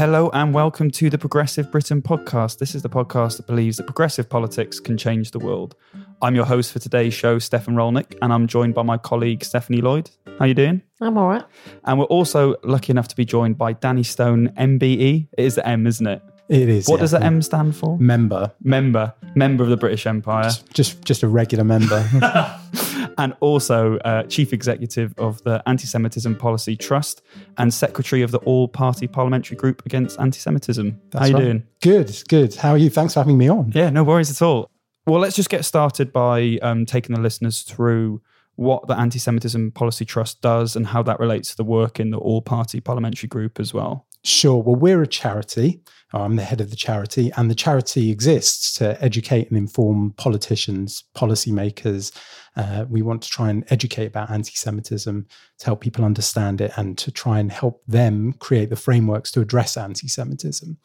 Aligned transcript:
Hello 0.00 0.30
and 0.32 0.54
welcome 0.54 0.90
to 0.92 1.10
the 1.10 1.18
Progressive 1.18 1.70
Britain 1.70 2.00
podcast. 2.00 2.56
This 2.56 2.74
is 2.74 2.80
the 2.80 2.88
podcast 2.88 3.36
that 3.36 3.46
believes 3.46 3.76
that 3.76 3.82
progressive 3.82 4.30
politics 4.30 4.80
can 4.80 4.96
change 4.96 5.30
the 5.30 5.38
world. 5.38 5.76
I'm 6.22 6.34
your 6.34 6.46
host 6.46 6.72
for 6.72 6.78
today's 6.78 7.12
show, 7.12 7.38
Stefan 7.38 7.74
Rollnick, 7.74 8.16
and 8.22 8.32
I'm 8.32 8.46
joined 8.46 8.72
by 8.72 8.82
my 8.82 8.96
colleague 8.96 9.44
Stephanie 9.44 9.82
Lloyd. 9.82 10.08
How 10.24 10.36
are 10.38 10.46
you 10.46 10.54
doing? 10.54 10.80
I'm 11.02 11.18
all 11.18 11.28
right. 11.28 11.44
And 11.84 11.98
we're 11.98 12.06
also 12.06 12.56
lucky 12.64 12.92
enough 12.92 13.08
to 13.08 13.14
be 13.14 13.26
joined 13.26 13.58
by 13.58 13.74
Danny 13.74 14.02
Stone, 14.02 14.54
MBE. 14.56 15.28
It 15.36 15.44
is 15.44 15.56
the 15.56 15.68
M, 15.68 15.86
isn't 15.86 16.06
it? 16.06 16.22
It 16.48 16.70
is. 16.70 16.88
What 16.88 16.96
yeah. 16.96 17.00
does 17.02 17.10
the 17.10 17.22
M 17.22 17.42
stand 17.42 17.76
for? 17.76 17.98
Member. 17.98 18.52
Member, 18.62 19.12
member 19.34 19.64
of 19.64 19.68
the 19.68 19.76
British 19.76 20.06
Empire, 20.06 20.50
Just 20.72 21.04
just 21.04 21.22
a 21.22 21.28
regular 21.28 21.64
member. 21.64 22.08
and 23.18 23.34
also 23.40 23.96
uh, 23.98 24.22
chief 24.24 24.52
executive 24.52 25.14
of 25.18 25.42
the 25.42 25.62
Anti-Semitism 25.66 26.36
Policy 26.36 26.76
Trust 26.76 27.22
and 27.58 27.72
secretary 27.72 28.22
of 28.22 28.30
the 28.30 28.38
All-Party 28.38 29.06
Parliamentary 29.06 29.56
Group 29.56 29.84
Against 29.86 30.18
Anti-Semitism. 30.20 30.90
How 30.90 31.18
That's 31.18 31.30
you 31.30 31.36
right. 31.36 31.44
doing? 31.44 31.66
Good, 31.82 32.22
good. 32.28 32.54
How 32.54 32.70
are 32.70 32.78
you? 32.78 32.90
Thanks 32.90 33.14
for 33.14 33.20
having 33.20 33.38
me 33.38 33.48
on. 33.48 33.72
Yeah, 33.74 33.90
no 33.90 34.04
worries 34.04 34.30
at 34.30 34.42
all. 34.42 34.70
Well, 35.06 35.20
let's 35.20 35.36
just 35.36 35.50
get 35.50 35.64
started 35.64 36.12
by 36.12 36.58
um, 36.62 36.86
taking 36.86 37.14
the 37.14 37.20
listeners 37.20 37.62
through 37.62 38.22
what 38.56 38.86
the 38.86 38.98
Anti 38.98 39.18
Semitism 39.18 39.72
Policy 39.72 40.04
Trust 40.04 40.42
does 40.42 40.76
and 40.76 40.86
how 40.88 41.02
that 41.02 41.18
relates 41.18 41.50
to 41.50 41.56
the 41.56 41.64
work 41.64 41.98
in 41.98 42.10
the 42.10 42.18
All 42.18 42.42
Party 42.42 42.80
Parliamentary 42.80 43.28
Group 43.28 43.58
as 43.58 43.72
well. 43.72 44.06
Sure. 44.24 44.62
Well, 44.62 44.76
we're 44.76 45.02
a 45.02 45.06
charity. 45.06 45.82
I'm 46.12 46.36
the 46.36 46.42
head 46.42 46.60
of 46.60 46.70
the 46.70 46.76
charity, 46.76 47.30
and 47.36 47.48
the 47.48 47.54
charity 47.54 48.10
exists 48.10 48.74
to 48.74 49.02
educate 49.02 49.48
and 49.48 49.56
inform 49.56 50.12
politicians, 50.16 51.04
policymakers. 51.16 52.12
Uh, 52.56 52.84
we 52.88 53.00
want 53.00 53.22
to 53.22 53.28
try 53.28 53.48
and 53.48 53.64
educate 53.70 54.06
about 54.06 54.30
anti 54.30 54.52
Semitism 54.52 55.26
to 55.58 55.64
help 55.64 55.80
people 55.80 56.04
understand 56.04 56.60
it 56.60 56.72
and 56.76 56.98
to 56.98 57.12
try 57.12 57.38
and 57.38 57.52
help 57.52 57.82
them 57.86 58.32
create 58.34 58.70
the 58.70 58.76
frameworks 58.76 59.30
to 59.32 59.40
address 59.40 59.76
anti 59.76 60.08
Semitism. 60.08 60.76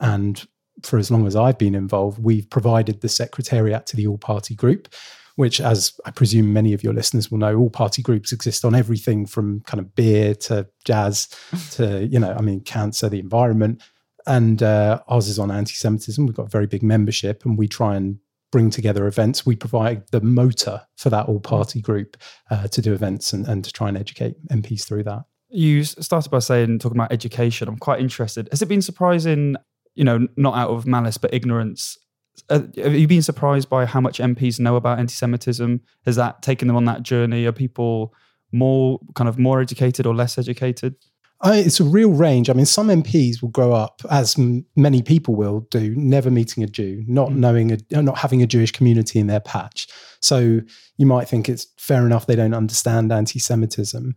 And 0.00 0.44
for 0.82 0.98
as 0.98 1.10
long 1.10 1.26
as 1.26 1.36
I've 1.36 1.58
been 1.58 1.76
involved, 1.76 2.18
we've 2.18 2.50
provided 2.50 3.00
the 3.00 3.08
secretariat 3.08 3.86
to 3.86 3.96
the 3.96 4.08
all 4.08 4.18
party 4.18 4.54
group. 4.54 4.88
Which, 5.36 5.60
as 5.60 5.98
I 6.04 6.10
presume 6.10 6.52
many 6.52 6.74
of 6.74 6.84
your 6.84 6.92
listeners 6.92 7.30
will 7.30 7.38
know, 7.38 7.56
all 7.56 7.70
party 7.70 8.02
groups 8.02 8.32
exist 8.32 8.64
on 8.64 8.74
everything 8.74 9.24
from 9.24 9.60
kind 9.62 9.80
of 9.80 9.94
beer 9.94 10.34
to 10.34 10.68
jazz 10.84 11.28
to, 11.72 12.06
you 12.06 12.18
know, 12.18 12.32
I 12.32 12.42
mean, 12.42 12.60
cancer, 12.60 13.08
the 13.08 13.18
environment 13.18 13.80
and 14.26 14.62
uh, 14.62 15.00
ours 15.08 15.28
is 15.28 15.38
on 15.38 15.50
anti-Semitism. 15.50 16.24
We've 16.26 16.36
got 16.36 16.46
a 16.46 16.50
very 16.50 16.66
big 16.66 16.82
membership, 16.82 17.44
and 17.44 17.58
we 17.58 17.68
try 17.68 17.96
and 17.96 18.18
bring 18.50 18.70
together 18.70 19.06
events. 19.06 19.46
We 19.46 19.56
provide 19.56 20.08
the 20.10 20.20
motor 20.20 20.82
for 20.96 21.10
that 21.10 21.26
all-party 21.26 21.80
group 21.80 22.16
uh, 22.50 22.68
to 22.68 22.82
do 22.82 22.92
events 22.92 23.32
and, 23.32 23.46
and 23.46 23.64
to 23.64 23.72
try 23.72 23.88
and 23.88 23.96
educate 23.96 24.36
MPs 24.48 24.84
through 24.84 25.04
that. 25.04 25.24
You 25.48 25.84
started 25.84 26.30
by 26.30 26.38
saying, 26.38 26.78
talking 26.78 26.96
about 26.96 27.12
education. 27.12 27.68
I'm 27.68 27.78
quite 27.78 28.00
interested. 28.00 28.48
Has 28.50 28.62
it 28.62 28.68
been 28.68 28.82
surprising, 28.82 29.56
you 29.94 30.04
know, 30.04 30.26
not 30.36 30.54
out 30.54 30.70
of 30.70 30.86
malice, 30.86 31.18
but 31.18 31.32
ignorance? 31.34 31.98
Uh, 32.48 32.62
have 32.76 32.94
you 32.94 33.06
been 33.06 33.22
surprised 33.22 33.68
by 33.68 33.84
how 33.84 34.00
much 34.00 34.18
MPs 34.18 34.58
know 34.58 34.76
about 34.76 34.98
anti 34.98 35.12
Semitism? 35.12 35.80
Has 36.06 36.16
that 36.16 36.42
taken 36.42 36.68
them 36.68 36.76
on 36.76 36.84
that 36.86 37.02
journey? 37.02 37.46
Are 37.46 37.52
people 37.52 38.14
more 38.52 39.00
kind 39.14 39.28
of 39.28 39.38
more 39.38 39.60
educated 39.60 40.06
or 40.06 40.14
less 40.14 40.38
educated? 40.38 40.96
I, 41.42 41.56
it's 41.58 41.80
a 41.80 41.84
real 41.84 42.10
range. 42.10 42.48
I 42.48 42.52
mean, 42.52 42.66
some 42.66 42.88
MPs 42.88 43.42
will 43.42 43.48
grow 43.48 43.72
up, 43.72 44.00
as 44.10 44.38
m- 44.38 44.64
many 44.76 45.02
people 45.02 45.34
will 45.34 45.66
do, 45.70 45.92
never 45.96 46.30
meeting 46.30 46.62
a 46.62 46.68
Jew, 46.68 47.02
not 47.08 47.32
knowing, 47.32 47.72
a, 47.72 48.02
not 48.02 48.18
having 48.18 48.42
a 48.42 48.46
Jewish 48.46 48.70
community 48.70 49.18
in 49.18 49.26
their 49.26 49.40
patch. 49.40 49.88
So 50.20 50.60
you 50.98 51.06
might 51.06 51.28
think 51.28 51.48
it's 51.48 51.66
fair 51.78 52.06
enough 52.06 52.26
they 52.26 52.36
don't 52.36 52.54
understand 52.54 53.10
anti-Semitism. 53.10 54.14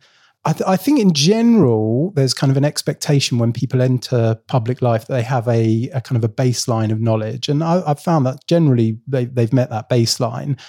I, 0.47 0.53
th- 0.53 0.67
I 0.67 0.77
think 0.77 0.99
in 0.99 1.13
general, 1.13 2.11
there's 2.11 2.35
kind 2.35 2.51
of 2.51 2.57
an 2.57 2.65
expectation 2.65 3.39
when 3.39 3.51
people 3.51 3.81
enter 3.81 4.35
public 4.47 4.81
life 4.81 5.07
that 5.07 5.13
they 5.13 5.23
have 5.23 5.47
a, 5.47 5.89
a 5.89 6.01
kind 6.01 6.23
of 6.23 6.23
a 6.23 6.31
baseline 6.31 6.91
of 6.91 7.01
knowledge, 7.01 7.49
and 7.49 7.63
I, 7.63 7.81
I've 7.85 7.99
found 7.99 8.25
that 8.27 8.45
generally 8.47 8.99
they, 9.07 9.25
they've 9.25 9.53
met 9.53 9.71
that 9.71 9.89
baseline 9.89 10.59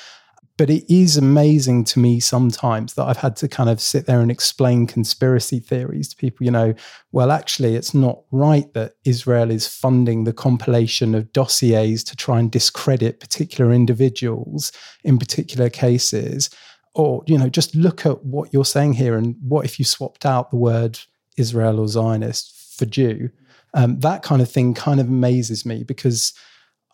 but 0.56 0.70
it 0.70 0.90
is 0.92 1.16
amazing 1.16 1.84
to 1.84 1.98
me 1.98 2.18
sometimes 2.18 2.94
that 2.94 3.04
I've 3.04 3.18
had 3.18 3.36
to 3.36 3.48
kind 3.48 3.68
of 3.68 3.80
sit 3.80 4.06
there 4.06 4.20
and 4.20 4.30
explain 4.30 4.86
conspiracy 4.86 5.60
theories 5.60 6.08
to 6.08 6.16
people. 6.16 6.44
You 6.44 6.50
know, 6.50 6.74
well, 7.12 7.30
actually, 7.30 7.74
it's 7.74 7.92
not 7.92 8.22
right 8.30 8.72
that 8.72 8.94
Israel 9.04 9.50
is 9.50 9.68
funding 9.68 10.24
the 10.24 10.32
compilation 10.32 11.14
of 11.14 11.32
dossiers 11.32 12.02
to 12.04 12.16
try 12.16 12.38
and 12.38 12.50
discredit 12.50 13.20
particular 13.20 13.72
individuals 13.72 14.72
in 15.04 15.18
particular 15.18 15.68
cases. 15.68 16.48
Or, 16.98 17.22
you 17.26 17.36
know, 17.36 17.48
just 17.48 17.74
look 17.74 18.06
at 18.06 18.24
what 18.24 18.52
you're 18.52 18.64
saying 18.64 18.94
here 18.94 19.16
and 19.16 19.36
what 19.40 19.64
if 19.64 19.78
you 19.78 19.84
swapped 19.84 20.24
out 20.24 20.50
the 20.50 20.56
word 20.56 20.98
Israel 21.36 21.78
or 21.78 21.88
Zionist 21.88 22.76
for 22.78 22.86
Jew? 22.86 23.30
Um, 23.74 24.00
that 24.00 24.22
kind 24.22 24.40
of 24.40 24.50
thing 24.50 24.72
kind 24.72 24.98
of 24.98 25.08
amazes 25.08 25.66
me 25.66 25.84
because 25.84 26.32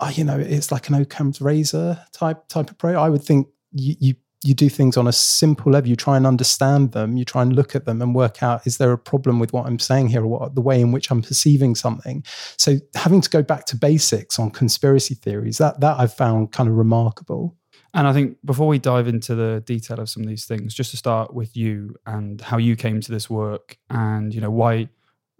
uh, 0.02 0.10
you 0.14 0.24
know, 0.24 0.36
it's 0.36 0.72
like 0.72 0.88
an 0.88 0.96
Occam's 0.96 1.40
razor 1.40 2.04
type 2.10 2.48
type 2.48 2.70
approach. 2.70 2.96
I 2.96 3.08
would 3.08 3.22
think 3.22 3.46
you, 3.70 3.94
you 4.00 4.14
you 4.44 4.52
do 4.52 4.68
things 4.68 4.96
on 4.96 5.06
a 5.06 5.12
simple 5.12 5.70
level. 5.70 5.88
You 5.88 5.94
try 5.94 6.16
and 6.16 6.26
understand 6.26 6.90
them. 6.90 7.16
You 7.16 7.24
try 7.24 7.42
and 7.42 7.54
look 7.54 7.76
at 7.76 7.84
them 7.84 8.02
and 8.02 8.12
work 8.12 8.42
out: 8.42 8.66
is 8.66 8.78
there 8.78 8.90
a 8.90 8.98
problem 8.98 9.38
with 9.38 9.52
what 9.52 9.66
I'm 9.66 9.78
saying 9.78 10.08
here, 10.08 10.22
or 10.22 10.26
what 10.26 10.54
the 10.56 10.60
way 10.60 10.80
in 10.80 10.90
which 10.90 11.12
I'm 11.12 11.22
perceiving 11.22 11.76
something? 11.76 12.24
So 12.56 12.78
having 12.96 13.20
to 13.20 13.30
go 13.30 13.42
back 13.42 13.64
to 13.66 13.76
basics 13.76 14.40
on 14.40 14.50
conspiracy 14.50 15.14
theories 15.14 15.58
that 15.58 15.78
that 15.80 16.00
I've 16.00 16.14
found 16.14 16.50
kind 16.50 16.69
of 16.69 16.74
remarkable. 16.74 17.56
And 17.94 18.06
I 18.06 18.12
think 18.12 18.38
before 18.44 18.69
we 18.69 18.78
dive 18.78 19.06
into 19.06 19.34
the 19.34 19.62
detail 19.66 20.00
of 20.00 20.08
some 20.08 20.22
of 20.22 20.28
these 20.28 20.47
things, 20.47 20.75
just 20.75 20.92
to 20.92 20.97
start 20.97 21.34
with 21.34 21.56
you 21.56 21.94
and 22.06 22.41
how 22.41 22.56
you 22.56 22.75
came 22.75 23.00
to 23.00 23.12
this 23.12 23.28
work, 23.28 23.76
and 23.91 24.34
you 24.34 24.41
know 24.41 24.50
why, 24.50 24.88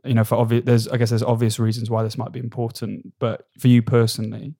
you 0.05 0.15
know, 0.15 0.25
for 0.25 0.37
obvious, 0.37 0.65
there's 0.65 0.89
I 0.89 0.99
guess 0.99 1.11
there's 1.11 1.23
obvious 1.23 1.59
reasons 1.59 1.89
why 1.89 2.03
this 2.03 2.19
might 2.19 2.33
be 2.33 2.41
important, 2.41 3.13
but 3.19 3.47
for 3.59 3.69
you 3.69 3.83
personally, 3.83 4.55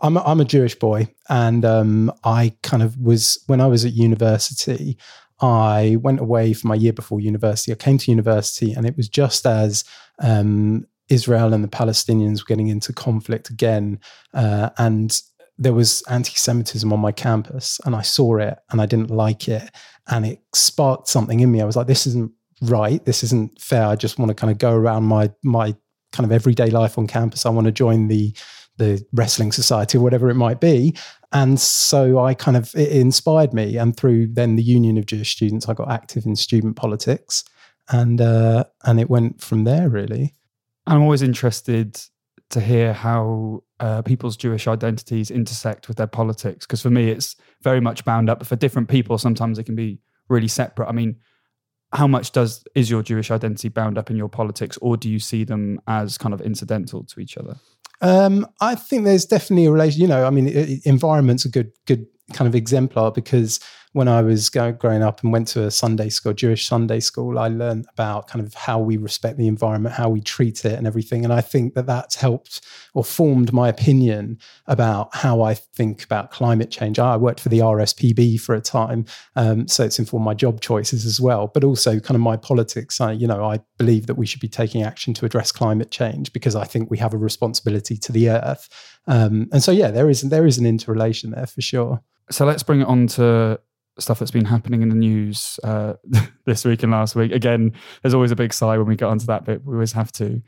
I'm 0.00 0.16
a, 0.16 0.22
I'm 0.22 0.40
a 0.40 0.44
Jewish 0.44 0.76
boy, 0.76 1.08
and 1.28 1.64
um, 1.64 2.12
I 2.22 2.54
kind 2.62 2.82
of 2.82 2.98
was 2.98 3.42
when 3.46 3.60
I 3.60 3.66
was 3.66 3.84
at 3.84 3.94
university. 3.94 4.96
I 5.40 5.96
went 6.00 6.20
away 6.20 6.52
for 6.52 6.68
my 6.68 6.76
year 6.76 6.92
before 6.92 7.20
university. 7.20 7.72
I 7.72 7.76
came 7.76 7.98
to 7.98 8.10
university, 8.10 8.72
and 8.72 8.86
it 8.86 8.96
was 8.96 9.08
just 9.08 9.44
as 9.44 9.84
um, 10.20 10.86
Israel 11.08 11.52
and 11.52 11.64
the 11.64 11.68
Palestinians 11.68 12.40
were 12.40 12.46
getting 12.46 12.68
into 12.68 12.92
conflict 12.92 13.50
again, 13.50 13.98
uh, 14.32 14.70
and 14.78 15.20
there 15.58 15.72
was 15.72 16.02
anti-Semitism 16.08 16.92
on 16.92 17.00
my 17.00 17.12
campus, 17.12 17.80
and 17.84 17.94
I 17.94 18.02
saw 18.02 18.36
it, 18.38 18.58
and 18.70 18.80
I 18.80 18.86
didn't 18.86 19.10
like 19.10 19.48
it, 19.48 19.70
and 20.08 20.26
it 20.26 20.40
sparked 20.54 21.08
something 21.08 21.40
in 21.40 21.50
me. 21.52 21.60
I 21.60 21.64
was 21.64 21.76
like, 21.76 21.86
"This 21.86 22.06
isn't 22.06 22.32
right. 22.62 23.04
This 23.04 23.22
isn't 23.22 23.60
fair. 23.60 23.86
I 23.86 23.96
just 23.96 24.18
want 24.18 24.30
to 24.30 24.34
kind 24.34 24.50
of 24.50 24.58
go 24.58 24.72
around 24.72 25.04
my 25.04 25.30
my 25.42 25.74
kind 26.12 26.24
of 26.24 26.32
everyday 26.32 26.70
life 26.70 26.98
on 26.98 27.06
campus. 27.06 27.46
I 27.46 27.50
want 27.50 27.66
to 27.66 27.72
join 27.72 28.08
the 28.08 28.34
the 28.76 29.04
wrestling 29.12 29.52
society 29.52 29.98
or 29.98 30.00
whatever 30.00 30.30
it 30.30 30.34
might 30.34 30.60
be. 30.60 30.96
And 31.32 31.60
so 31.60 32.18
I 32.18 32.34
kind 32.34 32.56
of 32.56 32.74
it 32.74 32.90
inspired 32.92 33.52
me. 33.52 33.76
And 33.76 33.96
through 33.96 34.28
then 34.28 34.56
the 34.56 34.62
Union 34.62 34.98
of 34.98 35.06
Jewish 35.06 35.32
Students, 35.32 35.68
I 35.68 35.74
got 35.74 35.90
active 35.90 36.26
in 36.26 36.36
student 36.36 36.76
politics, 36.76 37.44
and 37.88 38.20
uh, 38.20 38.64
and 38.84 39.00
it 39.00 39.10
went 39.10 39.40
from 39.40 39.64
there 39.64 39.88
really. 39.88 40.34
I'm 40.86 41.02
always 41.02 41.22
interested 41.22 41.98
to 42.54 42.60
hear 42.60 42.92
how 42.92 43.62
uh, 43.80 44.02
people's 44.02 44.36
Jewish 44.36 44.66
identities 44.66 45.30
intersect 45.30 45.88
with 45.88 45.96
their 45.96 46.06
politics. 46.06 46.66
Because 46.66 46.82
for 46.82 46.90
me, 46.90 47.10
it's 47.10 47.36
very 47.62 47.80
much 47.80 48.04
bound 48.04 48.30
up. 48.30 48.38
But 48.38 48.48
for 48.48 48.56
different 48.56 48.88
people, 48.88 49.18
sometimes 49.18 49.58
it 49.58 49.64
can 49.64 49.76
be 49.76 50.00
really 50.28 50.48
separate. 50.48 50.88
I 50.88 50.92
mean, 50.92 51.16
how 51.92 52.06
much 52.06 52.32
does 52.32 52.64
is 52.74 52.90
your 52.90 53.02
Jewish 53.02 53.30
identity 53.30 53.68
bound 53.68 53.98
up 53.98 54.10
in 54.10 54.16
your 54.16 54.28
politics, 54.28 54.78
or 54.80 54.96
do 54.96 55.10
you 55.10 55.18
see 55.18 55.44
them 55.44 55.80
as 55.86 56.18
kind 56.18 56.34
of 56.34 56.40
incidental 56.40 57.04
to 57.04 57.20
each 57.20 57.36
other? 57.36 57.56
Um, 58.00 58.46
I 58.60 58.74
think 58.74 59.04
there's 59.04 59.26
definitely 59.26 59.66
a 59.66 59.70
relation. 59.70 60.00
You 60.00 60.08
know, 60.08 60.26
I 60.26 60.30
mean, 60.30 60.48
it, 60.48 60.84
environment's 60.84 61.44
a 61.44 61.48
good 61.48 61.70
good 61.86 62.06
kind 62.32 62.48
of 62.48 62.54
exemplar 62.54 63.10
because 63.10 63.60
when 63.94 64.08
I 64.08 64.22
was 64.22 64.50
go, 64.50 64.72
growing 64.72 65.04
up 65.04 65.22
and 65.22 65.32
went 65.32 65.46
to 65.48 65.62
a 65.64 65.70
Sunday 65.70 66.08
school, 66.08 66.32
Jewish 66.32 66.66
Sunday 66.66 66.98
school, 66.98 67.38
I 67.38 67.46
learned 67.46 67.86
about 67.92 68.26
kind 68.26 68.44
of 68.44 68.52
how 68.52 68.80
we 68.80 68.96
respect 68.96 69.38
the 69.38 69.46
environment, 69.46 69.94
how 69.94 70.08
we 70.08 70.20
treat 70.20 70.64
it, 70.64 70.72
and 70.72 70.84
everything. 70.84 71.22
And 71.22 71.32
I 71.32 71.40
think 71.40 71.74
that 71.74 71.86
that's 71.86 72.16
helped 72.16 72.60
or 72.92 73.04
formed 73.04 73.52
my 73.52 73.68
opinion 73.68 74.38
about 74.66 75.14
how 75.14 75.42
I 75.42 75.54
think 75.54 76.02
about 76.02 76.32
climate 76.32 76.72
change. 76.72 76.98
I 76.98 77.16
worked 77.16 77.38
for 77.38 77.50
the 77.50 77.60
RSPB 77.60 78.40
for 78.40 78.56
a 78.56 78.60
time, 78.60 79.04
um, 79.36 79.68
so 79.68 79.84
it's 79.84 80.00
informed 80.00 80.24
my 80.24 80.34
job 80.34 80.60
choices 80.60 81.06
as 81.06 81.20
well, 81.20 81.46
but 81.46 81.62
also 81.62 82.00
kind 82.00 82.16
of 82.16 82.20
my 82.20 82.36
politics. 82.36 83.00
I, 83.00 83.12
you 83.12 83.28
know, 83.28 83.44
I 83.44 83.60
believe 83.78 84.08
that 84.08 84.16
we 84.16 84.26
should 84.26 84.40
be 84.40 84.48
taking 84.48 84.82
action 84.82 85.14
to 85.14 85.24
address 85.24 85.52
climate 85.52 85.92
change 85.92 86.32
because 86.32 86.56
I 86.56 86.64
think 86.64 86.90
we 86.90 86.98
have 86.98 87.14
a 87.14 87.18
responsibility 87.18 87.96
to 87.98 88.10
the 88.10 88.30
earth. 88.30 88.68
Um, 89.06 89.48
and 89.52 89.62
so, 89.62 89.70
yeah, 89.70 89.90
there 89.90 90.08
is 90.08 90.22
there 90.22 90.46
is 90.46 90.58
an 90.58 90.66
interrelation 90.66 91.30
there 91.30 91.46
for 91.46 91.60
sure. 91.60 92.00
So 92.30 92.46
let's 92.46 92.62
bring 92.62 92.80
it 92.80 92.86
on 92.86 93.06
to 93.08 93.60
stuff 93.98 94.18
that's 94.18 94.30
been 94.30 94.44
happening 94.44 94.82
in 94.82 94.88
the 94.88 94.94
news 94.94 95.60
uh, 95.62 95.94
this 96.46 96.64
week 96.64 96.82
and 96.82 96.92
last 96.92 97.14
week. 97.14 97.32
Again, 97.32 97.72
there's 98.02 98.14
always 98.14 98.30
a 98.30 98.36
big 98.36 98.52
sigh 98.52 98.76
when 98.78 98.86
we 98.86 98.96
get 98.96 99.06
onto 99.06 99.26
that 99.26 99.44
bit. 99.44 99.64
We 99.64 99.74
always 99.74 99.92
have 99.92 100.10
to. 100.12 100.42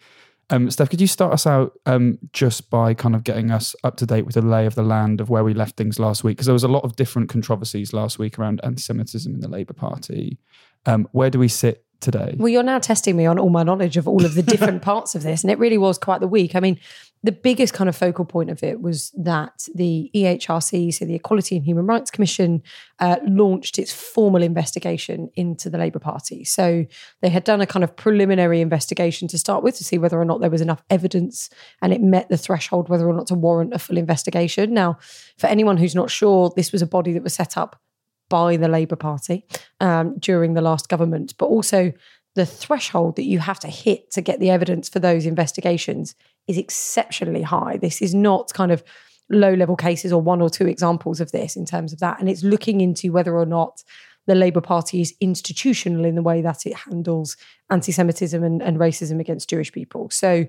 Um, 0.49 0.71
Steph, 0.71 0.91
could 0.91 1.01
you 1.01 1.09
start 1.09 1.33
us 1.33 1.47
out 1.47 1.73
um, 1.87 2.19
just 2.33 2.71
by 2.71 2.95
kind 2.95 3.17
of 3.17 3.25
getting 3.25 3.51
us 3.51 3.75
up 3.83 3.97
to 3.97 4.07
date 4.07 4.27
with 4.27 4.37
the 4.37 4.43
lay 4.43 4.67
of 4.67 4.77
the 4.77 4.83
land 4.83 5.21
of 5.21 5.29
where 5.29 5.43
we 5.43 5.55
left 5.55 5.77
things 5.77 5.99
last 5.99 6.23
week? 6.23 6.37
Because 6.37 6.47
there 6.47 6.53
was 6.53 6.63
a 6.63 6.69
lot 6.69 6.85
of 6.85 6.95
different 6.95 7.29
controversies 7.29 7.93
last 7.93 8.19
week 8.19 8.39
around 8.39 8.61
anti-Semitism 8.63 9.35
in 9.35 9.41
the 9.41 9.49
Labour 9.49 9.73
Party. 9.73 10.39
Um, 10.85 11.09
where 11.11 11.31
do 11.31 11.41
we 11.41 11.49
sit 11.49 11.85
today? 12.01 12.37
Well, 12.39 12.49
you're 12.49 12.63
now 12.63 12.79
testing 12.79 13.17
me 13.17 13.27
on 13.27 13.41
all 13.41 13.51
my 13.51 13.65
knowledge 13.65 13.97
of 13.97 14.07
all 14.07 14.25
of 14.25 14.35
the 14.35 14.43
different 14.43 14.83
parts 14.91 15.17
of 15.17 15.25
this, 15.25 15.43
and 15.43 15.51
it 15.51 15.59
really 15.59 15.79
was 15.79 15.99
quite 15.99 16.21
the 16.21 16.29
week. 16.29 16.55
I 16.55 16.61
mean, 16.61 16.79
the 17.27 17.33
biggest 17.33 17.75
kind 17.75 17.89
of 17.89 17.97
focal 17.97 18.25
point 18.25 18.51
of 18.51 18.63
it 18.63 18.81
was 18.81 19.11
that 19.17 19.69
the 19.75 20.09
EHRC, 20.15 20.95
so 20.95 21.05
the 21.05 21.17
Equality 21.17 21.57
and 21.57 21.65
Human 21.65 21.85
Rights 21.85 22.09
Commission, 22.09 22.63
uh, 23.01 23.17
launched 23.27 23.81
its 23.81 23.93
formal 23.93 24.45
investigation 24.45 25.29
into 25.35 25.69
the 25.69 25.77
Labour 25.77 25.99
Party. 25.99 26.45
So 26.45 26.87
they 27.23 27.29
had 27.29 27.43
done 27.43 27.61
a 27.61 27.67
kind 27.67 27.83
of 27.83 27.97
preliminary 27.97 28.61
investigation 28.61 29.27
to 29.29 29.39
start 29.39 29.65
with 29.65 29.77
to 29.79 29.85
see 29.85 29.99
whether 29.99 30.21
or 30.21 30.25
not 30.25 30.41
there 30.41 30.51
was 30.51 30.61
enough 30.61 30.85
evidence 30.89 31.51
and 31.83 31.93
it 31.93 32.01
met 32.01 32.29
the 32.29 32.37
threshold 32.37 32.89
whether 32.89 33.09
or 33.09 33.13
not 33.13 33.27
to 33.27 33.35
warrant 33.35 33.75
a 33.75 33.81
full 33.81 33.99
investigation. 33.99 34.73
Now, 34.73 34.97
for 35.37 35.49
anyone 35.49 35.79
who's 35.79 35.97
not 35.97 36.13
sure, 36.13 36.53
this 36.55 36.71
was 36.71 36.81
a 36.81 36.87
body 36.87 37.13
that 37.13 37.25
was 37.25 37.35
set 37.35 37.57
up 37.57 37.81
by 38.29 38.57
the 38.57 38.69
Labour 38.69 38.97
Party 38.97 39.45
um, 39.81 40.17
during 40.21 40.55
the 40.55 40.61
last 40.61 40.89
government, 40.89 41.35
but 41.39 41.47
also 41.47 41.93
the 42.37 42.47
threshold 42.47 43.17
that 43.17 43.25
you 43.25 43.41
have 43.41 43.59
to 43.59 43.69
hit 43.69 44.13
to 44.13 44.21
get 44.21 44.39
the 44.39 44.51
evidence 44.51 44.89
for 44.89 45.01
those 45.01 45.27
investigations 45.27 46.15
is 46.47 46.59
exceptionally 46.59 47.43
high. 47.43 47.77
This 47.77 48.01
is 48.01 48.15
not 48.15 48.53
kind 48.53 48.73
of 48.73 48.83
low 49.29 49.55
level 49.55 49.77
cases 49.77 50.13
or 50.13 50.21
one 50.21 50.41
or 50.41 50.49
two 50.49 50.67
examples 50.67 51.21
of 51.21 51.33
this 51.33 51.57
in 51.57 51.65
terms 51.65 51.93
of 51.93 51.99
that. 51.99 52.21
And 52.21 52.29
it's 52.29 52.43
looking 52.43 52.81
into 52.81 53.13
whether 53.13 53.37
or 53.37 53.47
not 53.47 53.83
the 54.27 54.35
Labour 54.35 54.61
Party 54.61 55.01
is 55.01 55.15
institutional 55.21 56.05
in 56.05 56.15
the 56.15 56.23
way 56.23 56.43
that 56.43 56.67
it 56.67 56.75
handles 56.75 57.37
anti-Semitism 57.71 58.43
and, 58.43 58.63
and 58.63 58.79
racism 58.79 59.21
against 59.21 59.51
Jewish 59.51 59.73
people. 59.73 60.11
So 60.11 60.47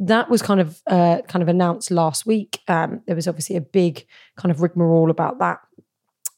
that 0.00 0.30
was 0.30 0.42
kind 0.42 0.60
of 0.60 0.80
uh, 0.86 1.22
kind 1.28 1.42
of 1.42 1.48
announced 1.48 1.90
last 1.90 2.26
week. 2.26 2.60
Um, 2.68 3.02
there 3.06 3.16
was 3.16 3.28
obviously 3.28 3.56
a 3.56 3.60
big 3.60 4.06
kind 4.36 4.50
of 4.50 4.62
rigmarole 4.62 5.10
about 5.10 5.38
that, 5.38 5.60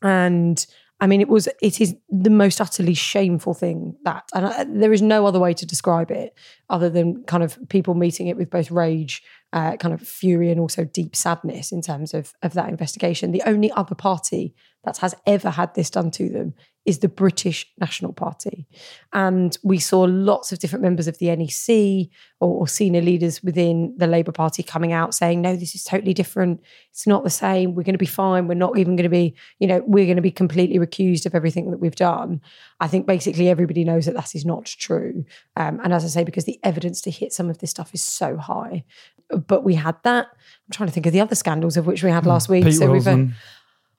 and 0.02 0.66
I 1.02 1.08
mean, 1.08 1.20
it 1.20 1.28
was 1.28 1.48
it 1.60 1.80
is 1.80 1.96
the 2.08 2.30
most 2.30 2.60
utterly 2.60 2.94
shameful 2.94 3.54
thing 3.54 3.96
that, 4.04 4.22
and 4.32 4.46
I, 4.46 4.62
there 4.62 4.92
is 4.92 5.02
no 5.02 5.26
other 5.26 5.40
way 5.40 5.52
to 5.52 5.66
describe 5.66 6.12
it 6.12 6.32
other 6.70 6.88
than 6.88 7.24
kind 7.24 7.42
of 7.42 7.58
people 7.68 7.94
meeting 7.94 8.28
it 8.28 8.36
with 8.36 8.50
both 8.50 8.70
rage, 8.70 9.20
uh, 9.52 9.76
kind 9.78 9.92
of 9.92 10.00
fury, 10.00 10.48
and 10.52 10.60
also 10.60 10.84
deep 10.84 11.16
sadness 11.16 11.72
in 11.72 11.82
terms 11.82 12.14
of 12.14 12.32
of 12.42 12.52
that 12.52 12.68
investigation. 12.68 13.32
The 13.32 13.42
only 13.44 13.72
other 13.72 13.96
party 13.96 14.54
that 14.84 14.98
has 14.98 15.14
ever 15.26 15.50
had 15.50 15.74
this 15.74 15.90
done 15.90 16.10
to 16.12 16.28
them 16.28 16.54
is 16.84 16.98
the 16.98 17.08
British 17.08 17.66
National 17.78 18.12
Party. 18.12 18.66
And 19.12 19.56
we 19.62 19.78
saw 19.78 20.00
lots 20.00 20.50
of 20.50 20.58
different 20.58 20.82
members 20.82 21.06
of 21.06 21.16
the 21.18 21.34
NEC 21.36 22.08
or, 22.40 22.60
or, 22.60 22.66
senior 22.66 23.00
leaders 23.00 23.42
within 23.42 23.94
the 23.96 24.08
Labour 24.08 24.32
Party 24.32 24.64
coming 24.64 24.92
out 24.92 25.14
saying, 25.14 25.40
no, 25.40 25.54
this 25.54 25.76
is 25.76 25.84
totally 25.84 26.12
different. 26.12 26.60
It's 26.90 27.06
not 27.06 27.22
the 27.22 27.30
same. 27.30 27.74
We're 27.74 27.84
going 27.84 27.94
to 27.94 27.98
be 27.98 28.06
fine. 28.06 28.48
We're 28.48 28.54
not 28.54 28.78
even 28.78 28.96
going 28.96 29.04
to 29.04 29.10
be, 29.10 29.36
you 29.60 29.68
know, 29.68 29.82
we're 29.86 30.06
going 30.06 30.16
to 30.16 30.22
be 30.22 30.32
completely 30.32 30.78
recused 30.78 31.24
of 31.24 31.36
everything 31.36 31.70
that 31.70 31.78
we've 31.78 31.94
done. 31.94 32.40
I 32.80 32.88
think 32.88 33.06
basically 33.06 33.48
everybody 33.48 33.84
knows 33.84 34.06
that 34.06 34.14
that 34.14 34.34
is 34.34 34.44
not 34.44 34.64
true. 34.66 35.24
Um, 35.56 35.78
and 35.84 35.92
as 35.92 36.04
I 36.04 36.08
say, 36.08 36.24
because 36.24 36.46
the 36.46 36.58
evidence 36.64 37.00
to 37.02 37.12
hit 37.12 37.32
some 37.32 37.48
of 37.48 37.58
this 37.58 37.70
stuff 37.70 37.94
is 37.94 38.02
so 38.02 38.36
high. 38.36 38.84
But 39.30 39.62
we 39.62 39.76
had 39.76 39.96
that. 40.02 40.26
I'm 40.26 40.72
trying 40.72 40.88
to 40.88 40.92
think 40.92 41.06
of 41.06 41.12
the 41.12 41.20
other 41.20 41.36
scandals 41.36 41.76
of 41.76 41.86
which 41.86 42.02
we 42.02 42.10
had 42.10 42.24
hmm. 42.24 42.30
last 42.30 42.48
week. 42.48 42.64
Pete 42.64 42.74
so 42.74 42.90
Wilson. 42.90 43.26
we've 43.26 43.34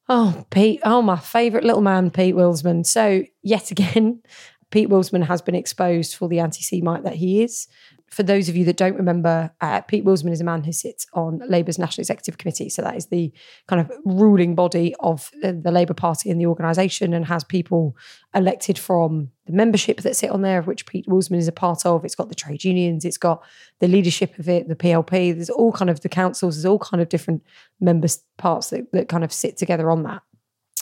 Oh, 0.10 0.46
Pete. 0.50 0.82
Oh, 0.84 1.02
my 1.02 1.18
favourite 1.18 1.66
little 1.66 1.82
man, 1.82 2.12
Pete 2.12 2.36
Willsman. 2.36 2.86
So, 2.86 3.24
yet 3.42 3.72
again, 3.72 4.22
Pete 4.72 4.90
Willsman 4.90 5.26
has 5.26 5.42
been 5.42 5.56
exposed 5.56 6.16
for 6.16 6.28
the 6.28 6.40
anti 6.40 6.62
Semite 6.62 7.04
that 7.04 7.16
he 7.16 7.44
is 7.44 7.68
for 8.14 8.24
those 8.24 8.48
of 8.48 8.56
you 8.56 8.64
that 8.66 8.78
don't 8.78 8.96
remember, 8.96 9.52
uh, 9.60 9.82
Pete 9.82 10.06
Willsman 10.06 10.32
is 10.32 10.40
a 10.40 10.44
man 10.44 10.64
who 10.64 10.72
sits 10.72 11.08
on 11.14 11.42
Labour's 11.50 11.80
National 11.80 12.04
Executive 12.04 12.38
Committee. 12.38 12.70
So 12.70 12.84
that 12.84 12.96
is 12.96 13.08
the 13.08 13.34
kind 13.68 13.82
of 13.82 13.92
ruling 14.06 14.54
body 14.54 14.94
of 15.00 15.32
the, 15.42 15.52
the 15.52 15.72
Labour 15.72 15.96
Party 15.96 16.30
and 16.30 16.40
the 16.40 16.46
organisation 16.46 17.14
and 17.14 17.26
has 17.26 17.44
people 17.44 17.98
elected 18.36 18.78
from 18.78 19.32
the 19.48 19.54
membership 19.54 20.02
that 20.02 20.16
sit 20.16 20.30
on 20.30 20.44
there, 20.44 20.60
of 20.60 20.68
which 20.68 20.86
Pete 20.86 21.08
Willsman 21.08 21.40
is 21.40 21.48
a 21.48 21.52
part 21.52 21.86
of. 21.86 22.06
It's 22.06 22.16
got 22.16 22.30
the 22.30 22.36
trade 22.36 22.64
unions, 22.64 23.04
it's 23.04 23.18
got 23.18 23.44
the 23.80 23.88
leadership 23.88 24.38
of 24.38 24.48
it, 24.48 24.68
the 24.68 24.76
PLP. 24.76 25.34
There's 25.34 25.50
all 25.50 25.72
kind 25.72 25.90
of 25.90 26.02
the 26.02 26.10
councils, 26.10 26.56
there's 26.56 26.66
all 26.66 26.80
kind 26.80 27.02
of 27.02 27.10
different 27.10 27.44
member 27.80 28.08
parts 28.38 28.70
that, 28.70 28.92
that 28.92 29.10
kind 29.10 29.24
of 29.24 29.34
sit 29.34 29.58
together 29.58 29.90
on 29.90 30.04
that. 30.04 30.22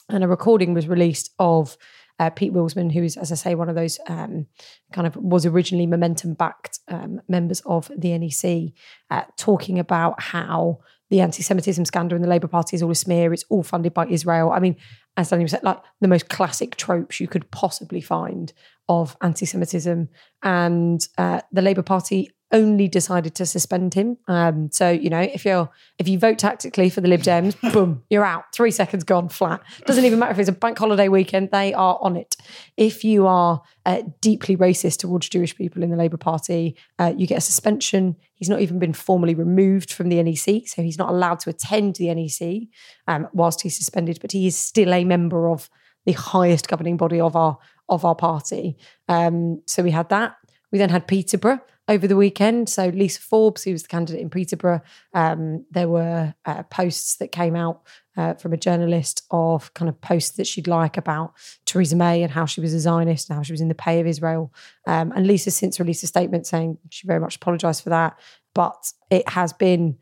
And 0.10 0.24
a 0.24 0.27
recording 0.27 0.74
was 0.74 0.88
released 0.88 1.31
of 1.39 1.77
uh, 2.22 2.30
Pete 2.30 2.54
Willsman, 2.54 2.92
who 2.92 3.02
is, 3.02 3.18
as 3.18 3.32
I 3.32 3.36
say, 3.36 3.56
one 3.56 3.68
of 3.68 3.74
those 3.74 4.00
um, 4.08 4.46
kind 4.94 5.08
of 5.08 5.16
was 5.16 5.44
originally 5.44 5.88
momentum 5.88 6.36
backed 6.36 6.78
um, 6.88 7.20
members 7.28 7.62
of 7.66 7.90
the 7.98 8.16
NEC, 8.16 8.74
uh, 9.10 9.24
talking 9.38 9.80
about 9.80 10.22
how 10.22 10.82
the 11.10 11.20
anti 11.20 11.42
Semitism 11.42 11.84
scandal 11.84 12.16
in 12.16 12.22
the 12.22 12.28
Labour 12.28 12.48
Party 12.48 12.76
is 12.76 12.84
all 12.84 12.92
a 12.92 12.96
smear, 12.96 13.34
it's 13.34 13.44
all 13.50 13.64
funded 13.64 13.96
by 13.96 14.06
Israel. 14.06 14.52
I 14.52 14.60
mean, 14.60 14.76
as 15.18 15.32
Daniel 15.32 15.50
said, 15.50 15.64
like 15.64 15.82
the 16.00 16.08
most 16.08 16.30
classic 16.30 16.76
tropes 16.76 17.20
you 17.20 17.28
could 17.28 17.50
possibly 17.50 18.02
find 18.02 18.54
of 18.88 19.18
anti 19.24 19.48
Semitism. 19.48 20.08
And 20.44 21.08
uh, 21.18 21.42
the 21.52 21.64
Labour 21.64 21.82
Party 21.82 22.30
only 22.51 22.88
decided 22.88 23.36
to 23.36 23.45
suspend 23.45 23.94
him. 23.94 24.18
Um, 24.27 24.69
so 24.71 24.89
you 24.89 25.09
know, 25.09 25.19
if 25.19 25.45
you're 25.45 25.69
if 25.98 26.07
you 26.07 26.19
vote 26.19 26.38
tactically 26.38 26.89
for 26.89 27.01
the 27.01 27.07
Lib 27.07 27.21
Dems, 27.21 27.56
boom, 27.74 28.03
you're 28.09 28.25
out. 28.25 28.45
Three 28.53 28.71
seconds 28.71 29.03
gone 29.03 29.29
flat. 29.29 29.62
Doesn't 29.86 30.05
even 30.05 30.20
matter 30.20 30.31
if 30.31 30.39
it's 30.39 30.50
a 30.50 30.53
bank 30.53 30.77
holiday 30.77 31.08
weekend; 31.08 31.51
they 31.51 31.74
are 31.74 31.98
on 32.01 32.15
it. 32.15 32.36
If 32.77 33.03
you 33.03 33.27
are 33.27 33.62
uh, 33.86 34.03
deeply 34.22 34.58
racist 34.58 34.98
towards 34.98 35.29
Jewish 35.29 35.55
people 35.55 35.84
in 35.84 35.89
the 35.89 35.98
Labour 35.98 36.17
Party, 36.17 36.75
uh, 37.00 37.13
you 37.15 37.27
get 37.27 37.38
a 37.38 37.41
suspension. 37.41 38.15
He's 38.36 38.50
not 38.50 38.62
even 38.62 38.79
been 38.79 38.93
formally 38.93 39.36
removed 39.36 39.93
from 39.93 40.10
the 40.10 40.22
NEC, 40.22 40.67
so 40.67 40.81
he's 40.81 40.98
not 40.98 41.10
allowed 41.10 41.39
to 41.41 41.50
attend 41.50 41.96
the 41.96 42.13
NEC 42.13 42.67
um, 43.08 43.27
whilst 43.34 43.62
he's 43.62 43.77
suspended. 43.77 44.20
But 44.22 44.31
he 44.31 44.48
is 44.48 44.58
still 44.58 44.93
a 44.93 45.03
member 45.03 45.50
of 45.50 45.70
the 46.05 46.13
highest 46.13 46.67
governing 46.67 46.98
body 46.98 47.20
of 47.20 47.36
our 47.36 47.58
of 47.89 48.05
our 48.05 48.15
party. 48.15 48.77
Um, 49.08 49.62
so 49.65 49.84
we 49.84 49.91
had 49.91 50.10
that. 50.10 50.36
We 50.72 50.77
then 50.77 50.89
had 50.89 51.08
Peterborough 51.08 51.60
over 51.91 52.07
the 52.07 52.15
weekend. 52.15 52.69
So 52.69 52.88
Lisa 52.88 53.19
Forbes, 53.21 53.63
who 53.63 53.74
was 53.74 53.83
the 53.83 53.89
candidate 53.89 54.21
in 54.21 54.29
Peterborough, 54.29 54.81
um, 55.13 55.65
there 55.71 55.89
were 55.89 56.33
uh, 56.45 56.63
posts 56.63 57.17
that 57.17 57.33
came 57.33 57.55
out 57.55 57.81
uh, 58.15 58.33
from 58.36 58.53
a 58.53 58.57
journalist 58.57 59.24
of 59.29 59.74
kind 59.74 59.89
of 59.89 60.00
posts 60.00 60.38
that 60.38 60.48
she'd 60.48 60.67
like 60.67 60.95
about 60.95 61.33
Theresa 61.65 61.98
May 61.98 62.24
and 62.24 62.31
how 62.31 62.45
she 62.45 62.62
was 62.62 62.74
a 62.74 62.79
Zionist 62.79 63.29
and 63.29 63.36
how 63.36 63.43
she 63.43 63.51
was 63.51 63.62
in 63.62 63.67
the 63.67 63.75
pay 63.75 64.00
of 64.00 64.07
Israel. 64.07 64.53
Um, 64.88 65.12
and 65.12 65.27
Lisa 65.27 65.51
since 65.51 65.79
released 65.79 66.03
a 66.03 66.07
statement 66.07 66.48
saying 66.48 66.77
she 66.89 67.07
very 67.07 67.19
much 67.19 67.36
apologised 67.36 67.83
for 67.83 67.89
that. 67.89 68.17
But 68.53 68.93
it 69.10 69.27
has 69.29 69.51
been 69.51 69.98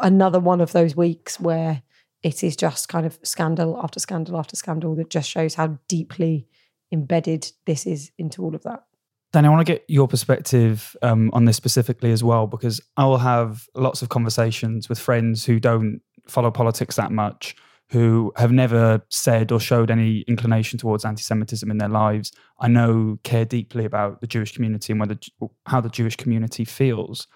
another 0.00 0.38
one 0.38 0.60
of 0.60 0.72
those 0.72 0.94
weeks 0.94 1.40
where 1.40 1.82
it 2.22 2.44
is 2.44 2.54
just 2.54 2.88
kind 2.88 3.04
of 3.04 3.18
scandal 3.24 3.80
after 3.82 3.98
scandal 3.98 4.38
after 4.38 4.54
scandal 4.54 4.94
that 4.94 5.10
just 5.10 5.28
shows 5.28 5.54
how 5.54 5.78
deeply 5.88 6.46
embedded 6.92 7.50
this 7.64 7.84
is 7.84 8.12
into 8.16 8.42
all 8.42 8.54
of 8.54 8.62
that. 8.62 8.84
Danny, 9.32 9.48
I 9.48 9.50
want 9.50 9.66
to 9.66 9.72
get 9.72 9.84
your 9.88 10.06
perspective 10.06 10.94
um, 11.00 11.30
on 11.32 11.46
this 11.46 11.56
specifically 11.56 12.12
as 12.12 12.22
well, 12.22 12.46
because 12.46 12.82
I 12.98 13.06
will 13.06 13.18
have 13.18 13.66
lots 13.74 14.02
of 14.02 14.10
conversations 14.10 14.90
with 14.90 14.98
friends 14.98 15.46
who 15.46 15.58
don't 15.58 16.02
follow 16.28 16.50
politics 16.50 16.96
that 16.96 17.10
much, 17.10 17.56
who 17.88 18.32
have 18.36 18.52
never 18.52 19.02
said 19.08 19.50
or 19.50 19.58
showed 19.58 19.90
any 19.90 20.20
inclination 20.28 20.78
towards 20.78 21.06
anti-Semitism 21.06 21.70
in 21.70 21.78
their 21.78 21.88
lives. 21.88 22.30
I 22.60 22.68
know 22.68 23.18
care 23.22 23.46
deeply 23.46 23.86
about 23.86 24.20
the 24.20 24.26
Jewish 24.26 24.52
community 24.54 24.92
and 24.92 25.00
whether 25.00 25.18
how 25.66 25.80
the 25.80 25.88
Jewish 25.88 26.16
community 26.16 26.66
feels. 26.66 27.26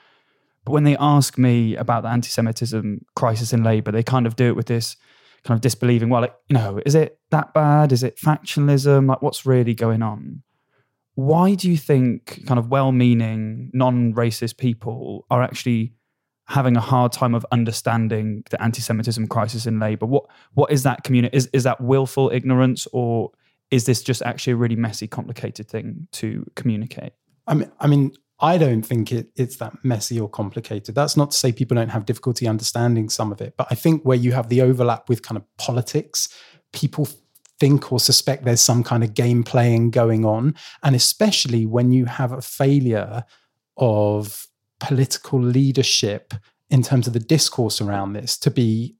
But 0.66 0.72
when 0.72 0.84
they 0.84 0.98
ask 0.98 1.38
me 1.38 1.76
about 1.76 2.02
the 2.02 2.10
anti-Semitism 2.10 3.06
crisis 3.14 3.54
in 3.54 3.62
Labour, 3.62 3.90
they 3.90 4.02
kind 4.02 4.26
of 4.26 4.36
do 4.36 4.48
it 4.48 4.56
with 4.56 4.66
this 4.66 4.96
kind 5.44 5.56
of 5.56 5.62
disbelieving. 5.62 6.10
Well, 6.10 6.28
you 6.48 6.54
know, 6.54 6.80
is 6.84 6.94
it 6.94 7.18
that 7.30 7.54
bad? 7.54 7.92
Is 7.92 8.02
it 8.02 8.18
factionalism? 8.18 9.08
Like, 9.08 9.22
what's 9.22 9.46
really 9.46 9.74
going 9.74 10.02
on? 10.02 10.42
Why 11.16 11.54
do 11.54 11.70
you 11.70 11.76
think 11.76 12.46
kind 12.46 12.58
of 12.58 12.70
well-meaning 12.70 13.70
non-racist 13.74 14.56
people 14.56 15.26
are 15.30 15.42
actually 15.42 15.92
having 16.48 16.76
a 16.76 16.80
hard 16.80 17.12
time 17.12 17.34
of 17.34 17.44
understanding 17.50 18.44
the 18.50 18.62
anti-Semitism 18.62 19.26
crisis 19.26 19.66
in 19.66 19.80
Labour. 19.80 20.06
What 20.06 20.26
what 20.54 20.70
is 20.70 20.84
that 20.84 21.02
community? 21.04 21.36
Is 21.36 21.48
is 21.52 21.64
that 21.64 21.80
willful 21.80 22.30
ignorance, 22.32 22.86
or 22.92 23.32
is 23.70 23.84
this 23.84 24.02
just 24.02 24.22
actually 24.22 24.54
a 24.54 24.56
really 24.56 24.76
messy, 24.76 25.06
complicated 25.06 25.68
thing 25.68 26.08
to 26.12 26.46
communicate? 26.54 27.12
I 27.46 27.54
mean, 27.54 27.72
I 27.80 27.86
mean, 27.86 28.12
I 28.38 28.58
don't 28.58 28.82
think 28.82 29.12
it, 29.12 29.28
it's 29.36 29.56
that 29.56 29.84
messy 29.84 30.20
or 30.20 30.28
complicated. 30.28 30.94
That's 30.94 31.16
not 31.16 31.32
to 31.32 31.36
say 31.36 31.52
people 31.52 31.74
don't 31.74 31.88
have 31.88 32.06
difficulty 32.06 32.46
understanding 32.46 33.08
some 33.08 33.32
of 33.32 33.40
it, 33.40 33.54
but 33.56 33.66
I 33.70 33.74
think 33.74 34.02
where 34.02 34.16
you 34.16 34.32
have 34.32 34.48
the 34.48 34.62
overlap 34.62 35.08
with 35.08 35.22
kind 35.22 35.36
of 35.36 35.44
politics, 35.56 36.28
people 36.72 37.08
think 37.58 37.92
or 37.92 38.00
suspect 38.00 38.44
there's 38.44 38.60
some 38.60 38.82
kind 38.84 39.02
of 39.02 39.14
game 39.14 39.42
playing 39.42 39.90
going 39.90 40.24
on, 40.24 40.54
and 40.82 40.94
especially 40.94 41.66
when 41.66 41.92
you 41.92 42.06
have 42.06 42.32
a 42.32 42.42
failure 42.42 43.24
of 43.76 44.46
political 44.80 45.40
leadership 45.40 46.34
in 46.70 46.82
terms 46.82 47.06
of 47.06 47.12
the 47.12 47.20
discourse 47.20 47.80
around 47.80 48.12
this 48.12 48.36
to 48.38 48.50
be 48.50 48.96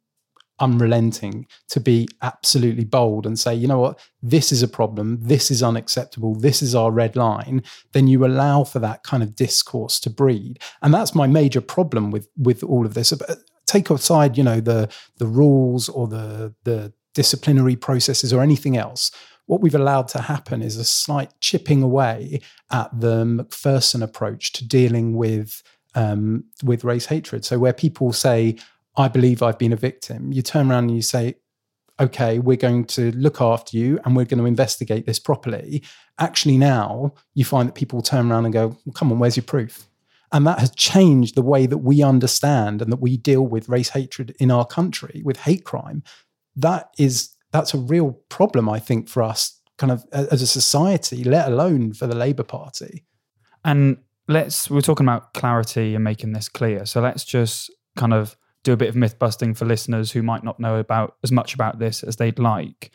unrelenting, 0.58 1.46
to 1.68 1.80
be 1.80 2.08
absolutely 2.22 2.84
bold 2.84 3.26
and 3.26 3.38
say, 3.38 3.54
you 3.54 3.68
know 3.68 3.78
what, 3.78 3.98
this 4.22 4.50
is 4.50 4.62
a 4.62 4.68
problem, 4.68 5.18
this 5.20 5.50
is 5.50 5.62
unacceptable, 5.62 6.34
this 6.34 6.62
is 6.62 6.75
our 6.75 6.90
red 6.90 7.14
line, 7.14 7.62
then 7.92 8.06
you 8.06 8.25
allow 8.25 8.64
for 8.64 8.78
that 8.78 9.02
kind 9.02 9.22
of 9.22 9.36
discourse 9.36 10.00
to 10.00 10.10
breed. 10.10 10.58
And 10.82 10.94
that's 10.94 11.14
my 11.14 11.26
major 11.26 11.60
problem 11.60 12.10
with 12.10 12.28
with 12.36 12.62
all 12.62 12.86
of 12.86 12.94
this. 12.94 13.12
Uh, 13.12 13.36
take 13.66 13.90
aside, 13.90 14.38
you 14.38 14.44
know, 14.44 14.60
the 14.60 14.88
the 15.18 15.26
rules 15.26 15.88
or 15.88 16.08
the 16.08 16.54
the 16.64 16.92
disciplinary 17.16 17.75
processes 17.75 18.32
or 18.32 18.42
anything 18.42 18.76
else. 18.76 19.11
What 19.46 19.62
we've 19.62 19.75
allowed 19.75 20.08
to 20.08 20.20
happen 20.20 20.62
is 20.62 20.76
a 20.76 20.85
slight 20.85 21.32
chipping 21.40 21.82
away 21.82 22.40
at 22.70 22.90
the 23.00 23.25
Macpherson 23.25 24.02
approach 24.02 24.52
to 24.52 24.66
dealing 24.66 25.16
with 25.16 25.62
um, 25.94 26.44
with 26.62 26.85
race 26.85 27.06
hatred. 27.06 27.44
So 27.44 27.58
where 27.58 27.73
people 27.73 28.12
say, 28.12 28.56
I 28.99 29.08
believe 29.08 29.42
I've 29.42 29.58
been 29.58 29.73
a 29.73 29.76
victim. 29.90 30.30
You 30.30 30.42
turn 30.42 30.70
around 30.70 30.85
and 30.85 30.96
you 30.96 31.02
say, 31.02 31.37
okay, 31.99 32.38
we're 32.38 32.58
going 32.68 32.85
to 32.85 33.11
look 33.12 33.40
after 33.40 33.78
you 33.78 33.99
and 34.04 34.14
we're 34.14 34.26
going 34.26 34.40
to 34.40 34.44
investigate 34.44 35.06
this 35.06 35.18
properly. 35.18 35.82
Actually, 36.18 36.58
now 36.58 37.14
you 37.35 37.46
find 37.46 37.66
that 37.66 37.75
people 37.75 38.02
turn 38.02 38.30
around 38.30 38.44
and 38.44 38.52
go, 38.52 38.76
well, 38.85 38.92
come 38.94 39.11
on, 39.11 39.18
where's 39.18 39.38
your 39.38 39.44
proof? 39.44 39.87
And 40.32 40.46
that 40.46 40.58
has 40.58 40.70
changed 40.75 41.35
the 41.35 41.49
way 41.52 41.64
that 41.66 41.78
we 41.78 42.02
understand 42.02 42.82
and 42.82 42.92
that 42.92 43.00
we 43.00 43.16
deal 43.16 43.46
with 43.46 43.70
race 43.70 43.90
hatred 43.90 44.35
in 44.38 44.50
our 44.50 44.66
country, 44.66 45.23
with 45.25 45.38
hate 45.38 45.64
crime. 45.64 46.02
That 46.56 46.90
is 46.98 47.36
that's 47.52 47.75
a 47.75 47.78
real 47.78 48.12
problem, 48.28 48.68
I 48.68 48.78
think, 48.78 49.08
for 49.08 49.22
us, 49.22 49.60
kind 49.78 49.92
of 49.92 50.04
as 50.12 50.42
a 50.42 50.46
society, 50.46 51.25
let 51.25 51.48
alone 51.48 51.92
for 51.92 52.06
the 52.06 52.14
Labour 52.14 52.42
Party. 52.42 53.04
And 53.64 53.98
let's 54.28 54.70
we're 54.70 54.80
talking 54.80 55.06
about 55.06 55.34
clarity 55.34 55.94
and 55.94 56.04
making 56.04 56.32
this 56.32 56.48
clear. 56.48 56.86
So 56.86 57.00
let's 57.00 57.25
just 57.25 57.70
kind 57.96 58.12
of 58.12 58.36
do 58.62 58.72
a 58.72 58.76
bit 58.76 58.88
of 58.88 58.96
myth 58.96 59.18
busting 59.18 59.54
for 59.54 59.64
listeners 59.64 60.10
who 60.10 60.22
might 60.22 60.42
not 60.42 60.58
know 60.58 60.76
about 60.76 61.16
as 61.22 61.30
much 61.30 61.54
about 61.54 61.78
this 61.78 62.02
as 62.02 62.16
they'd 62.16 62.38
like. 62.38 62.90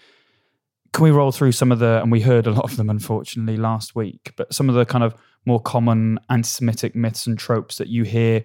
Can 0.91 1.05
we 1.05 1.11
roll 1.11 1.31
through 1.31 1.53
some 1.53 1.71
of 1.71 1.79
the, 1.79 2.01
and 2.01 2.11
we 2.11 2.19
heard 2.19 2.45
a 2.45 2.51
lot 2.51 2.65
of 2.65 2.75
them 2.75 2.89
unfortunately 2.89 3.55
last 3.55 3.95
week, 3.95 4.33
but 4.35 4.53
some 4.53 4.67
of 4.67 4.75
the 4.75 4.85
kind 4.85 5.03
of 5.03 5.15
more 5.45 5.61
common 5.61 6.19
anti 6.29 6.47
Semitic 6.47 6.93
myths 6.93 7.25
and 7.25 7.39
tropes 7.39 7.77
that 7.77 7.87
you 7.87 8.03
hear 8.03 8.43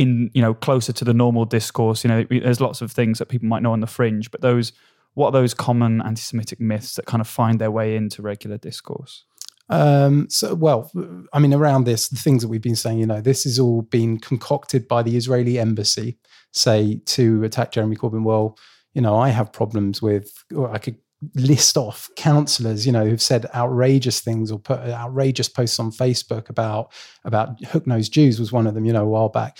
in, 0.00 0.30
you 0.34 0.42
know, 0.42 0.54
closer 0.54 0.92
to 0.92 1.04
the 1.04 1.14
normal 1.14 1.44
discourse? 1.44 2.02
You 2.04 2.08
know, 2.08 2.24
there's 2.30 2.60
lots 2.60 2.80
of 2.80 2.90
things 2.90 3.18
that 3.18 3.26
people 3.26 3.48
might 3.48 3.62
know 3.62 3.72
on 3.72 3.80
the 3.80 3.86
fringe, 3.86 4.30
but 4.30 4.40
those, 4.40 4.72
what 5.14 5.28
are 5.28 5.32
those 5.32 5.54
common 5.54 6.00
anti 6.02 6.22
Semitic 6.22 6.60
myths 6.60 6.94
that 6.94 7.06
kind 7.06 7.20
of 7.20 7.28
find 7.28 7.60
their 7.60 7.70
way 7.70 7.96
into 7.96 8.22
regular 8.22 8.58
discourse? 8.58 9.24
Um, 9.68 10.28
so, 10.28 10.54
well, 10.54 10.90
I 11.32 11.38
mean, 11.38 11.54
around 11.54 11.84
this, 11.84 12.08
the 12.08 12.16
things 12.16 12.42
that 12.42 12.48
we've 12.48 12.60
been 12.60 12.76
saying, 12.76 12.98
you 12.98 13.06
know, 13.06 13.20
this 13.20 13.46
is 13.46 13.58
all 13.58 13.82
been 13.82 14.18
concocted 14.18 14.88
by 14.88 15.02
the 15.02 15.16
Israeli 15.16 15.58
embassy, 15.58 16.18
say, 16.52 17.00
to 17.06 17.44
attack 17.44 17.70
Jeremy 17.72 17.96
Corbyn. 17.96 18.24
Well, 18.24 18.58
you 18.94 19.02
know, 19.02 19.16
I 19.16 19.28
have 19.28 19.52
problems 19.52 20.02
with, 20.02 20.44
I 20.70 20.78
could 20.78 20.96
list 21.34 21.76
off 21.76 22.10
counselors, 22.16 22.86
you 22.86 22.92
know, 22.92 23.06
who've 23.06 23.22
said 23.22 23.46
outrageous 23.54 24.20
things 24.20 24.50
or 24.50 24.58
put 24.58 24.80
outrageous 24.80 25.48
posts 25.48 25.78
on 25.78 25.90
Facebook 25.90 26.48
about 26.48 26.92
about 27.24 27.62
hook 27.64 27.86
nosed 27.86 28.12
Jews 28.12 28.40
was 28.40 28.52
one 28.52 28.66
of 28.66 28.74
them, 28.74 28.84
you 28.84 28.92
know, 28.92 29.04
a 29.04 29.08
while 29.08 29.28
back. 29.28 29.58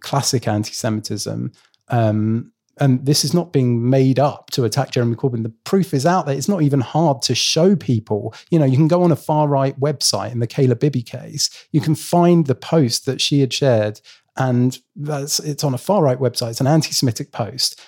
Classic 0.00 0.46
anti-Semitism. 0.48 1.52
Um, 1.88 2.52
and 2.80 3.04
this 3.04 3.24
is 3.24 3.34
not 3.34 3.52
being 3.52 3.90
made 3.90 4.18
up 4.18 4.50
to 4.50 4.64
attack 4.64 4.92
Jeremy 4.92 5.16
Corbyn. 5.16 5.42
The 5.42 5.54
proof 5.64 5.92
is 5.92 6.06
out 6.06 6.26
there. 6.26 6.36
It's 6.36 6.48
not 6.48 6.62
even 6.62 6.80
hard 6.80 7.22
to 7.22 7.34
show 7.34 7.74
people. 7.74 8.34
You 8.50 8.58
know, 8.58 8.64
you 8.64 8.76
can 8.76 8.88
go 8.88 9.02
on 9.02 9.10
a 9.10 9.16
far 9.16 9.48
right 9.48 9.78
website 9.80 10.32
in 10.32 10.38
the 10.38 10.46
Kayla 10.46 10.78
Bibby 10.78 11.02
case. 11.02 11.50
You 11.72 11.80
can 11.80 11.94
find 11.94 12.46
the 12.46 12.54
post 12.54 13.04
that 13.06 13.20
she 13.20 13.40
had 13.40 13.52
shared, 13.52 14.00
and 14.36 14.78
it's 14.96 15.64
on 15.64 15.74
a 15.74 15.78
far 15.78 16.02
right 16.02 16.20
website. 16.20 16.50
It's 16.50 16.60
an 16.60 16.68
anti-Semitic 16.68 17.32
post, 17.32 17.80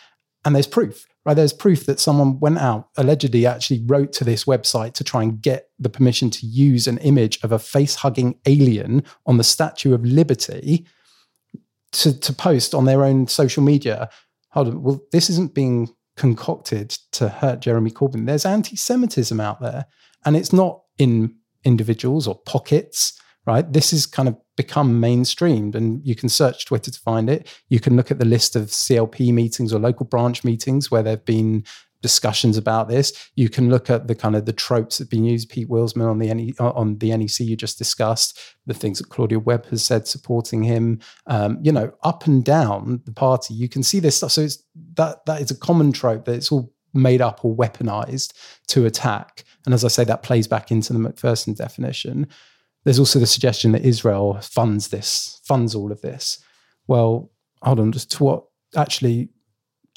and 0.45 0.55
there's 0.55 0.67
proof. 0.67 1.07
Right, 1.23 1.35
there's 1.35 1.53
proof 1.53 1.85
that 1.85 2.01
someone 2.01 2.41
went 2.41 2.57
out 2.57 2.89
allegedly 2.97 3.45
actually 3.45 3.85
wrote 3.85 4.11
to 4.15 4.25
this 4.25 4.47
website 4.47 4.95
to 4.95 5.05
try 5.05 5.23
and 5.23 5.41
get 5.41 5.69
the 5.79 5.91
permission 5.91 6.31
to 6.31 6.47
use 6.47 6.87
an 6.87 6.97
image 6.99 7.39
of 7.45 7.53
a 7.53 7.59
face-hugging 7.59 8.39
alien 8.47 9.05
on 9.27 9.37
the 9.37 9.45
Statue 9.45 9.93
of 9.93 10.03
Liberty 10.03 10.87
to, 11.93 12.19
to 12.19 12.33
post 12.33 12.75
on 12.75 12.85
their 12.85 13.05
own 13.05 13.27
social 13.27 13.63
media 13.63 14.09
hold 14.51 14.69
on, 14.69 14.83
well, 14.83 15.01
this 15.13 15.31
isn't 15.31 15.55
being 15.55 15.89
concocted 16.17 16.91
to 17.13 17.29
hurt 17.29 17.61
Jeremy 17.61 17.91
Corbyn. 17.91 18.27
There's 18.27 18.47
anti 18.47 18.77
Semitism 18.77 19.41
out 19.41 19.61
there, 19.61 19.87
and 20.25 20.37
it's 20.37 20.53
not 20.53 20.83
in 20.99 21.37
individuals 21.65 22.27
or 22.27 22.41
pockets, 22.47 23.19
right? 23.47 23.71
This 23.71 23.91
has 23.93 24.07
kind 24.07 24.29
of 24.29 24.37
become 24.57 25.01
mainstreamed, 25.01 25.75
and 25.75 26.05
you 26.05 26.15
can 26.15 26.29
search 26.29 26.67
Twitter 26.67 26.91
to 26.91 27.01
find 27.01 27.31
it. 27.31 27.49
You 27.69 27.81
can 27.81 27.97
look 27.97 28.11
at 28.11 28.19
the 28.19 28.25
list 28.25 28.57
of 28.57 28.69
CLP 28.69 29.33
meetings 29.33 29.73
or 29.73 29.79
local 29.79 30.07
branch 30.07 30.45
meetings 30.45 30.91
where 30.91 31.03
there 31.03 31.13
have 31.13 31.25
been 31.25 31.65
discussions 32.03 32.57
about 32.57 32.89
this. 32.89 33.31
You 33.35 33.49
can 33.49 33.69
look 33.69 33.91
at 33.91 34.07
the 34.07 34.15
kind 34.15 34.37
of 34.37 34.47
the 34.47 34.53
tropes 34.53 34.99
that 34.99 35.05
have 35.05 35.11
been 35.11 35.25
used. 35.25 35.51
Pete 35.51 35.69
Willsman 35.69 36.11
on 36.11 36.19
the 36.19 36.33
NE, 36.33 36.55
on 36.59 36.99
the 36.99 37.17
NEC 37.17 37.41
you 37.41 37.57
just 37.57 37.79
discussed, 37.79 38.39
the 38.67 38.75
things 38.75 38.99
that 38.99 39.09
Claudia 39.09 39.39
Webbe 39.39 39.67
has 39.67 39.85
said 39.85 40.07
supporting 40.07 40.63
him. 40.63 41.01
Um, 41.27 41.59
you 41.63 41.73
know, 41.73 41.93
up 42.03 42.27
and 42.27 42.45
down 42.45 43.03
the 43.05 43.13
party, 43.13 43.55
you 43.55 43.69
can 43.69 43.83
see 43.83 44.01
this 44.01 44.17
stuff. 44.17 44.33
So 44.33 44.43
it's 44.43 44.63
that 44.95 45.25
that 45.27 45.41
is 45.41 45.51
a 45.51 45.57
common 45.57 45.93
trope 45.93 46.25
that 46.25 46.35
it's 46.35 46.51
all 46.51 46.73
made 46.93 47.21
up 47.21 47.45
or 47.45 47.55
weaponized 47.55 48.33
to 48.69 48.87
attack. 48.87 49.45
And 49.65 49.75
as 49.75 49.85
I 49.85 49.89
say, 49.89 50.05
that 50.05 50.23
plays 50.23 50.49
back 50.49 50.71
into 50.71 50.93
the 50.93 50.99
Macpherson 50.99 51.55
definition. 51.55 52.27
There's 52.85 52.99
also 52.99 53.19
the 53.19 53.27
suggestion 53.27 53.73
that 53.73 53.85
Israel 53.85 54.41
funds 54.41 54.89
this, 54.89 55.41
funds 55.45 55.75
all 55.75 55.93
of 55.93 56.01
this. 56.01 56.43
Well, 56.87 57.31
hold 57.63 57.79
on, 57.79 57.93
just 57.93 58.11
to 58.13 58.25
what 58.25 58.45
actually 58.77 59.29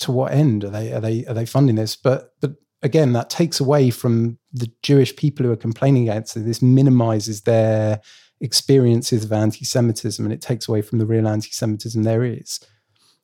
to 0.03 0.11
what 0.11 0.31
end 0.31 0.63
are 0.63 0.69
they 0.69 0.91
are 0.93 1.01
they 1.01 1.25
are 1.25 1.33
they 1.33 1.45
funding 1.45 1.75
this? 1.75 1.95
But 1.95 2.33
but 2.39 2.55
again, 2.81 3.13
that 3.13 3.29
takes 3.29 3.59
away 3.59 3.89
from 3.89 4.37
the 4.51 4.71
Jewish 4.81 5.15
people 5.15 5.45
who 5.45 5.51
are 5.51 5.57
complaining 5.57 6.09
against 6.09 6.37
it. 6.37 6.41
This 6.41 6.61
minimizes 6.61 7.41
their 7.41 8.01
experiences 8.41 9.23
of 9.23 9.31
anti-Semitism, 9.31 10.23
and 10.23 10.33
it 10.33 10.41
takes 10.41 10.67
away 10.67 10.81
from 10.81 10.99
the 10.99 11.05
real 11.05 11.27
anti-Semitism 11.27 12.03
there 12.03 12.23
is. 12.23 12.59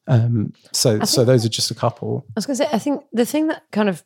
Um, 0.07 0.53
so 0.71 1.01
so 1.01 1.23
those 1.23 1.45
are 1.45 1.49
just 1.49 1.71
a 1.71 1.75
couple. 1.75 2.25
I 2.29 2.33
was 2.35 2.45
going 2.45 2.57
to 2.57 2.63
say, 2.63 2.69
I 2.71 2.79
think 2.79 3.03
the 3.13 3.25
thing 3.25 3.47
that 3.47 3.63
kind 3.71 3.89
of 3.89 4.03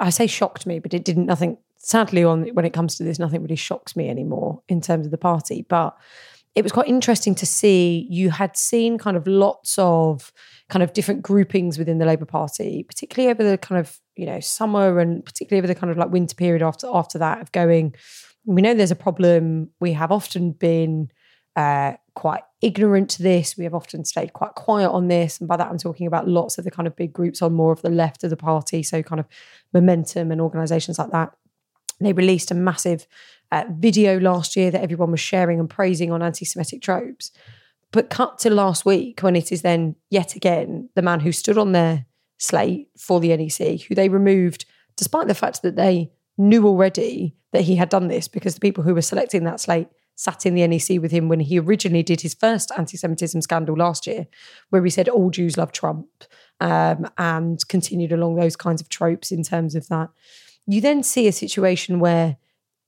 I 0.00 0.10
say 0.10 0.26
shocked 0.26 0.66
me, 0.66 0.78
but 0.78 0.94
it 0.94 1.04
didn't. 1.04 1.26
Nothing. 1.26 1.58
Sadly, 1.76 2.22
on 2.22 2.46
when 2.54 2.64
it 2.64 2.72
comes 2.72 2.96
to 2.96 3.04
this, 3.04 3.18
nothing 3.18 3.42
really 3.42 3.56
shocks 3.56 3.96
me 3.96 4.08
anymore 4.08 4.62
in 4.68 4.80
terms 4.80 5.04
of 5.04 5.10
the 5.10 5.18
party. 5.18 5.66
But 5.68 5.96
it 6.54 6.62
was 6.62 6.72
quite 6.72 6.88
interesting 6.88 7.34
to 7.36 7.46
see 7.46 8.06
you 8.10 8.30
had 8.30 8.56
seen 8.56 8.98
kind 8.98 9.16
of 9.16 9.26
lots 9.26 9.76
of 9.78 10.32
kind 10.72 10.82
of 10.82 10.94
different 10.94 11.20
groupings 11.20 11.76
within 11.78 11.98
the 11.98 12.06
Labour 12.06 12.24
Party, 12.24 12.82
particularly 12.82 13.30
over 13.30 13.44
the 13.44 13.58
kind 13.58 13.78
of 13.78 14.00
you 14.16 14.24
know 14.24 14.40
summer 14.40 15.00
and 15.00 15.22
particularly 15.22 15.58
over 15.58 15.66
the 15.66 15.78
kind 15.78 15.90
of 15.90 15.98
like 15.98 16.10
winter 16.10 16.34
period 16.34 16.62
after 16.62 16.88
after 16.92 17.18
that 17.18 17.42
of 17.42 17.52
going. 17.52 17.94
We 18.46 18.62
know 18.62 18.72
there's 18.72 18.90
a 18.90 18.96
problem. 18.96 19.68
We 19.80 19.92
have 19.92 20.10
often 20.10 20.52
been 20.52 21.10
uh, 21.56 21.92
quite 22.14 22.40
ignorant 22.62 23.10
to 23.10 23.22
this. 23.22 23.54
We 23.54 23.64
have 23.64 23.74
often 23.74 24.06
stayed 24.06 24.32
quite 24.32 24.54
quiet 24.54 24.88
on 24.88 25.08
this, 25.08 25.38
and 25.38 25.46
by 25.46 25.58
that 25.58 25.68
I'm 25.68 25.76
talking 25.76 26.06
about 26.06 26.26
lots 26.26 26.56
of 26.56 26.64
the 26.64 26.70
kind 26.70 26.86
of 26.86 26.96
big 26.96 27.12
groups 27.12 27.42
on 27.42 27.52
more 27.52 27.72
of 27.72 27.82
the 27.82 27.90
left 27.90 28.24
of 28.24 28.30
the 28.30 28.36
party, 28.36 28.82
so 28.82 29.02
kind 29.02 29.20
of 29.20 29.26
momentum 29.74 30.32
and 30.32 30.40
organisations 30.40 30.98
like 30.98 31.10
that. 31.10 31.32
They 32.00 32.14
released 32.14 32.50
a 32.50 32.54
massive 32.54 33.06
uh, 33.52 33.64
video 33.70 34.18
last 34.18 34.56
year 34.56 34.70
that 34.70 34.82
everyone 34.82 35.10
was 35.10 35.20
sharing 35.20 35.60
and 35.60 35.68
praising 35.68 36.10
on 36.10 36.22
anti 36.22 36.46
Semitic 36.46 36.80
tropes. 36.80 37.30
But 37.92 38.10
cut 38.10 38.38
to 38.40 38.50
last 38.50 38.84
week 38.84 39.20
when 39.20 39.36
it 39.36 39.52
is 39.52 39.62
then 39.62 39.96
yet 40.10 40.34
again 40.34 40.88
the 40.94 41.02
man 41.02 41.20
who 41.20 41.30
stood 41.30 41.58
on 41.58 41.72
their 41.72 42.06
slate 42.38 42.88
for 42.98 43.20
the 43.20 43.36
NEC, 43.36 43.82
who 43.82 43.94
they 43.94 44.08
removed 44.08 44.64
despite 44.96 45.28
the 45.28 45.34
fact 45.34 45.62
that 45.62 45.76
they 45.76 46.10
knew 46.36 46.66
already 46.66 47.36
that 47.52 47.62
he 47.62 47.76
had 47.76 47.88
done 47.88 48.08
this 48.08 48.28
because 48.28 48.54
the 48.54 48.60
people 48.60 48.84
who 48.84 48.94
were 48.94 49.02
selecting 49.02 49.44
that 49.44 49.60
slate 49.60 49.88
sat 50.16 50.44
in 50.46 50.54
the 50.54 50.66
NEC 50.66 51.00
with 51.00 51.10
him 51.10 51.28
when 51.28 51.40
he 51.40 51.58
originally 51.58 52.02
did 52.02 52.20
his 52.20 52.34
first 52.34 52.70
anti 52.76 52.96
Semitism 52.96 53.40
scandal 53.42 53.76
last 53.76 54.06
year, 54.06 54.26
where 54.70 54.84
he 54.84 54.90
said 54.90 55.08
all 55.08 55.30
Jews 55.30 55.56
love 55.56 55.72
Trump 55.72 56.06
um, 56.60 57.06
and 57.18 57.66
continued 57.68 58.12
along 58.12 58.36
those 58.36 58.56
kinds 58.56 58.80
of 58.80 58.88
tropes 58.88 59.32
in 59.32 59.42
terms 59.42 59.74
of 59.74 59.88
that. 59.88 60.10
You 60.66 60.80
then 60.80 61.02
see 61.02 61.26
a 61.26 61.32
situation 61.32 61.98
where 61.98 62.36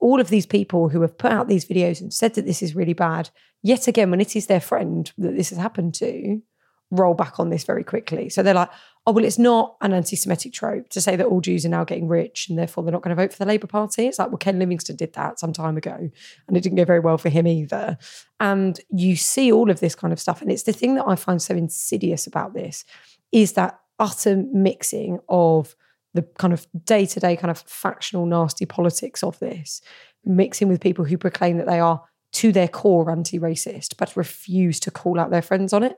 all 0.00 0.20
of 0.20 0.28
these 0.28 0.46
people 0.46 0.88
who 0.88 1.00
have 1.02 1.16
put 1.16 1.32
out 1.32 1.48
these 1.48 1.64
videos 1.64 2.00
and 2.00 2.12
said 2.12 2.34
that 2.34 2.46
this 2.46 2.62
is 2.62 2.74
really 2.74 2.92
bad, 2.92 3.30
yet 3.62 3.88
again, 3.88 4.10
when 4.10 4.20
it 4.20 4.36
is 4.36 4.46
their 4.46 4.60
friend 4.60 5.12
that 5.18 5.36
this 5.36 5.50
has 5.50 5.58
happened 5.58 5.94
to, 5.94 6.42
roll 6.90 7.14
back 7.14 7.38
on 7.40 7.50
this 7.50 7.64
very 7.64 7.84
quickly. 7.84 8.28
So 8.28 8.42
they're 8.42 8.54
like, 8.54 8.70
oh, 9.06 9.12
well, 9.12 9.24
it's 9.24 9.38
not 9.38 9.76
an 9.80 9.92
anti 9.92 10.16
Semitic 10.16 10.52
trope 10.52 10.88
to 10.90 11.00
say 11.00 11.16
that 11.16 11.26
all 11.26 11.40
Jews 11.40 11.66
are 11.66 11.70
now 11.70 11.84
getting 11.84 12.08
rich 12.08 12.48
and 12.48 12.58
therefore 12.58 12.84
they're 12.84 12.92
not 12.92 13.02
going 13.02 13.14
to 13.14 13.22
vote 13.22 13.32
for 13.32 13.38
the 13.38 13.48
Labour 13.48 13.66
Party. 13.66 14.06
It's 14.06 14.18
like, 14.18 14.28
well, 14.28 14.38
Ken 14.38 14.58
Livingstone 14.58 14.96
did 14.96 15.12
that 15.14 15.38
some 15.38 15.52
time 15.52 15.76
ago 15.76 16.10
and 16.48 16.56
it 16.56 16.62
didn't 16.62 16.76
go 16.76 16.84
very 16.84 17.00
well 17.00 17.18
for 17.18 17.28
him 17.28 17.46
either. 17.46 17.98
And 18.40 18.80
you 18.90 19.16
see 19.16 19.52
all 19.52 19.70
of 19.70 19.80
this 19.80 19.94
kind 19.94 20.12
of 20.12 20.20
stuff. 20.20 20.42
And 20.42 20.50
it's 20.50 20.64
the 20.64 20.72
thing 20.72 20.94
that 20.96 21.06
I 21.06 21.16
find 21.16 21.40
so 21.40 21.54
insidious 21.54 22.26
about 22.26 22.54
this 22.54 22.84
is 23.32 23.52
that 23.54 23.78
utter 23.98 24.44
mixing 24.52 25.18
of 25.28 25.74
the 26.14 26.23
kind 26.38 26.52
of 26.52 26.66
day 26.85 27.04
to 27.06 27.21
day 27.21 27.37
kind 27.37 27.50
of 27.50 27.59
factional 27.59 28.25
nasty 28.25 28.64
politics 28.64 29.23
of 29.23 29.38
this, 29.40 29.83
mixing 30.25 30.68
with 30.68 30.80
people 30.80 31.04
who 31.04 31.18
proclaim 31.18 31.59
that 31.59 31.66
they 31.66 31.80
are 31.80 32.02
to 32.33 32.50
their 32.50 32.66
core 32.66 33.11
anti-racist, 33.11 33.97
but 33.97 34.16
refuse 34.16 34.80
to 34.80 34.90
call 34.90 35.21
out 35.21 35.30
their 35.30 35.42
friends 35.42 35.73
on 35.73 35.85
it. 35.85 35.97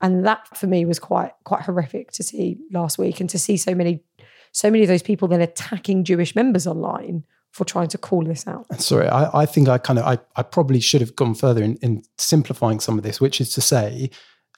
And 0.00 0.26
that 0.26 0.56
for 0.56 0.66
me 0.66 0.84
was 0.84 0.98
quite 0.98 1.32
quite 1.44 1.62
horrific 1.62 2.12
to 2.12 2.22
see 2.22 2.58
last 2.72 2.98
week 2.98 3.20
and 3.20 3.30
to 3.30 3.38
see 3.38 3.56
so 3.56 3.74
many 3.74 4.02
so 4.52 4.70
many 4.70 4.84
of 4.84 4.88
those 4.88 5.02
people 5.02 5.28
then 5.28 5.42
attacking 5.42 6.04
Jewish 6.04 6.34
members 6.34 6.66
online 6.66 7.24
for 7.52 7.64
trying 7.64 7.88
to 7.88 7.98
call 7.98 8.22
this 8.22 8.46
out. 8.46 8.66
Sorry, 8.80 9.08
I, 9.08 9.42
I 9.42 9.46
think 9.46 9.68
I 9.68 9.78
kind 9.78 9.98
of 9.98 10.04
I, 10.04 10.18
I 10.36 10.42
probably 10.42 10.80
should 10.80 11.00
have 11.00 11.16
gone 11.16 11.34
further 11.34 11.62
in, 11.62 11.76
in 11.76 12.02
simplifying 12.18 12.80
some 12.80 12.98
of 12.98 13.04
this, 13.04 13.20
which 13.20 13.40
is 13.40 13.52
to 13.54 13.60
say 13.60 14.10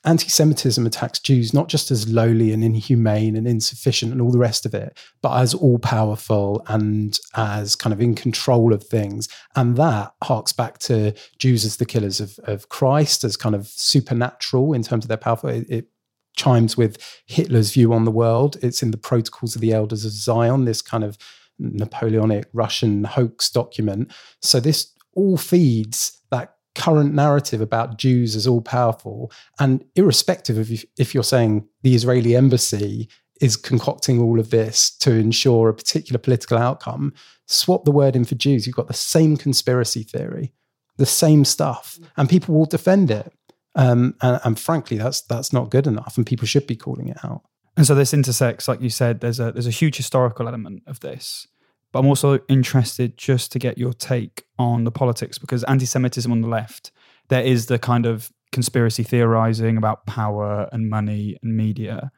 anti 0.05 0.29
Semitism 0.29 0.87
attacks 0.87 1.19
Jews 1.19 1.53
not 1.53 1.69
just 1.69 1.91
as 1.91 2.09
lowly 2.09 2.53
and 2.53 2.63
inhumane 2.63 3.37
and 3.37 3.47
insufficient 3.47 4.13
and 4.13 4.21
all 4.21 4.31
the 4.31 4.39
rest 4.39 4.65
of 4.65 4.75
it, 4.75 4.97
but 5.23 5.41
as 5.41 5.55
all 5.55 5.79
powerful 5.79 6.63
and 6.69 7.19
as 7.35 7.75
kind 7.75 7.93
of 7.93 8.01
in 8.01 8.15
control 8.15 8.73
of 8.73 8.85
things. 8.85 9.29
And 9.57 9.77
that 9.77 10.13
harks 10.23 10.53
back 10.53 10.79
to 10.81 11.15
Jews 11.39 11.65
as 11.65 11.77
the 11.77 11.87
killers 11.87 12.21
of, 12.21 12.39
of 12.45 12.69
Christ, 12.69 13.25
as 13.25 13.37
kind 13.37 13.55
of 13.55 13.67
supernatural 13.67 14.73
in 14.73 14.83
terms 14.83 15.05
of 15.05 15.09
their 15.09 15.17
powerful. 15.17 15.51
It, 15.51 15.69
it 15.69 15.89
chimes 16.37 16.77
with 16.77 16.99
Hitler's 17.27 17.73
view 17.73 17.93
on 17.93 18.05
the 18.05 18.11
world. 18.11 18.57
It's 18.63 18.83
in 18.83 18.93
the 18.93 18.97
Protocols 18.97 19.55
of 19.55 19.61
the 19.61 19.73
Elders 19.73 20.05
of 20.05 20.13
Zion, 20.13 20.65
this 20.65 20.81
kind 20.81 21.03
of 21.03 21.19
Napoleonic 21.59 22.47
Russian 22.53 23.05
hoax 23.05 23.51
document. 23.51 24.13
So 24.41 24.61
this 24.61 24.93
all 25.15 25.37
feeds 25.37 26.23
that 26.31 26.55
current 26.79 27.13
narrative 27.13 27.61
about 27.61 27.99
Jews 27.99 28.35
as 28.37 28.47
all 28.47 28.63
powerful. 28.63 29.31
And 29.59 29.85
irrespective 29.97 30.57
of 30.57 30.71
if, 30.97 31.13
you're 31.13 31.25
saying 31.25 31.69
the 31.83 31.95
Israeli 31.95 32.35
embassy 32.37 33.09
is 33.41 33.57
concocting 33.57 34.21
all 34.21 34.41
of 34.41 34.51
this 34.51 34.91
to 34.99 35.13
ensure 35.13 35.69
a 35.69 35.75
particular 35.75 36.19
political 36.19 36.57
outcome, 36.57 37.13
swap 37.47 37.85
the 37.85 37.93
word 37.93 38.17
in 38.17 38.25
for 38.25 38.37
Jews. 38.37 38.67
You've 38.67 38.77
got 38.77 38.89
the 38.89 38.95
same 38.95 39.37
conspiracy 39.37 40.03
theory, 40.03 40.53
the 40.97 41.07
same 41.07 41.45
stuff, 41.45 41.99
and 42.17 42.29
people 42.29 42.55
will 42.55 42.67
defend 42.67 43.11
it. 43.11 43.33
Um, 43.75 44.15
and, 44.23 44.41
and 44.45 44.59
frankly, 44.59 44.99
that's 44.99 45.21
that's 45.21 45.53
not 45.53 45.71
good 45.71 45.87
enough, 45.87 46.17
and 46.17 46.27
people 46.27 46.47
should 46.47 46.67
be 46.67 46.75
calling 46.75 47.09
it 47.09 47.19
out. 47.25 47.43
And 47.77 47.87
so 47.87 47.95
this 47.95 48.13
intersects, 48.13 48.67
like 48.67 48.81
you 48.81 48.91
said, 48.91 49.21
there's 49.21 49.39
a 49.39 49.53
there's 49.53 49.69
a 49.69 49.71
huge 49.71 49.97
historical 49.97 50.49
element 50.49 50.83
of 50.87 50.99
this. 51.01 51.47
But 51.93 52.01
I'm 52.01 52.07
also 52.07 52.41
interested 52.49 53.17
just 53.17 53.51
to 53.53 53.59
get 53.59 53.79
your 53.79 53.93
take 53.93 54.45
on 54.59 54.85
the 54.85 54.91
politics 54.91 55.39
because 55.39 55.65
anti 55.65 55.87
Semitism 55.87 56.31
on 56.31 56.43
the 56.43 56.49
left, 56.49 56.91
there 57.29 57.43
is 57.43 57.67
the 57.67 57.79
kind 57.79 58.07
of 58.07 58.31
conspiracy 58.53 59.03
theorizing 59.03 59.77
about 59.77 60.07
power 60.07 60.69
and 60.73 60.89
money 60.91 61.37
and 61.43 61.57
media. 61.57 62.11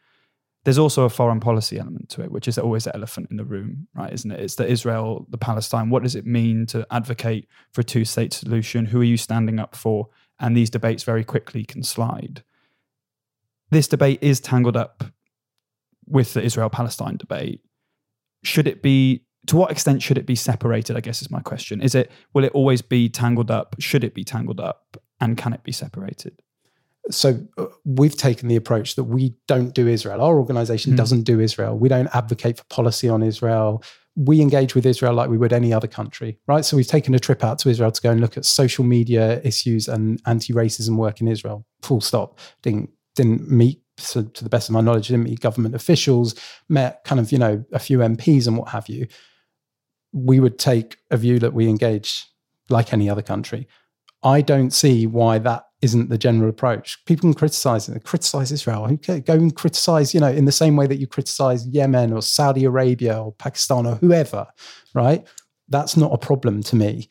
There's 0.64 0.78
also 0.78 1.04
a 1.04 1.10
foreign 1.10 1.40
policy 1.40 1.78
element 1.78 2.10
to 2.10 2.22
it, 2.22 2.30
which 2.30 2.46
is 2.46 2.58
always 2.58 2.84
the 2.84 2.94
elephant 2.94 3.28
in 3.30 3.36
the 3.38 3.44
room, 3.44 3.88
right? 3.94 4.12
Isn't 4.12 4.30
it? 4.30 4.40
It's 4.40 4.56
the 4.56 4.68
Israel, 4.68 5.26
the 5.30 5.38
Palestine. 5.38 5.88
What 5.88 6.02
does 6.02 6.14
it 6.14 6.26
mean 6.26 6.66
to 6.66 6.86
advocate 6.90 7.48
for 7.72 7.80
a 7.80 7.84
two 7.84 8.04
state 8.04 8.32
solution? 8.32 8.86
Who 8.86 9.00
are 9.00 9.04
you 9.04 9.16
standing 9.16 9.58
up 9.58 9.74
for? 9.74 10.08
And 10.38 10.56
these 10.56 10.68
debates 10.68 11.02
very 11.02 11.24
quickly 11.24 11.64
can 11.64 11.82
slide. 11.82 12.42
This 13.70 13.88
debate 13.88 14.18
is 14.20 14.40
tangled 14.40 14.76
up 14.76 15.04
with 16.06 16.34
the 16.34 16.42
Israel 16.42 16.68
Palestine 16.68 17.16
debate. 17.16 17.62
Should 18.42 18.66
it 18.66 18.82
be 18.82 19.22
to 19.47 19.56
what 19.56 19.70
extent 19.70 20.02
should 20.02 20.19
it 20.19 20.26
be 20.26 20.34
separated? 20.34 20.97
I 20.97 21.00
guess 21.00 21.23
is 21.23 21.30
my 21.30 21.41
question. 21.41 21.80
Is 21.80 21.95
it 21.95 22.10
will 22.34 22.45
it 22.45 22.52
always 22.52 22.82
be 22.82 23.08
tangled 23.08 23.50
up? 23.50 23.76
Should 23.78 24.04
it 24.04 24.14
be 24.14 24.25
tangled 24.25 24.60
up? 24.60 24.97
And 25.21 25.36
can 25.36 25.52
it 25.52 25.62
be 25.62 25.73
separated? 25.73 26.41
So 27.10 27.41
uh, 27.58 27.67
we've 27.84 28.17
taken 28.17 28.49
the 28.49 28.56
approach 28.56 28.95
that 28.97 29.04
we 29.04 29.34
don't 29.49 29.75
do 29.75 29.88
Israel. 29.88 30.21
Our 30.21 30.38
organization 30.38 30.93
mm. 30.93 30.97
doesn't 30.97 31.23
do 31.23 31.41
Israel. 31.41 31.78
We 31.78 31.88
don't 31.88 32.14
advocate 32.14 32.58
for 32.58 32.64
policy 32.64 33.08
on 33.08 33.23
Israel. 33.23 33.82
We 34.17 34.41
engage 34.41 34.75
with 34.75 34.84
Israel 34.84 35.14
like 35.14 35.30
we 35.30 35.38
would 35.38 35.52
any 35.52 35.73
other 35.73 35.88
country, 35.88 36.38
right? 36.47 36.64
So 36.64 36.76
we've 36.76 36.86
taken 36.86 37.14
a 37.14 37.19
trip 37.19 37.43
out 37.43 37.58
to 37.60 37.71
Israel 37.71 37.91
to 37.91 38.02
go 38.02 38.10
and 38.10 38.21
look 38.21 38.36
at 38.36 38.45
social 38.45 38.84
media 38.84 39.41
issues 39.43 39.88
and 39.88 40.21
anti-racism 40.26 40.97
work 40.97 41.21
in 41.21 41.28
Israel. 41.28 41.67
Full 41.82 42.00
stop. 42.00 42.38
Didn't 42.62 42.91
didn't 43.17 43.50
meet 43.50 43.82
so 43.99 44.23
to 44.23 44.45
the 44.45 44.50
best 44.50 44.69
of 44.69 44.73
my 44.73 44.80
knowledge, 44.80 45.08
didn't 45.08 45.25
meet 45.25 45.41
government 45.41 45.75
officials, 45.75 46.34
met 46.69 47.04
kind 47.04 47.21
of, 47.21 47.32
you 47.32 47.38
know, 47.38 47.64
a 47.73 47.78
few 47.78 47.99
MPs 47.99 48.47
and 48.47 48.56
what 48.56 48.69
have 48.71 48.88
you 48.88 49.06
we 50.12 50.40
would 50.40 50.58
take 50.58 50.96
a 51.10 51.16
view 51.16 51.38
that 51.38 51.54
we 51.54 51.68
engage 51.68 52.26
like 52.68 52.92
any 52.92 53.08
other 53.08 53.23
country. 53.23 53.68
I 54.23 54.42
don't 54.42 54.70
see 54.70 55.06
why 55.06 55.38
that 55.38 55.64
isn't 55.80 56.10
the 56.10 56.18
general 56.18 56.50
approach. 56.50 57.02
People 57.06 57.23
can 57.23 57.34
criticize 57.34 57.88
it, 57.88 58.04
criticize 58.04 58.52
Israel. 58.52 58.86
Okay, 58.92 59.20
go 59.20 59.34
and 59.34 59.54
criticize, 59.54 60.12
you 60.12 60.20
know, 60.20 60.30
in 60.30 60.44
the 60.44 60.52
same 60.52 60.76
way 60.76 60.86
that 60.86 60.99
you 60.99 61.06
criticize 61.06 61.66
Yemen 61.66 62.12
or 62.12 62.20
Saudi 62.20 62.64
Arabia 62.64 63.18
or 63.23 63.32
Pakistan 63.32 63.86
or 63.86 63.94
whoever, 63.96 64.46
right? 64.94 65.26
That's 65.68 65.96
not 65.96 66.12
a 66.12 66.18
problem 66.18 66.62
to 66.64 66.76
me. 66.76 67.08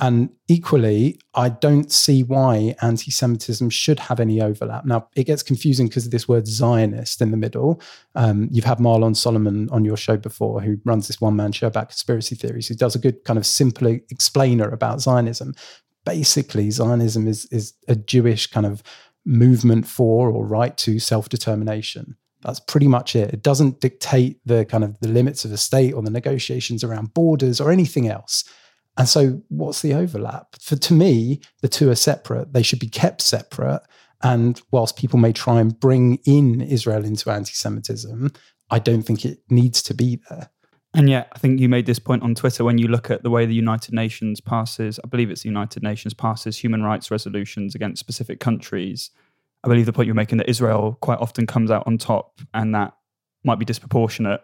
And 0.00 0.30
equally, 0.48 1.20
I 1.34 1.50
don't 1.50 1.92
see 1.92 2.22
why 2.22 2.74
anti 2.80 3.10
Semitism 3.10 3.68
should 3.68 4.00
have 4.00 4.18
any 4.18 4.40
overlap. 4.40 4.86
Now, 4.86 5.08
it 5.14 5.24
gets 5.24 5.42
confusing 5.42 5.88
because 5.88 6.06
of 6.06 6.10
this 6.10 6.26
word 6.26 6.48
Zionist 6.48 7.20
in 7.20 7.30
the 7.30 7.36
middle. 7.36 7.82
Um, 8.14 8.48
you've 8.50 8.64
had 8.64 8.78
Marlon 8.78 9.14
Solomon 9.14 9.68
on 9.70 9.84
your 9.84 9.98
show 9.98 10.16
before, 10.16 10.62
who 10.62 10.78
runs 10.86 11.06
this 11.06 11.20
one 11.20 11.36
man 11.36 11.52
show 11.52 11.66
about 11.66 11.90
conspiracy 11.90 12.34
theories, 12.34 12.66
who 12.66 12.74
does 12.74 12.94
a 12.94 12.98
good 12.98 13.24
kind 13.24 13.38
of 13.38 13.44
simple 13.44 13.88
explainer 13.88 14.70
about 14.70 15.02
Zionism. 15.02 15.54
Basically, 16.06 16.70
Zionism 16.70 17.28
is, 17.28 17.44
is 17.50 17.74
a 17.86 17.94
Jewish 17.94 18.46
kind 18.46 18.64
of 18.64 18.82
movement 19.26 19.86
for 19.86 20.30
or 20.30 20.46
right 20.46 20.78
to 20.78 20.98
self 20.98 21.28
determination. 21.28 22.16
That's 22.42 22.60
pretty 22.60 22.88
much 22.88 23.14
it. 23.14 23.34
It 23.34 23.42
doesn't 23.42 23.80
dictate 23.80 24.40
the 24.46 24.64
kind 24.64 24.82
of 24.82 24.98
the 25.00 25.08
limits 25.08 25.44
of 25.44 25.50
the 25.50 25.58
state 25.58 25.92
or 25.92 26.00
the 26.00 26.10
negotiations 26.10 26.82
around 26.82 27.12
borders 27.12 27.60
or 27.60 27.70
anything 27.70 28.08
else. 28.08 28.44
And 28.96 29.08
so, 29.08 29.42
what's 29.48 29.82
the 29.82 29.94
overlap? 29.94 30.56
For 30.60 30.76
to 30.76 30.92
me, 30.92 31.40
the 31.62 31.68
two 31.68 31.90
are 31.90 31.94
separate. 31.94 32.52
They 32.52 32.62
should 32.62 32.80
be 32.80 32.88
kept 32.88 33.22
separate. 33.22 33.82
And 34.22 34.60
whilst 34.70 34.96
people 34.96 35.18
may 35.18 35.32
try 35.32 35.60
and 35.60 35.78
bring 35.78 36.16
in 36.26 36.60
Israel 36.60 37.04
into 37.04 37.30
anti-Semitism, 37.30 38.32
I 38.70 38.78
don't 38.78 39.02
think 39.02 39.24
it 39.24 39.40
needs 39.48 39.82
to 39.84 39.94
be 39.94 40.20
there. 40.28 40.50
And 40.92 41.08
yet, 41.08 41.28
I 41.32 41.38
think 41.38 41.60
you 41.60 41.68
made 41.68 41.86
this 41.86 42.00
point 42.00 42.22
on 42.22 42.34
Twitter 42.34 42.64
when 42.64 42.78
you 42.78 42.88
look 42.88 43.10
at 43.10 43.22
the 43.22 43.30
way 43.30 43.46
the 43.46 43.54
United 43.54 43.94
Nations 43.94 44.40
passes, 44.40 44.98
I 45.02 45.06
believe 45.06 45.30
it's 45.30 45.42
the 45.42 45.48
United 45.48 45.82
Nations 45.82 46.14
passes 46.14 46.58
human 46.58 46.82
rights 46.82 47.10
resolutions 47.10 47.74
against 47.76 48.00
specific 48.00 48.40
countries. 48.40 49.10
I 49.62 49.68
believe 49.68 49.86
the 49.86 49.92
point 49.92 50.06
you're 50.06 50.14
making 50.16 50.38
that 50.38 50.48
Israel 50.48 50.98
quite 51.00 51.20
often 51.20 51.46
comes 51.46 51.70
out 51.70 51.86
on 51.86 51.96
top 51.96 52.40
and 52.54 52.74
that 52.74 52.94
might 53.44 53.58
be 53.58 53.64
disproportionate 53.64 54.40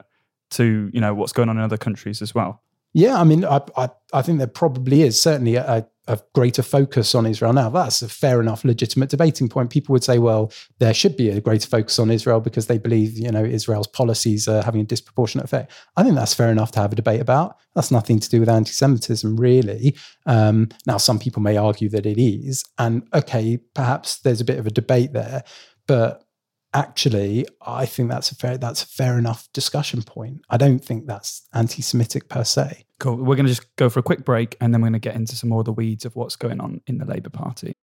to, 0.50 0.88
you 0.92 1.00
know, 1.00 1.14
what's 1.14 1.32
going 1.32 1.48
on 1.48 1.56
in 1.56 1.64
other 1.64 1.76
countries 1.76 2.22
as 2.22 2.34
well. 2.34 2.62
Yeah, 2.96 3.20
I 3.20 3.24
mean, 3.24 3.44
I, 3.44 3.60
I, 3.76 3.90
I 4.14 4.22
think 4.22 4.38
there 4.38 4.46
probably 4.46 5.02
is 5.02 5.20
certainly 5.20 5.56
a, 5.56 5.86
a, 6.08 6.18
greater 6.34 6.62
focus 6.62 7.14
on 7.14 7.26
Israel 7.26 7.52
now. 7.52 7.68
That's 7.68 8.00
a 8.00 8.08
fair 8.08 8.40
enough, 8.40 8.64
legitimate 8.64 9.10
debating 9.10 9.50
point. 9.50 9.68
People 9.68 9.92
would 9.92 10.02
say, 10.02 10.18
well, 10.18 10.50
there 10.78 10.94
should 10.94 11.14
be 11.14 11.28
a 11.28 11.42
greater 11.42 11.68
focus 11.68 11.98
on 11.98 12.10
Israel 12.10 12.40
because 12.40 12.68
they 12.68 12.78
believe, 12.78 13.18
you 13.18 13.30
know, 13.30 13.44
Israel's 13.44 13.86
policies 13.86 14.48
are 14.48 14.62
having 14.62 14.80
a 14.80 14.84
disproportionate 14.84 15.44
effect. 15.44 15.72
I 15.98 16.04
think 16.04 16.14
that's 16.14 16.32
fair 16.32 16.50
enough 16.50 16.72
to 16.72 16.80
have 16.80 16.90
a 16.90 16.96
debate 16.96 17.20
about. 17.20 17.58
That's 17.74 17.90
nothing 17.90 18.18
to 18.18 18.30
do 18.30 18.40
with 18.40 18.48
anti-Semitism, 18.48 19.36
really. 19.36 19.94
Um, 20.24 20.70
now, 20.86 20.96
some 20.96 21.18
people 21.18 21.42
may 21.42 21.58
argue 21.58 21.90
that 21.90 22.06
it 22.06 22.18
is, 22.18 22.64
and 22.78 23.06
okay, 23.12 23.58
perhaps 23.74 24.20
there's 24.20 24.40
a 24.40 24.44
bit 24.46 24.58
of 24.58 24.66
a 24.66 24.70
debate 24.70 25.12
there, 25.12 25.44
but 25.86 26.24
actually, 26.72 27.46
I 27.60 27.84
think 27.84 28.08
that's 28.08 28.30
a 28.30 28.36
fair 28.36 28.56
that's 28.56 28.82
a 28.82 28.86
fair 28.86 29.18
enough 29.18 29.50
discussion 29.52 30.02
point. 30.02 30.40
I 30.48 30.56
don't 30.56 30.82
think 30.82 31.06
that's 31.06 31.46
anti-Semitic 31.52 32.30
per 32.30 32.44
se. 32.44 32.85
Cool. 32.98 33.16
We're 33.16 33.36
going 33.36 33.46
to 33.46 33.52
just 33.52 33.74
go 33.76 33.90
for 33.90 34.00
a 34.00 34.02
quick 34.02 34.24
break, 34.24 34.56
and 34.60 34.72
then 34.72 34.80
we're 34.80 34.88
going 34.88 35.00
to 35.00 35.08
get 35.08 35.16
into 35.16 35.36
some 35.36 35.50
more 35.50 35.60
of 35.60 35.66
the 35.66 35.72
weeds 35.72 36.04
of 36.04 36.16
what's 36.16 36.36
going 36.36 36.60
on 36.60 36.80
in 36.86 36.98
the 36.98 37.04
Labour 37.04 37.30
Party. 37.30 37.74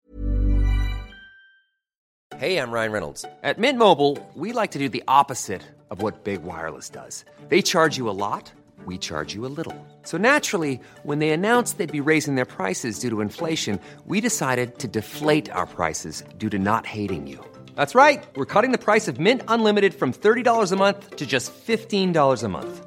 Hey, 2.39 2.59
I'm 2.59 2.71
Ryan 2.73 2.93
Reynolds. 2.93 3.25
At 3.43 3.59
Mint 3.59 3.79
Mobile, 3.79 4.19
we 4.35 4.53
like 4.53 4.71
to 4.73 4.79
do 4.79 4.89
the 4.89 5.05
opposite 5.07 5.63
of 5.91 6.01
what 6.01 6.25
big 6.25 6.43
wireless 6.43 6.89
does. 6.89 7.25
They 7.49 7.61
charge 7.63 7.99
you 7.99 8.09
a 8.09 8.17
lot. 8.17 8.51
We 8.87 8.99
charge 8.99 9.35
you 9.35 9.47
a 9.47 9.53
little. 9.57 9.77
So 10.03 10.17
naturally, 10.19 10.81
when 11.03 11.19
they 11.21 11.31
announced 11.31 11.79
they'd 11.79 11.93
be 11.93 12.01
raising 12.01 12.35
their 12.35 12.47
prices 12.47 12.99
due 12.99 13.11
to 13.11 13.21
inflation, 13.21 13.79
we 14.07 14.21
decided 14.21 14.79
to 14.79 14.89
deflate 14.89 15.53
our 15.53 15.67
prices 15.67 16.25
due 16.39 16.51
to 16.51 16.59
not 16.59 16.87
hating 16.87 17.27
you. 17.29 17.39
That's 17.77 17.95
right. 17.95 18.25
We're 18.35 18.47
cutting 18.47 18.73
the 18.73 18.79
price 18.79 19.07
of 19.09 19.21
Mint 19.21 19.43
Unlimited 19.47 19.95
from 19.95 20.13
$30 20.13 20.73
a 20.73 20.77
month 20.77 21.17
to 21.17 21.27
just 21.27 21.53
$15 21.55 22.43
a 22.43 22.49
month. 22.49 22.87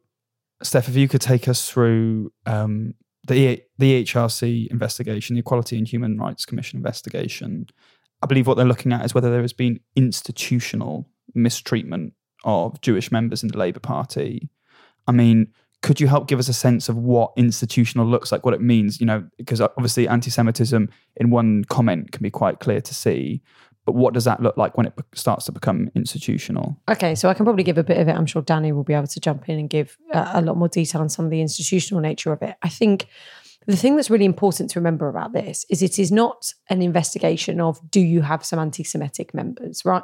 Steph, 0.63 0.89
if 0.89 0.95
you 0.95 1.07
could 1.07 1.21
take 1.21 1.47
us 1.47 1.69
through 1.69 2.31
um, 2.45 2.93
the 3.27 3.35
e- 3.35 3.61
the 3.77 4.03
EHRC 4.03 4.67
investigation, 4.67 5.35
the 5.35 5.41
Equality 5.41 5.77
and 5.77 5.87
Human 5.87 6.17
Rights 6.17 6.45
Commission 6.45 6.77
investigation. 6.77 7.67
I 8.23 8.27
believe 8.27 8.45
what 8.45 8.55
they're 8.55 8.65
looking 8.65 8.93
at 8.93 9.03
is 9.03 9.15
whether 9.15 9.31
there 9.31 9.41
has 9.41 9.53
been 9.53 9.79
institutional 9.95 11.07
mistreatment 11.33 12.13
of 12.43 12.79
Jewish 12.81 13.11
members 13.11 13.41
in 13.41 13.49
the 13.49 13.57
Labour 13.57 13.79
Party. 13.79 14.49
I 15.07 15.11
mean, 15.11 15.47
could 15.81 15.99
you 15.99 16.07
help 16.07 16.27
give 16.27 16.37
us 16.37 16.47
a 16.47 16.53
sense 16.53 16.89
of 16.89 16.95
what 16.95 17.31
institutional 17.35 18.05
looks 18.05 18.31
like, 18.31 18.45
what 18.45 18.53
it 18.53 18.61
means? 18.61 18.99
You 18.99 19.07
know, 19.07 19.27
because 19.37 19.59
obviously 19.61 20.07
anti-Semitism 20.07 20.89
in 21.15 21.29
one 21.31 21.63
comment 21.65 22.11
can 22.11 22.21
be 22.21 22.29
quite 22.29 22.59
clear 22.59 22.81
to 22.81 22.93
see, 22.93 23.41
but 23.91 23.97
what 23.97 24.13
does 24.13 24.23
that 24.23 24.41
look 24.41 24.55
like 24.55 24.77
when 24.77 24.85
it 24.85 24.93
starts 25.13 25.45
to 25.45 25.51
become 25.51 25.91
institutional? 25.95 26.79
Okay, 26.89 27.13
so 27.13 27.27
I 27.27 27.33
can 27.33 27.45
probably 27.45 27.63
give 27.63 27.77
a 27.77 27.83
bit 27.83 27.97
of 27.97 28.07
it. 28.07 28.15
I'm 28.15 28.25
sure 28.25 28.41
Danny 28.41 28.71
will 28.71 28.85
be 28.85 28.93
able 28.93 29.07
to 29.07 29.19
jump 29.19 29.49
in 29.49 29.59
and 29.59 29.69
give 29.69 29.97
uh, 30.13 30.31
a 30.33 30.41
lot 30.41 30.55
more 30.55 30.69
detail 30.69 31.01
on 31.01 31.09
some 31.09 31.25
of 31.25 31.31
the 31.31 31.41
institutional 31.41 31.99
nature 31.99 32.31
of 32.31 32.41
it. 32.41 32.55
I 32.61 32.69
think 32.69 33.07
the 33.67 33.75
thing 33.75 33.97
that's 33.97 34.09
really 34.09 34.23
important 34.23 34.69
to 34.69 34.79
remember 34.79 35.09
about 35.09 35.33
this 35.33 35.65
is 35.69 35.81
it 35.81 35.99
is 35.99 36.09
not 36.09 36.53
an 36.69 36.81
investigation 36.81 37.59
of 37.59 37.81
do 37.91 37.99
you 37.99 38.21
have 38.21 38.45
some 38.45 38.59
anti 38.59 38.85
Semitic 38.85 39.33
members, 39.33 39.83
right? 39.83 40.03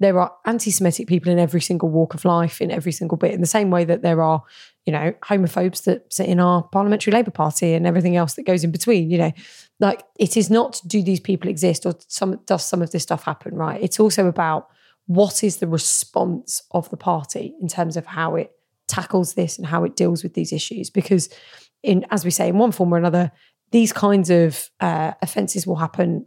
There 0.00 0.18
are 0.18 0.32
anti 0.46 0.70
Semitic 0.70 1.06
people 1.06 1.30
in 1.30 1.38
every 1.38 1.60
single 1.60 1.88
walk 1.88 2.14
of 2.14 2.24
life, 2.24 2.60
in 2.60 2.70
every 2.70 2.92
single 2.92 3.16
bit, 3.16 3.32
in 3.32 3.40
the 3.40 3.46
same 3.46 3.70
way 3.70 3.84
that 3.84 4.02
there 4.02 4.22
are, 4.22 4.42
you 4.86 4.92
know, 4.92 5.12
homophobes 5.22 5.84
that 5.84 6.12
sit 6.12 6.26
in 6.26 6.40
our 6.40 6.62
parliamentary 6.62 7.12
Labour 7.12 7.30
Party 7.30 7.74
and 7.74 7.86
everything 7.86 8.16
else 8.16 8.34
that 8.34 8.46
goes 8.46 8.64
in 8.64 8.72
between, 8.72 9.10
you 9.10 9.18
know. 9.18 9.32
Like 9.78 10.02
it 10.18 10.36
is 10.36 10.50
not 10.50 10.80
do 10.86 11.02
these 11.02 11.20
people 11.20 11.48
exist 11.48 11.86
or 11.86 11.94
some 12.08 12.40
does 12.46 12.66
some 12.66 12.82
of 12.82 12.90
this 12.90 13.02
stuff 13.02 13.24
happen, 13.24 13.54
right? 13.54 13.80
It's 13.80 14.00
also 14.00 14.26
about 14.26 14.68
what 15.06 15.44
is 15.44 15.58
the 15.58 15.66
response 15.68 16.62
of 16.70 16.88
the 16.90 16.96
party 16.96 17.54
in 17.60 17.68
terms 17.68 17.96
of 17.96 18.06
how 18.06 18.36
it 18.36 18.52
tackles 18.88 19.34
this 19.34 19.58
and 19.58 19.66
how 19.66 19.84
it 19.84 19.96
deals 19.96 20.22
with 20.22 20.34
these 20.34 20.52
issues. 20.52 20.90
Because 20.90 21.28
in 21.82 22.06
as 22.10 22.24
we 22.24 22.30
say, 22.30 22.48
in 22.48 22.58
one 22.58 22.72
form 22.72 22.92
or 22.92 22.98
another, 22.98 23.32
these 23.70 23.92
kinds 23.92 24.30
of 24.30 24.70
uh, 24.80 25.12
offences 25.22 25.66
will 25.66 25.76
happen, 25.76 26.26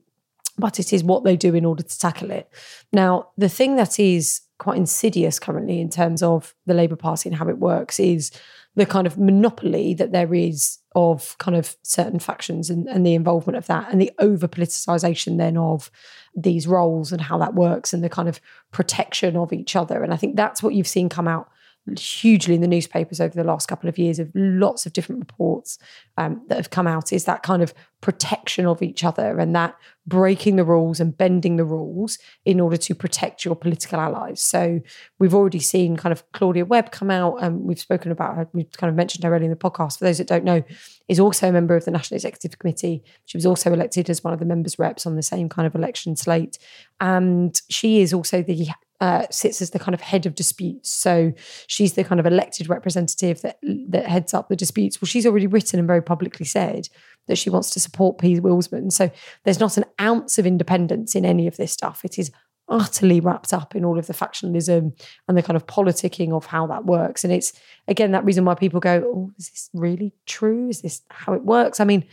but 0.57 0.79
it 0.79 0.93
is 0.93 1.03
what 1.03 1.23
they 1.23 1.35
do 1.35 1.55
in 1.55 1.65
order 1.65 1.83
to 1.83 1.99
tackle 1.99 2.31
it. 2.31 2.49
Now, 2.91 3.29
the 3.37 3.49
thing 3.49 3.75
that 3.75 3.99
is 3.99 4.41
quite 4.59 4.77
insidious 4.77 5.39
currently 5.39 5.81
in 5.81 5.89
terms 5.89 6.21
of 6.21 6.53
the 6.65 6.73
Labour 6.73 6.95
Party 6.95 7.29
and 7.29 7.37
how 7.37 7.49
it 7.49 7.57
works 7.57 7.99
is 7.99 8.31
the 8.75 8.85
kind 8.85 9.05
of 9.05 9.17
monopoly 9.17 9.93
that 9.93 10.11
there 10.11 10.33
is 10.33 10.79
of 10.95 11.37
kind 11.37 11.55
of 11.57 11.75
certain 11.83 12.19
factions 12.19 12.69
and, 12.69 12.87
and 12.87 13.05
the 13.05 13.13
involvement 13.13 13.57
of 13.57 13.67
that 13.67 13.91
and 13.91 14.01
the 14.01 14.11
over 14.19 14.47
politicization 14.47 15.37
then 15.37 15.57
of 15.57 15.91
these 16.35 16.67
roles 16.67 17.11
and 17.11 17.21
how 17.21 17.37
that 17.37 17.53
works 17.53 17.93
and 17.93 18.03
the 18.03 18.09
kind 18.09 18.29
of 18.29 18.39
protection 18.71 19.35
of 19.35 19.53
each 19.53 19.75
other. 19.75 20.03
And 20.03 20.13
I 20.13 20.17
think 20.17 20.35
that's 20.35 20.63
what 20.63 20.73
you've 20.73 20.87
seen 20.87 21.09
come 21.09 21.27
out 21.27 21.49
hugely 21.97 22.55
in 22.55 22.61
the 22.61 22.67
newspapers 22.67 23.19
over 23.19 23.35
the 23.35 23.43
last 23.43 23.67
couple 23.67 23.89
of 23.89 23.97
years 23.97 24.17
of 24.17 24.31
lots 24.33 24.85
of 24.85 24.93
different 24.93 25.19
reports 25.19 25.77
um, 26.17 26.41
that 26.47 26.55
have 26.55 26.69
come 26.69 26.87
out 26.87 27.11
is 27.11 27.25
that 27.25 27.43
kind 27.43 27.61
of 27.61 27.73
protection 27.99 28.65
of 28.65 28.81
each 28.81 29.03
other 29.03 29.37
and 29.39 29.55
that 29.55 29.75
breaking 30.05 30.55
the 30.55 30.63
rules 30.63 30.99
and 30.99 31.17
bending 31.17 31.57
the 31.57 31.63
rules 31.65 32.19
in 32.45 32.59
order 32.59 32.77
to 32.77 32.95
protect 32.95 33.43
your 33.43 33.55
political 33.55 33.99
allies. 33.99 34.41
So 34.41 34.81
we've 35.19 35.33
already 35.33 35.59
seen 35.59 35.97
kind 35.97 36.11
of 36.11 36.29
Claudia 36.31 36.65
Webbe 36.65 36.91
come 36.91 37.11
out 37.11 37.37
and 37.41 37.61
we've 37.61 37.79
spoken 37.79 38.11
about 38.11 38.35
her, 38.35 38.47
we've 38.53 38.71
kind 38.71 38.89
of 38.89 38.95
mentioned 38.95 39.23
her 39.23 39.33
earlier 39.33 39.45
in 39.45 39.49
the 39.49 39.57
podcast. 39.57 39.99
For 39.99 40.05
those 40.05 40.19
that 40.19 40.27
don't 40.27 40.43
know, 40.45 40.63
is 41.09 41.19
also 41.19 41.49
a 41.49 41.51
member 41.51 41.75
of 41.75 41.83
the 41.83 41.91
National 41.91 42.15
Executive 42.15 42.59
Committee. 42.59 43.03
She 43.25 43.37
was 43.37 43.45
also 43.45 43.73
elected 43.73 44.09
as 44.09 44.23
one 44.23 44.33
of 44.33 44.39
the 44.39 44.45
members 44.45 44.79
reps 44.79 45.05
on 45.05 45.15
the 45.15 45.23
same 45.23 45.49
kind 45.49 45.65
of 45.65 45.75
election 45.75 46.15
slate. 46.15 46.57
And 47.01 47.61
she 47.69 48.01
is 48.01 48.13
also 48.13 48.41
the 48.41 48.69
uh, 49.03 49.27
sits 49.29 49.61
as 49.61 49.71
the 49.71 49.79
kind 49.79 49.93
of 49.93 49.99
head 49.99 50.25
of 50.25 50.33
disputes. 50.33 50.89
So 50.89 51.33
she's 51.67 51.91
the 51.91 52.05
kind 52.05 52.21
of 52.21 52.25
elected 52.25 52.69
representative 52.69 53.41
that 53.41 53.57
that 53.89 54.05
heads 54.07 54.33
up 54.33 54.47
the 54.47 54.55
disputes. 54.55 55.01
Well, 55.01 55.07
she's 55.07 55.25
already 55.25 55.45
written 55.45 55.77
and 55.77 55.85
very 55.85 56.01
publicly 56.01 56.45
said 56.45 56.87
that 57.27 57.37
she 57.37 57.49
wants 57.49 57.71
to 57.71 57.81
support 57.81 58.17
Pete 58.17 58.41
Willsman. 58.41 58.93
So 58.93 59.11
there's 59.43 59.59
not 59.59 59.75
an 59.75 59.83
ounce 59.99 60.37
of 60.37 60.45
independence 60.45 61.15
in 61.15 61.25
any 61.25 61.47
of 61.47 61.57
this 61.57 61.73
stuff. 61.73 62.05
It 62.05 62.17
is 62.17 62.31
utterly 62.69 63.19
wrapped 63.19 63.51
up 63.51 63.75
in 63.75 63.83
all 63.83 63.99
of 63.99 64.07
the 64.07 64.13
factionalism 64.13 64.97
and 65.27 65.37
the 65.37 65.43
kind 65.43 65.57
of 65.57 65.67
politicking 65.67 66.31
of 66.31 66.45
how 66.45 66.65
that 66.67 66.85
works. 66.85 67.25
And 67.25 67.33
it's 67.33 67.51
again 67.89 68.11
that 68.11 68.23
reason 68.23 68.45
why 68.45 68.55
people 68.55 68.79
go, 68.79 69.03
"Oh, 69.05 69.31
is 69.37 69.49
this 69.49 69.69
really 69.73 70.13
true? 70.25 70.69
Is 70.69 70.79
this 70.79 71.01
how 71.09 71.33
it 71.33 71.43
works?" 71.43 71.81
I 71.81 71.83
mean, 71.83 72.05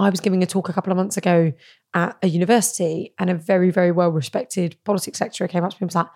I 0.00 0.10
was 0.10 0.20
giving 0.20 0.42
a 0.42 0.46
talk 0.46 0.68
a 0.68 0.72
couple 0.72 0.90
of 0.92 0.96
months 0.96 1.16
ago 1.16 1.52
at 1.94 2.16
a 2.22 2.28
university, 2.28 3.14
and 3.18 3.30
a 3.30 3.34
very, 3.34 3.70
very 3.70 3.92
well 3.92 4.10
respected 4.10 4.76
politics 4.84 5.20
lecturer 5.20 5.48
came 5.48 5.64
up 5.64 5.70
to 5.70 5.76
me 5.76 5.78
and 5.82 5.88
was 5.88 5.94
like, 5.94 6.06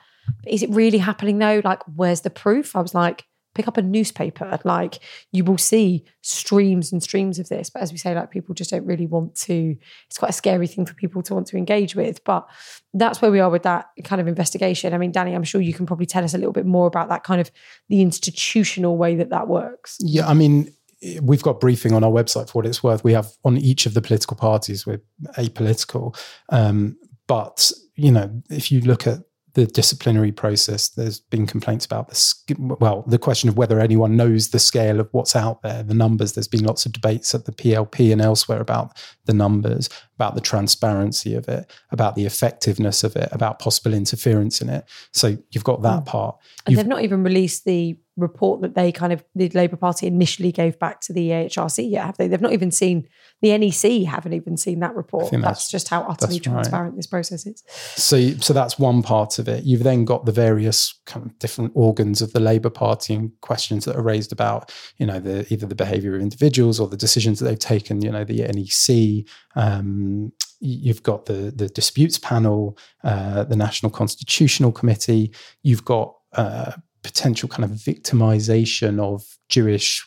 Is 0.47 0.62
it 0.62 0.70
really 0.70 0.99
happening 0.99 1.38
though? 1.38 1.61
Like, 1.64 1.83
where's 1.94 2.23
the 2.23 2.31
proof? 2.31 2.75
I 2.77 2.81
was 2.81 2.94
like, 2.94 3.25
Pick 3.55 3.68
up 3.68 3.77
a 3.77 3.83
newspaper. 3.83 4.59
Like, 4.64 4.99
you 5.31 5.44
will 5.44 5.59
see 5.59 6.05
streams 6.23 6.90
and 6.90 7.01
streams 7.01 7.38
of 7.38 7.49
this. 7.49 7.70
But 7.70 7.83
as 7.83 7.92
we 7.92 7.99
say, 7.99 8.12
like, 8.12 8.33
people 8.33 8.53
just 8.53 8.70
don't 8.70 8.85
really 8.85 9.07
want 9.07 9.37
to, 9.42 9.77
it's 10.09 10.18
quite 10.18 10.31
a 10.31 10.33
scary 10.33 10.66
thing 10.66 10.87
for 10.87 10.94
people 10.94 11.23
to 11.23 11.35
want 11.35 11.47
to 11.49 11.57
engage 11.57 11.94
with. 11.94 12.25
But 12.25 12.49
that's 12.94 13.23
where 13.23 13.31
we 13.31 13.38
are 13.38 13.51
with 13.51 13.62
that 13.62 13.90
kind 14.03 14.20
of 14.20 14.27
investigation. 14.27 14.92
I 14.92 14.99
mean, 14.99 15.12
Danny, 15.12 15.35
I'm 15.35 15.44
sure 15.44 15.61
you 15.61 15.73
can 15.73 15.87
probably 15.87 16.07
tell 16.07 16.25
us 16.25 16.35
a 16.35 16.38
little 16.38 16.53
bit 16.53 16.66
more 16.66 16.88
about 16.88 17.11
that 17.11 17.23
kind 17.23 17.40
of 17.40 17.53
the 17.88 18.03
institutional 18.03 18.97
way 18.97 19.14
that 19.14 19.31
that 19.31 19.47
works. 19.47 19.99
Yeah, 20.01 20.27
I 20.27 20.35
mean, 20.35 20.75
we've 21.23 21.43
got 21.43 21.61
briefing 21.61 21.93
on 21.93 22.05
our 22.05 22.11
website 22.11 22.49
for 22.49 22.59
what 22.59 22.67
it's 22.67 22.83
worth. 22.83 23.05
We 23.05 23.12
have 23.12 23.31
on 23.45 23.57
each 23.57 23.87
of 23.87 23.95
the 23.95 24.03
political 24.03 24.37
parties, 24.37 24.87
we're 24.87 25.03
apolitical. 25.37 26.17
Um, 26.51 26.97
but, 27.27 27.71
you 27.95 28.11
know, 28.11 28.43
if 28.51 28.71
you 28.71 28.81
look 28.81 29.07
at 29.07 29.21
the 29.55 29.67
disciplinary 29.67 30.33
process, 30.33 30.88
there's 30.88 31.21
been 31.21 31.47
complaints 31.47 31.87
about 31.87 32.09
this. 32.09 32.43
Well, 32.59 33.05
the 33.07 33.19
question 33.19 33.49
of 33.49 33.57
whether 33.57 33.79
anyone 33.79 34.17
knows 34.17 34.49
the 34.49 34.59
scale 34.59 34.99
of 34.99 35.09
what's 35.12 35.37
out 35.37 35.62
there, 35.62 35.83
the 35.85 35.95
numbers. 35.95 36.33
There's 36.33 36.49
been 36.49 36.64
lots 36.64 36.87
of 36.87 36.93
debates 36.93 37.35
at 37.35 37.45
the 37.45 37.53
PLP 37.53 38.12
and 38.12 38.21
elsewhere 38.21 38.61
about 38.61 38.97
the 39.27 39.33
numbers, 39.33 39.88
about 40.17 40.35
the 40.35 40.40
transparency 40.40 41.35
of 41.35 41.49
it, 41.49 41.71
about 41.93 42.17
the 42.17 42.27
effectiveness 42.27 43.05
of 43.05 43.14
it, 43.14 43.29
about 43.31 43.61
possible 43.61 43.95
interference 43.95 44.61
in 44.61 44.69
it. 44.69 44.87
So 45.12 45.37
you've 45.51 45.64
got 45.64 45.83
that 45.83 46.05
part. 46.05 46.37
And 46.67 46.73
You've- 46.73 46.83
they've 46.83 46.88
not 46.88 47.05
even 47.05 47.23
released 47.23 47.64
the 47.64 47.97
report 48.16 48.61
that 48.62 48.74
they 48.74 48.92
kind 48.92 49.12
of 49.12 49.24
the 49.35 49.48
Labour 49.50 49.77
Party 49.77 50.07
initially 50.07 50.53
gave 50.53 50.79
back 50.79 51.00
to 51.00 51.12
the 51.12 51.31
AHRC 51.31 51.90
yet, 51.90 52.07
have 52.07 52.16
they? 52.16 52.29
They've 52.29 52.40
not 52.40 52.53
even 52.53 52.70
seen 52.70 53.09
the 53.42 53.57
NEC 53.59 54.07
haven't 54.07 54.33
even 54.33 54.57
seen 54.57 54.81
that 54.81 54.94
report. 54.94 55.31
That's, 55.31 55.42
that's- 55.42 55.70
just 55.70 55.88
how 55.88 56.03
utterly 56.03 56.38
that's 56.38 56.46
right. 56.46 56.55
transparent 56.55 56.96
this 56.96 57.07
process 57.07 57.46
is. 57.46 57.62
So, 57.66 58.31
so 58.38 58.53
that's 58.53 58.79
one 58.79 59.03
part 59.03 59.38
of 59.38 59.48
it. 59.48 59.64
You've 59.64 59.83
then 59.83 60.05
got 60.05 60.27
the 60.27 60.33
various 60.33 60.98
kind 61.07 61.27
of 61.27 61.38
different 61.38 61.72
organs 61.74 62.22
of 62.22 62.33
the 62.33 62.40
Labour 62.40 62.70
Party 62.70 63.14
and 63.14 63.33
questions 63.40 63.85
that 63.85 63.96
are 63.96 64.03
raised 64.03 64.33
about, 64.33 64.72
you 64.98 65.07
know, 65.07 65.18
the 65.18 65.46
either 65.53 65.66
the 65.66 65.74
behaviour 65.74 66.14
of 66.14 66.22
individuals 66.22 66.79
or 66.79 66.87
the 66.87 66.96
decisions 66.96 67.40
that 67.40 67.46
they've 67.46 67.59
taken. 67.59 68.00
You 68.03 68.12
know, 68.12 68.24
the 68.24 68.42
NEC. 68.42 69.27
Um, 69.57 70.33
you've 70.61 71.03
got 71.03 71.27
the 71.27 71.53
the 71.55 71.68
disputes 71.68 72.18
panel, 72.18 72.79
uh, 73.03 73.44
the 73.44 73.57
National 73.57 73.90
Constitutional 73.90 74.72
Committee. 74.72 75.33
You've 75.62 75.85
got 75.85 76.14
uh, 76.33 76.72
potential 77.05 77.49
kind 77.49 77.64
of 77.64 77.71
victimization 77.71 78.99
of 78.99 79.38
Jewish 79.49 80.05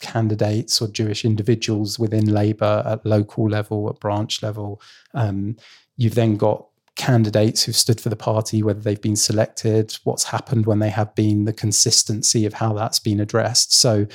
candidates 0.00 0.82
or 0.82 0.88
Jewish 0.88 1.24
individuals 1.24 1.98
within 1.98 2.26
Labour 2.26 2.82
at 2.84 3.06
local 3.06 3.48
level, 3.48 3.88
at 3.88 4.00
branch 4.00 4.42
level. 4.42 4.82
Um, 5.14 5.56
you've 5.96 6.16
then 6.16 6.36
got 6.36 6.66
candidates 6.96 7.62
who've 7.62 7.76
stood 7.76 8.00
for 8.00 8.08
the 8.08 8.16
party, 8.16 8.62
whether 8.62 8.80
they've 8.80 9.00
been 9.00 9.16
selected, 9.16 9.96
what's 10.04 10.24
happened 10.24 10.66
when 10.66 10.80
they 10.80 10.90
have 10.90 11.14
been, 11.14 11.44
the 11.44 11.52
consistency 11.52 12.44
of 12.44 12.54
how 12.54 12.72
that's 12.72 12.98
been 12.98 13.20
addressed. 13.20 13.72
So 13.72 14.06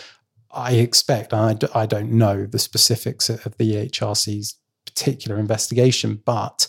I 0.52 0.74
expect, 0.74 1.34
I 1.34 1.54
d- 1.54 1.68
I 1.74 1.86
don't 1.86 2.12
know 2.12 2.46
the 2.46 2.60
specifics 2.60 3.30
of 3.30 3.58
the 3.58 3.76
EHRC's 3.76 4.58
particular 4.86 5.40
investigation, 5.40 6.22
but 6.26 6.68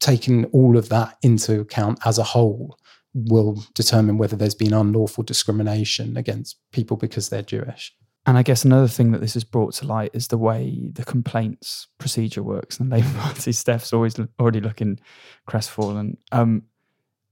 taking 0.00 0.44
all 0.46 0.76
of 0.76 0.90
that 0.90 1.16
into 1.22 1.60
account 1.60 1.98
as 2.04 2.18
a 2.18 2.22
whole 2.22 2.78
will 3.26 3.64
determine 3.74 4.18
whether 4.18 4.36
there's 4.36 4.54
been 4.54 4.72
unlawful 4.72 5.24
discrimination 5.24 6.16
against 6.16 6.58
people 6.72 6.96
because 6.96 7.28
they're 7.28 7.42
Jewish. 7.42 7.94
And 8.26 8.36
I 8.36 8.42
guess 8.42 8.64
another 8.64 8.88
thing 8.88 9.12
that 9.12 9.20
this 9.20 9.34
has 9.34 9.44
brought 9.44 9.72
to 9.74 9.86
light 9.86 10.10
is 10.12 10.28
the 10.28 10.36
way 10.36 10.90
the 10.92 11.04
complaints 11.04 11.88
procedure 11.98 12.42
works. 12.42 12.78
And 12.78 12.90
Labour 12.90 13.08
Party 13.18 13.52
Steph's 13.52 13.92
always 13.92 14.16
already 14.38 14.60
looking 14.60 15.00
crestfallen. 15.46 16.18
Um, 16.30 16.64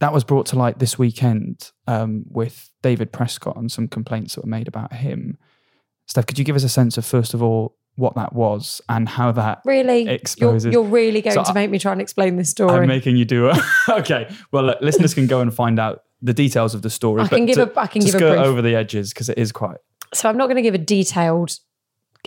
that 0.00 0.12
was 0.12 0.24
brought 0.24 0.46
to 0.46 0.56
light 0.56 0.78
this 0.78 0.98
weekend 0.98 1.70
um, 1.86 2.24
with 2.28 2.70
David 2.82 3.12
Prescott 3.12 3.56
and 3.56 3.70
some 3.70 3.88
complaints 3.88 4.34
that 4.34 4.44
were 4.44 4.50
made 4.50 4.68
about 4.68 4.92
him. 4.92 5.38
Steph, 6.06 6.26
could 6.26 6.38
you 6.38 6.44
give 6.44 6.56
us 6.56 6.64
a 6.64 6.68
sense 6.68 6.96
of, 6.96 7.04
first 7.04 7.34
of 7.34 7.42
all, 7.42 7.76
what 7.96 8.14
that 8.14 8.32
was 8.34 8.80
and 8.88 9.08
how 9.08 9.32
that 9.32 9.62
really 9.64 10.08
exposes. 10.08 10.64
You're, 10.64 10.72
you're 10.72 10.82
really 10.84 11.20
going 11.22 11.34
So 11.34 11.42
to 11.44 11.50
I- 11.50 11.54
make 11.54 11.70
me 11.70 11.78
try 11.78 11.92
and 11.92 12.00
explain 12.00 12.36
this 12.36 12.50
story. 12.50 12.72
I'm 12.72 12.86
making 12.88 13.16
you 13.16 13.24
do 13.24 13.48
it. 13.48 13.58
okay. 13.88 14.28
Well, 14.52 14.64
look, 14.64 14.80
listeners 14.80 15.14
can 15.14 15.26
go 15.26 15.40
and 15.40 15.52
find 15.52 15.78
out 15.80 16.02
the 16.22 16.34
details 16.34 16.74
of 16.74 16.82
the 16.82 16.90
story. 16.90 17.22
I 17.22 17.28
can 17.28 17.46
give 17.46 17.56
to, 17.56 17.72
a- 17.72 17.80
I 17.80 17.86
can 17.86 18.00
give 18.02 18.14
a 18.14 18.18
skirt 18.18 18.36
brief. 18.36 18.46
over 18.46 18.62
the 18.62 18.74
edges 18.74 19.12
because 19.12 19.28
it 19.28 19.38
is 19.38 19.52
quite. 19.52 19.78
so 20.14 20.28
I'm 20.28 20.36
not 20.36 20.46
going 20.46 20.56
to 20.56 20.62
give 20.62 20.74
a 20.74 20.78
detailed 20.78 21.58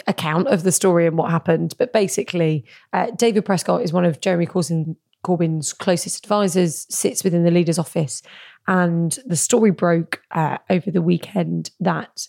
account 0.08 0.47
of 0.47 0.63
the 0.63 0.71
story 0.71 1.05
and 1.08 1.17
what 1.17 1.29
happened, 1.29 1.75
but 1.77 1.91
basically, 1.93 2.65
uh, 2.93 3.12
David 3.17 3.45
Prescott 3.45 3.82
is 3.82 3.91
one 3.91 4.05
of 4.05 4.21
Jeremy 4.21 4.45
Corbyn, 4.45 4.95
Corbyn's 5.25 5.73
closest 5.73 6.23
advisors, 6.25 6.86
sits 6.89 7.23
within 7.23 7.43
the 7.43 7.51
leader's 7.51 7.77
office, 7.77 8.21
and 8.67 9.19
the 9.25 9.36
story 9.36 9.71
broke 9.71 10.21
uh, 10.32 10.58
over 10.69 10.89
the 10.89 11.01
weekend 11.01 11.71
that 11.82 12.27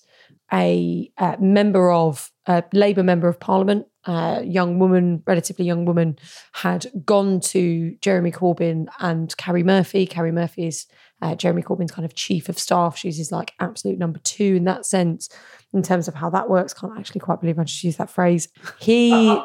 a 0.53 1.12
uh, 1.18 1.37
member 1.38 1.92
of 1.92 2.33
a 2.51 2.65
Labour 2.73 3.05
member 3.05 3.29
of 3.29 3.39
Parliament, 3.39 3.87
a 4.07 4.43
young 4.43 4.81
woman, 4.81 5.23
relatively 5.25 5.65
young 5.65 5.85
woman, 5.85 6.19
had 6.53 6.91
gone 7.05 7.39
to 7.41 7.95
Jeremy 8.01 8.33
Corbyn 8.33 8.89
and 8.99 9.37
Karie 9.37 9.63
Murphy. 9.63 10.05
Karie 10.05 10.33
Murphy 10.33 10.67
is 10.67 10.87
uh, 11.23 11.37
Jeremy 11.37 11.63
Corbyn's 11.63 11.93
kind 11.93 12.05
of 12.05 12.15
chief 12.15 12.49
of 12.49 12.59
staff. 12.59 12.97
She's 12.97 13.19
his 13.19 13.31
like 13.31 13.53
absolute 13.61 13.99
number 13.99 14.19
two 14.21 14.57
in 14.57 14.65
that 14.65 14.85
sense, 14.85 15.29
in 15.73 15.83
terms 15.83 16.09
of 16.09 16.15
how 16.15 16.29
that 16.31 16.51
works. 16.51 16.75
Can't 16.75 16.99
actually 16.99 17.21
quite 17.21 17.41
believe 17.41 17.59
I 17.59 17.65
just 17.65 17.85
used 17.85 17.99
that 17.99 18.11
phrase. 18.11 18.49
He, 18.81 19.41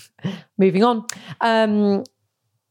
moving 0.58 0.82
on, 0.82 1.06
um, 1.40 2.02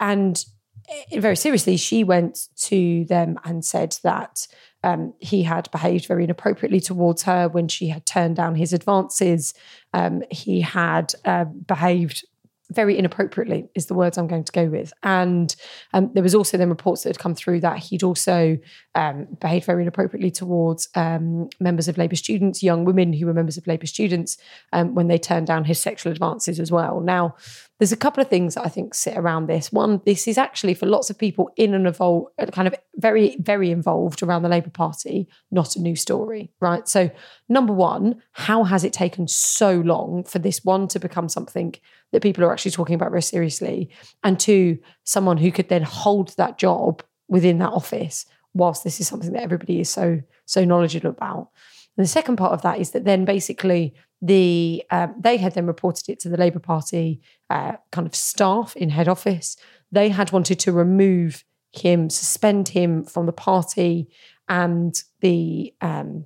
and 0.02 0.44
eh, 0.89 1.20
very 1.22 1.38
seriously, 1.38 1.78
she 1.78 2.04
went 2.04 2.48
to 2.63 3.06
them 3.06 3.39
and 3.46 3.63
said 3.63 3.96
that 4.04 4.46
um, 4.84 5.13
he 5.20 5.44
had 5.44 5.70
behaved 5.72 6.06
very 6.06 6.24
inappropriately 6.24 6.80
towards 6.80 7.24
her 7.24 7.48
when 7.50 7.68
she 7.68 7.89
had 7.89 8.06
turned 8.06 8.36
down 8.36 8.56
his 8.56 8.74
advances. 8.74 9.54
Um, 9.94 10.24
he 10.30 10.62
had 10.62 11.13
uh, 11.26 11.46
behaved 11.46 12.26
very 12.71 12.97
inappropriately, 12.97 13.67
is 13.75 13.88
the 13.88 13.93
words 13.93 14.17
I'm 14.17 14.27
going 14.27 14.43
to 14.43 14.51
go 14.51 14.65
with. 14.65 14.93
And 15.03 15.55
um, 15.93 16.12
there 16.13 16.23
was 16.23 16.36
also 16.36 16.58
then 16.58 16.69
reports 16.69 17.03
that 17.03 17.10
had 17.10 17.19
come 17.19 17.36
through 17.36 17.62
that 17.62 17.79
he'd 17.79 18.03
also 18.03 18.58
um, 18.95 19.27
behaved 19.41 19.65
very 19.65 19.84
inappropriately 19.84 20.32
towards 20.32 20.89
um, 20.95 21.49
members 21.60 21.88
of 21.88 21.97
Labour 21.97 22.15
students, 22.15 22.62
young 22.62 22.86
women 22.86 23.13
who 23.13 23.25
were 23.25 23.34
members 23.34 23.58
of 23.58 23.65
Labour 23.67 23.88
students, 23.88 24.38
um, 24.73 24.95
when 24.95 25.08
they 25.08 25.17
turned 25.17 25.47
down 25.47 25.65
his 25.65 25.79
sexual 25.79 26.12
advances 26.12 26.60
as 26.60 26.71
well. 26.71 26.99
Now, 27.01 27.36
there's 27.79 27.91
a 27.93 27.97
couple 27.97 28.21
of 28.21 28.29
things 28.29 28.55
that 28.55 28.65
I 28.65 28.69
think 28.69 28.93
sit 28.93 29.17
around 29.17 29.47
this. 29.47 29.71
One, 29.71 30.01
this 30.05 30.27
is 30.27 30.38
actually 30.38 30.73
for 30.73 30.86
lots 30.86 31.10
of 31.10 31.17
people 31.17 31.49
in 31.55 31.73
and 31.73 31.88
involved, 31.88 32.27
kind 32.51 32.67
of 32.67 32.75
very, 32.95 33.38
very 33.39 33.71
involved 33.71 34.21
around 34.21 34.43
the 34.43 34.49
Labour 34.49 34.69
Party, 34.69 35.29
not 35.49 35.77
a 35.77 35.82
new 35.82 35.95
story, 35.95 36.51
right? 36.60 36.88
So, 36.88 37.10
number 37.47 37.71
one, 37.71 38.21
how 38.34 38.65
has 38.65 38.84
it 38.84 38.91
taken 38.91 39.29
so 39.29 39.79
long 39.79 40.25
for 40.25 40.39
this 40.39 40.63
one 40.65 40.89
to 40.89 40.99
become 40.99 41.29
something 41.29 41.73
that 42.12 42.22
people 42.22 42.43
are 42.43 42.52
actually 42.52 42.72
talking 42.72 42.95
about 42.95 43.12
very 43.12 43.22
seriously? 43.22 43.89
And 44.24 44.39
two, 44.39 44.80
someone 45.04 45.38
who 45.38 45.52
could 45.52 45.69
then 45.69 45.84
hold 45.84 46.36
that 46.38 46.58
job 46.58 47.04
within 47.28 47.60
that 47.60 47.72
office 47.72 48.26
whilst 48.54 48.84
this 48.84 49.00
is 49.00 49.08
something 49.08 49.34
that 49.34 49.43
everybody 49.43 49.80
is 49.80 49.89
so, 49.89 50.22
so 50.45 50.65
knowledgeable 50.65 51.12
about. 51.12 51.50
And 51.98 52.06
the 52.06 52.10
second 52.10 52.38
part 52.38 52.54
of 52.54 52.62
that 52.63 52.80
is 52.80 52.91
that 52.91 53.06
then 53.06 53.26
basically 53.26 53.93
the 54.22 54.84
um, 54.91 55.15
they 55.19 55.38
had 55.38 55.54
then 55.54 55.65
reported 55.65 56.10
it 56.10 56.19
to 56.22 56.30
the 56.30 56.38
Labour 56.38 56.60
Party 56.60 57.22
uh, 57.50 57.74
kind 57.91 58.08
of 58.08 58.15
staff 58.15 58.76
in 58.76 58.89
head 58.89 59.08
office. 59.08 59.56
They 59.91 60.10
had 60.10 60.32
wanted 60.32 60.60
to 60.60 60.72
remove 60.72 61.43
him, 61.72 62.10
suspend 62.10 62.69
him 62.69 63.04
from 63.04 63.26
the 63.26 63.34
party, 63.34 64.10
and 64.48 65.02
the 65.22 65.74
um, 65.82 66.26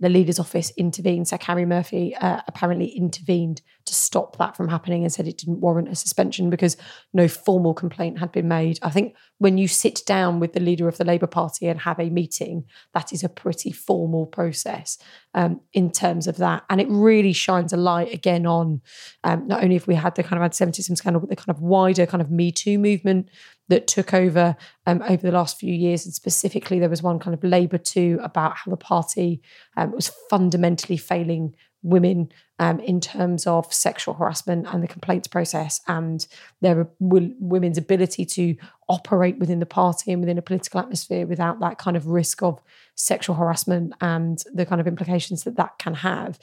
the 0.00 0.08
leader's 0.08 0.38
office 0.38 0.72
intervened. 0.76 1.28
So 1.28 1.38
Karie 1.38 1.66
Murphy 1.66 2.14
uh, 2.16 2.40
apparently 2.48 2.88
intervened 2.88 3.62
to 3.92 3.98
stop 3.98 4.38
that 4.38 4.56
from 4.56 4.68
happening 4.68 5.02
and 5.02 5.12
said 5.12 5.28
it 5.28 5.38
didn't 5.38 5.60
warrant 5.60 5.88
a 5.88 5.94
suspension 5.94 6.50
because 6.50 6.76
no 7.12 7.28
formal 7.28 7.74
complaint 7.74 8.18
had 8.18 8.32
been 8.32 8.48
made. 8.48 8.78
I 8.82 8.90
think 8.90 9.14
when 9.38 9.58
you 9.58 9.68
sit 9.68 10.00
down 10.06 10.40
with 10.40 10.52
the 10.52 10.60
leader 10.60 10.88
of 10.88 10.98
the 10.98 11.04
Labour 11.04 11.26
Party 11.26 11.68
and 11.68 11.80
have 11.80 12.00
a 12.00 12.10
meeting, 12.10 12.64
that 12.94 13.12
is 13.12 13.22
a 13.22 13.28
pretty 13.28 13.72
formal 13.72 14.26
process 14.26 14.98
um, 15.34 15.60
in 15.72 15.90
terms 15.90 16.26
of 16.26 16.38
that. 16.38 16.64
And 16.70 16.80
it 16.80 16.88
really 16.88 17.32
shines 17.32 17.72
a 17.72 17.76
light 17.76 18.12
again 18.12 18.46
on 18.46 18.80
um, 19.24 19.46
not 19.46 19.62
only 19.62 19.76
if 19.76 19.86
we 19.86 19.94
had 19.94 20.14
the 20.14 20.22
kind 20.22 20.38
of 20.38 20.42
anti-Semitism 20.42 20.96
scandal, 20.96 21.20
but 21.20 21.30
the 21.30 21.36
kind 21.36 21.50
of 21.50 21.60
wider 21.60 22.06
kind 22.06 22.22
of 22.22 22.30
Me 22.30 22.50
Too 22.50 22.78
movement 22.78 23.28
that 23.72 23.86
took 23.86 24.12
over 24.12 24.54
um, 24.86 25.02
over 25.08 25.22
the 25.22 25.32
last 25.32 25.58
few 25.58 25.72
years. 25.72 26.04
And 26.04 26.12
specifically, 26.12 26.78
there 26.78 26.90
was 26.90 27.02
one 27.02 27.18
kind 27.18 27.32
of 27.32 27.42
Labour 27.42 27.78
too 27.78 28.20
about 28.22 28.54
how 28.56 28.70
the 28.70 28.76
party 28.76 29.40
um, 29.78 29.92
was 29.92 30.12
fundamentally 30.28 30.98
failing 30.98 31.54
women 31.82 32.30
um, 32.58 32.78
in 32.80 33.00
terms 33.00 33.46
of 33.46 33.72
sexual 33.72 34.14
harassment 34.14 34.66
and 34.68 34.82
the 34.82 34.88
complaints 34.88 35.26
process 35.26 35.80
and 35.88 36.26
their 36.60 36.86
w- 37.00 37.34
women's 37.40 37.78
ability 37.78 38.26
to 38.26 38.54
operate 38.88 39.38
within 39.38 39.58
the 39.58 39.66
party 39.66 40.12
and 40.12 40.20
within 40.20 40.38
a 40.38 40.42
political 40.42 40.78
atmosphere 40.78 41.26
without 41.26 41.58
that 41.60 41.78
kind 41.78 41.96
of 41.96 42.06
risk 42.06 42.42
of 42.42 42.60
sexual 42.94 43.34
harassment 43.34 43.94
and 44.00 44.44
the 44.52 44.66
kind 44.66 44.80
of 44.80 44.86
implications 44.86 45.42
that 45.44 45.56
that 45.56 45.76
can 45.78 45.94
have 45.94 46.38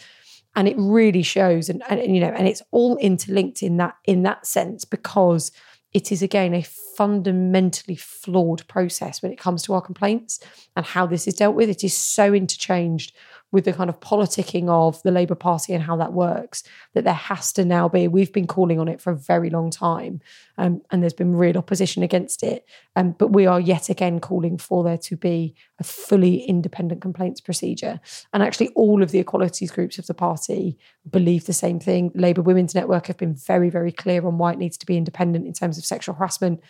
and 0.56 0.68
it 0.68 0.76
really 0.78 1.22
shows 1.22 1.70
and, 1.70 1.84
and 1.90 2.14
you 2.14 2.20
know 2.20 2.34
and 2.36 2.48
it's 2.48 2.64
all 2.72 2.98
interlinked 2.98 3.64
in 3.64 3.78
that 3.78 3.96
in 4.06 4.24
that 4.24 4.46
sense 4.46 4.84
because 4.84 5.52
it 5.94 6.12
is 6.12 6.22
again 6.22 6.54
a 6.54 6.62
fundamentally 6.64 7.96
flawed 7.96 8.68
process 8.68 9.22
when 9.22 9.32
it 9.32 9.40
comes 9.40 9.64
to 9.64 9.74
our 9.74 9.82
complaints 9.82 10.40
and 10.76 10.86
how 10.86 11.06
this 11.06 11.28
is 11.28 11.36
dealt 11.36 11.56
with. 11.56 11.70
It 11.70 11.84
is 11.84 11.96
so 11.96 12.34
interchanged 12.34 13.16
with 13.52 13.66
the 13.66 13.74
kind 13.74 13.90
of 13.90 14.00
politicking 14.00 14.70
of 14.70 15.02
the 15.04 15.12
Labour 15.12 15.36
Party 15.36 15.74
and 15.74 15.84
how 15.84 15.96
that 15.98 16.14
works 16.14 16.64
that 16.94 17.04
there 17.04 17.14
has 17.14 17.52
to 17.54 17.66
now 17.66 17.90
be. 17.90 18.08
We've 18.08 18.32
been 18.32 18.48
calling 18.48 18.80
on 18.80 18.88
it 18.88 19.02
for 19.02 19.12
a 19.12 19.18
very 19.18 19.50
long 19.50 19.72
time, 19.72 20.22
um, 20.58 20.82
and 20.92 21.02
there's 21.02 21.14
been 21.14 21.36
real 21.36 21.58
opposition 21.58 22.04
against 22.04 22.44
it. 22.44 22.66
Um, 22.96 23.16
but 23.18 23.32
we 23.32 23.46
are 23.46 23.60
yet 23.60 23.90
again 23.90 24.20
calling 24.20 24.58
for 24.58 24.84
there 24.84 24.98
to 24.98 25.18
be 25.18 25.56
a 25.80 25.84
fully 25.84 26.42
independent 26.44 27.02
complaints 27.02 27.42
procedure. 27.42 28.00
And 28.34 28.44
actually, 28.44 28.70
all 28.70 29.02
of 29.02 29.12
the 29.12 29.20
equalities 29.20 29.72
groups 29.72 29.98
of 29.98 30.08
the 30.08 30.14
party 30.14 30.78
believe 31.10 31.46
the 31.46 31.54
same 31.54 31.80
thing. 31.80 32.12
Labour 32.14 32.42
Women's 32.42 32.76
Network 32.76 33.08
have 33.08 33.18
been 33.18 33.36
very, 33.36 33.70
very 33.70 33.92
clear 33.92 34.26
on 34.26 34.38
why 34.38 34.54
it 34.54 34.60
needs 34.60 34.78
to 34.78 34.86
be 34.86 34.98
independent 34.98 35.48
in 35.48 35.54
terms 35.54 35.78
of 35.78 35.86
sexual 35.86 36.16
harassment. 36.16 36.62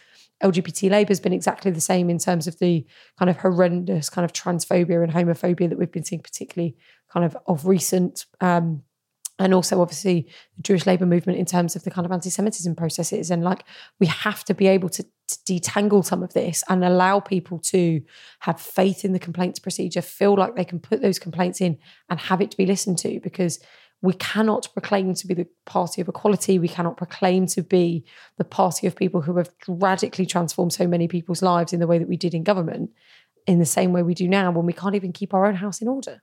LGBT 0.43 0.89
Labour 0.89 1.09
has 1.09 1.19
been 1.19 1.33
exactly 1.33 1.71
the 1.71 1.81
same 1.81 2.09
in 2.09 2.17
terms 2.17 2.47
of 2.47 2.59
the 2.59 2.85
kind 3.17 3.29
of 3.29 3.37
horrendous 3.37 4.09
kind 4.09 4.25
of 4.25 4.33
transphobia 4.33 5.03
and 5.03 5.11
homophobia 5.11 5.69
that 5.69 5.77
we've 5.77 5.91
been 5.91 6.03
seeing, 6.03 6.21
particularly 6.21 6.75
kind 7.11 7.25
of 7.25 7.37
of 7.47 7.65
recent. 7.65 8.25
Um, 8.41 8.83
and 9.39 9.53
also, 9.53 9.81
obviously, 9.81 10.27
the 10.57 10.63
Jewish 10.63 10.85
Labour 10.85 11.05
movement 11.05 11.39
in 11.39 11.45
terms 11.45 11.75
of 11.75 11.85
the 11.85 11.91
kind 11.91 12.05
of 12.05 12.11
anti 12.11 12.29
Semitism 12.29 12.75
processes. 12.75 13.31
And 13.31 13.41
like, 13.41 13.63
we 13.99 14.07
have 14.07 14.43
to 14.45 14.53
be 14.53 14.67
able 14.67 14.89
to, 14.89 15.03
to 15.03 15.37
detangle 15.47 16.03
some 16.03 16.21
of 16.23 16.33
this 16.33 16.61
and 16.67 16.83
allow 16.83 17.21
people 17.21 17.57
to 17.59 18.01
have 18.39 18.59
faith 18.59 19.05
in 19.05 19.13
the 19.13 19.19
complaints 19.19 19.57
procedure, 19.57 20.01
feel 20.01 20.35
like 20.35 20.55
they 20.55 20.65
can 20.65 20.79
put 20.79 21.01
those 21.01 21.19
complaints 21.19 21.61
in 21.61 21.77
and 22.09 22.19
have 22.19 22.41
it 22.41 22.51
to 22.51 22.57
be 22.57 22.65
listened 22.65 22.97
to 22.99 23.21
because 23.21 23.59
we 24.01 24.13
cannot 24.13 24.67
proclaim 24.73 25.13
to 25.13 25.27
be 25.27 25.33
the 25.33 25.47
party 25.65 26.01
of 26.01 26.07
equality. 26.07 26.57
We 26.57 26.69
cannot 26.69 26.97
proclaim 26.97 27.47
to 27.47 27.61
be 27.61 28.05
the 28.37 28.45
party 28.45 28.87
of 28.87 28.95
people 28.95 29.21
who 29.21 29.35
have 29.37 29.49
radically 29.67 30.25
transformed 30.25 30.73
so 30.73 30.87
many 30.87 31.07
people's 31.07 31.41
lives 31.41 31.73
in 31.73 31.79
the 31.79 31.87
way 31.87 31.97
that 31.97 32.07
we 32.07 32.15
did 32.15 32.33
in 32.33 32.43
government, 32.43 32.91
in 33.45 33.59
the 33.59 33.65
same 33.65 33.91
way 33.91 34.03
we 34.03 34.13
do 34.13 34.27
now 34.27 34.51
when 34.51 34.65
we 34.65 34.73
can't 34.73 34.95
even 34.95 35.11
keep 35.11 35.33
our 35.33 35.45
own 35.45 35.55
house 35.55 35.81
in 35.81 35.87
order. 35.87 36.21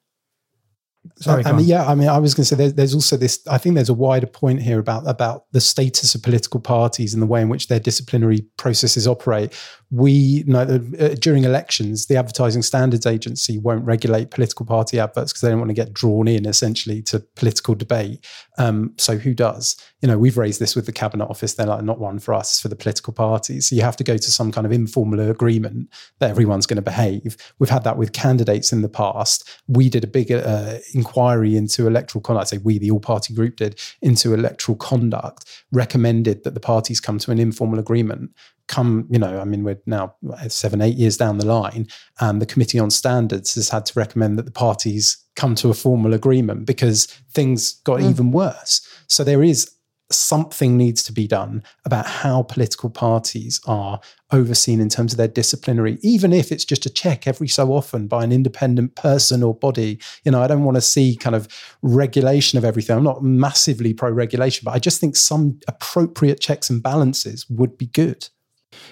Sorry, 1.17 1.45
I 1.45 1.51
go 1.51 1.57
mean, 1.57 1.67
yeah, 1.67 1.87
I 1.87 1.95
mean, 1.95 2.09
I 2.09 2.19
was 2.19 2.35
going 2.35 2.43
to 2.43 2.49
say 2.49 2.57
there's, 2.57 2.75
there's 2.75 2.95
also 2.95 3.17
this. 3.17 3.41
I 3.51 3.59
think 3.59 3.75
there's 3.75 3.89
a 3.89 3.95
wider 3.95 4.27
point 4.27 4.63
here 4.63 4.79
about 4.79 5.09
about 5.09 5.45
the 5.53 5.61
status 5.61 6.15
of 6.15 6.23
political 6.23 6.61
parties 6.61 7.15
and 7.15 7.23
the 7.23 7.27
way 7.27 7.41
in 7.41 7.49
which 7.49 7.69
their 7.69 7.81
disciplinary 7.81 8.41
processes 8.57 9.07
operate. 9.07 9.55
We 9.91 10.43
know 10.47 10.65
that 10.65 11.01
uh, 11.01 11.15
during 11.21 11.45
elections, 11.45 12.07
the 12.07 12.17
Advertising 12.17 12.63
Standards 12.63 13.07
Agency 13.07 13.59
won't 13.59 13.85
regulate 13.85 14.33
political 14.33 14.67
party 14.67 14.99
adverts 14.99 15.33
because 15.33 15.43
they 15.43 15.49
don't 15.49 15.61
want 15.61 15.71
to 15.71 15.75
get 15.75 15.93
drawn 15.93 16.27
in 16.27 16.45
essentially 16.45 17.03
to 17.03 17.21
political 17.37 17.75
debate. 17.75 18.27
Um, 18.59 18.95
so 18.97 19.17
who 19.17 19.33
does? 19.33 19.77
You 20.03 20.09
know, 20.09 20.19
we've 20.19 20.37
raised 20.37 20.61
this 20.61 20.75
with 20.75 20.87
the 20.87 20.93
Cabinet 20.93 21.27
Office. 21.27 21.55
They're 21.55 21.67
like, 21.67 21.85
not 21.85 22.01
one 22.01 22.19
for 22.19 22.35
us, 22.35 22.53
it's 22.53 22.61
for 22.61 22.69
the 22.69 22.77
political 22.77 23.13
parties. 23.13 23.69
So 23.69 23.77
you 23.77 23.83
have 23.83 23.97
to 23.97 24.05
go 24.05 24.17
to 24.17 24.31
some 24.31 24.51
kind 24.51 24.67
of 24.67 24.73
informal 24.73 25.31
agreement 25.31 25.89
that 26.19 26.31
everyone's 26.31 26.67
going 26.67 26.77
to 26.77 26.83
behave. 26.83 27.37
We've 27.59 27.71
had 27.71 27.85
that 27.85 27.97
with 27.97 28.13
candidates 28.13 28.73
in 28.73 28.83
the 28.83 28.89
past. 28.89 29.49
We 29.69 29.89
did 29.89 30.05
a 30.05 30.09
big 30.09 30.33
uh, 30.33 30.79
inquiry 30.97 31.57
into 31.57 31.87
electoral 31.87 32.23
conduct. 32.23 32.53
I 32.53 32.57
say 32.57 32.63
we, 32.63 32.79
the 32.79 32.91
all 32.91 33.01
party 33.01 33.35
group, 33.35 33.57
did 33.57 33.81
into 34.03 34.35
electoral 34.35 34.77
conduct. 34.77 35.65
Recommended 35.71 36.43
that 36.45 36.55
the 36.55 36.61
parties 36.61 36.99
come 37.01 37.19
to 37.21 37.31
an 37.31 37.39
informal 37.39 37.79
agreement. 37.79 38.33
Come, 38.67 39.07
you 39.09 39.19
know, 39.21 39.41
I 39.41 39.45
mean, 39.45 39.63
we're 39.63 39.79
now 39.87 40.17
seven, 40.49 40.81
eight 40.81 40.97
years 40.97 41.17
down 41.17 41.39
the 41.39 41.47
line, 41.47 41.87
and 42.21 42.43
the 42.43 42.47
Committee 42.47 42.81
on 42.81 42.91
Standards 42.91 43.55
has 43.55 43.69
had 43.69 43.87
to 43.87 43.99
recommend 43.99 44.39
that 44.39 44.45
the 44.47 44.51
parties 44.51 45.19
come 45.37 45.55
to 45.55 45.69
a 45.69 45.75
formal 45.75 46.15
agreement 46.15 46.67
because 46.67 47.07
things 47.31 47.75
got 47.85 48.01
mm. 48.01 48.11
even 48.11 48.33
worse. 48.33 48.81
So 49.07 49.23
there 49.23 49.45
is 49.45 49.76
something 50.11 50.77
needs 50.77 51.03
to 51.03 51.13
be 51.13 51.27
done 51.27 51.63
about 51.85 52.07
how 52.07 52.43
political 52.43 52.89
parties 52.91 53.61
are 53.67 54.01
overseen 54.33 54.81
in 54.81 54.89
terms 54.89 55.13
of 55.13 55.19
their 55.19 55.29
disciplinary, 55.29 55.99
even 56.03 56.33
if 56.33 56.53
it's 56.53 56.65
just 56.65 56.87
a 56.87 56.91
check 56.91 57.27
every 57.27 57.49
so 57.49 57.73
often 57.73 58.07
by 58.07 58.23
an 58.23 58.33
independent 58.33 58.95
person 58.95 59.43
or 59.43 59.55
body. 59.55 59.99
You 60.25 60.33
know, 60.33 60.43
I 60.43 60.47
don't 60.47 60.65
want 60.65 60.77
to 60.77 60.81
see 60.81 61.17
kind 61.17 61.35
of 61.35 61.49
regulation 61.83 62.57
of 62.57 62.65
everything. 62.65 62.97
I'm 62.97 63.05
not 63.05 63.23
massively 63.23 63.95
pro 63.95 64.11
regulation, 64.11 64.63
but 64.65 64.75
I 64.75 64.79
just 64.79 65.01
think 65.01 65.17
some 65.17 65.59
appropriate 65.67 66.41
checks 66.41 66.71
and 66.71 66.83
balances 66.83 67.47
would 67.49 67.77
be 67.77 67.87
good. 67.87 68.29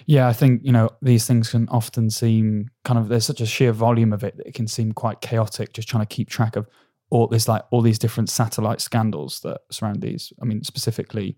Yeah, 0.06 0.28
I 0.28 0.32
think 0.32 0.62
you 0.64 0.72
know 0.72 0.88
these 1.02 1.26
things 1.26 1.50
can 1.50 1.68
often 1.68 2.10
seem 2.10 2.70
kind 2.84 2.98
of 2.98 3.08
there's 3.08 3.26
such 3.26 3.40
a 3.40 3.46
sheer 3.46 3.72
volume 3.72 4.12
of 4.12 4.24
it 4.24 4.36
that 4.36 4.46
it 4.46 4.54
can 4.54 4.66
seem 4.66 4.92
quite 4.92 5.20
chaotic. 5.20 5.72
Just 5.72 5.88
trying 5.88 6.06
to 6.06 6.14
keep 6.14 6.28
track 6.28 6.56
of 6.56 6.66
all 7.10 7.26
there's 7.26 7.48
like 7.48 7.62
all 7.70 7.82
these 7.82 7.98
different 7.98 8.30
satellite 8.30 8.80
scandals 8.80 9.40
that 9.40 9.60
surround 9.70 10.02
these. 10.02 10.32
I 10.40 10.44
mean, 10.44 10.62
specifically 10.62 11.36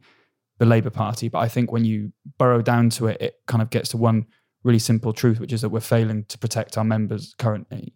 the 0.58 0.66
Labour 0.66 0.90
Party, 0.90 1.28
but 1.28 1.38
I 1.38 1.48
think 1.48 1.70
when 1.70 1.84
you 1.84 2.12
burrow 2.38 2.62
down 2.62 2.90
to 2.90 3.08
it, 3.08 3.20
it 3.20 3.34
kind 3.46 3.62
of 3.62 3.70
gets 3.70 3.90
to 3.90 3.96
one 3.96 4.26
really 4.64 4.78
simple 4.78 5.12
truth, 5.12 5.38
which 5.38 5.52
is 5.52 5.60
that 5.60 5.68
we're 5.68 5.80
failing 5.80 6.24
to 6.24 6.38
protect 6.38 6.78
our 6.78 6.84
members 6.84 7.34
currently. 7.38 7.92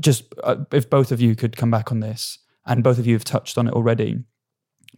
Just 0.00 0.34
uh, 0.42 0.56
if 0.72 0.90
both 0.90 1.12
of 1.12 1.20
you 1.20 1.36
could 1.36 1.56
come 1.56 1.70
back 1.70 1.92
on 1.92 2.00
this, 2.00 2.38
and 2.66 2.84
both 2.84 2.98
of 2.98 3.06
you 3.06 3.14
have 3.14 3.24
touched 3.24 3.56
on 3.56 3.68
it 3.68 3.74
already 3.74 4.18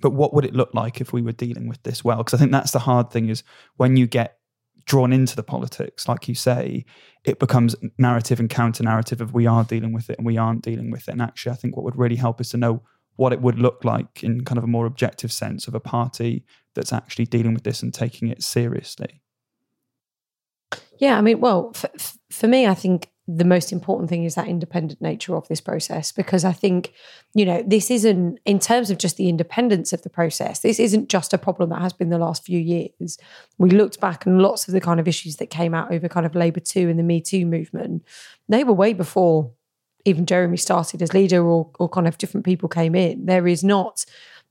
but 0.00 0.10
what 0.10 0.32
would 0.34 0.44
it 0.44 0.54
look 0.54 0.72
like 0.74 1.00
if 1.00 1.12
we 1.12 1.22
were 1.22 1.32
dealing 1.32 1.68
with 1.68 1.82
this 1.82 2.04
well 2.04 2.18
because 2.18 2.34
i 2.34 2.36
think 2.36 2.52
that's 2.52 2.72
the 2.72 2.78
hard 2.78 3.10
thing 3.10 3.28
is 3.28 3.42
when 3.76 3.96
you 3.96 4.06
get 4.06 4.38
drawn 4.86 5.12
into 5.12 5.36
the 5.36 5.42
politics 5.42 6.08
like 6.08 6.28
you 6.28 6.34
say 6.34 6.84
it 7.24 7.38
becomes 7.38 7.76
narrative 7.98 8.40
and 8.40 8.50
counter 8.50 8.82
narrative 8.82 9.20
of 9.20 9.34
we 9.34 9.46
are 9.46 9.64
dealing 9.64 9.92
with 9.92 10.08
it 10.10 10.18
and 10.18 10.26
we 10.26 10.38
aren't 10.38 10.62
dealing 10.62 10.90
with 10.90 11.08
it. 11.08 11.12
And 11.12 11.22
actually 11.22 11.52
i 11.52 11.56
think 11.56 11.76
what 11.76 11.84
would 11.84 11.96
really 11.96 12.16
help 12.16 12.40
is 12.40 12.50
to 12.50 12.56
know 12.56 12.82
what 13.20 13.34
it 13.34 13.42
would 13.42 13.58
look 13.58 13.84
like 13.84 14.24
in 14.24 14.44
kind 14.44 14.56
of 14.56 14.64
a 14.64 14.66
more 14.66 14.86
objective 14.86 15.30
sense 15.30 15.68
of 15.68 15.74
a 15.74 15.80
party 15.80 16.42
that's 16.74 16.90
actually 16.90 17.26
dealing 17.26 17.52
with 17.52 17.64
this 17.64 17.82
and 17.82 17.92
taking 17.92 18.28
it 18.28 18.42
seriously. 18.42 19.20
Yeah, 20.98 21.18
I 21.18 21.20
mean, 21.20 21.38
well, 21.38 21.72
for, 21.74 21.90
for 22.30 22.48
me, 22.48 22.66
I 22.66 22.72
think 22.72 23.10
the 23.36 23.44
most 23.44 23.70
important 23.72 24.08
thing 24.08 24.24
is 24.24 24.34
that 24.34 24.48
independent 24.48 25.00
nature 25.00 25.36
of 25.36 25.46
this 25.48 25.60
process 25.60 26.10
because 26.10 26.44
I 26.44 26.52
think, 26.52 26.92
you 27.34 27.44
know, 27.44 27.62
this 27.66 27.90
isn't, 27.90 28.38
in 28.44 28.58
terms 28.58 28.90
of 28.90 28.98
just 28.98 29.16
the 29.16 29.28
independence 29.28 29.92
of 29.92 30.02
the 30.02 30.10
process, 30.10 30.60
this 30.60 30.80
isn't 30.80 31.08
just 31.08 31.32
a 31.32 31.38
problem 31.38 31.70
that 31.70 31.82
has 31.82 31.92
been 31.92 32.10
the 32.10 32.18
last 32.18 32.44
few 32.44 32.58
years. 32.58 33.18
We 33.58 33.70
looked 33.70 34.00
back 34.00 34.26
and 34.26 34.42
lots 34.42 34.66
of 34.66 34.72
the 34.72 34.80
kind 34.80 34.98
of 34.98 35.06
issues 35.06 35.36
that 35.36 35.46
came 35.46 35.74
out 35.74 35.92
over 35.92 36.08
kind 36.08 36.26
of 36.26 36.34
Labour 36.34 36.60
Too 36.60 36.88
and 36.88 36.98
the 36.98 37.04
Me 37.04 37.20
Too 37.20 37.46
movement, 37.46 38.04
they 38.48 38.64
were 38.64 38.72
way 38.72 38.92
before 38.92 39.52
even 40.04 40.26
Jeremy 40.26 40.56
started 40.56 41.02
as 41.02 41.14
leader 41.14 41.44
or, 41.44 41.70
or 41.78 41.88
kind 41.88 42.08
of 42.08 42.18
different 42.18 42.46
people 42.46 42.68
came 42.68 42.94
in. 42.94 43.26
There 43.26 43.46
is 43.46 43.62
not 43.62 44.04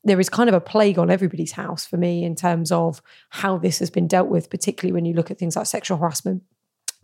there 0.05 0.21
is 0.21 0.29
kind 0.29 0.47
of 0.47 0.55
a 0.55 0.61
plague 0.61 0.97
on 0.97 1.09
everybody's 1.09 1.51
house 1.51 1.85
for 1.85 1.97
me 1.97 2.23
in 2.23 2.33
terms 2.33 2.71
of 2.71 3.01
how 3.31 3.57
this 3.57 3.79
has 3.79 3.89
been 3.89 4.07
dealt 4.07 4.29
with, 4.29 4.49
particularly 4.49 4.93
when 4.93 5.03
you 5.03 5.13
look 5.13 5.29
at 5.29 5.37
things 5.37 5.57
like 5.57 5.65
sexual 5.65 5.97
harassment 5.97 6.41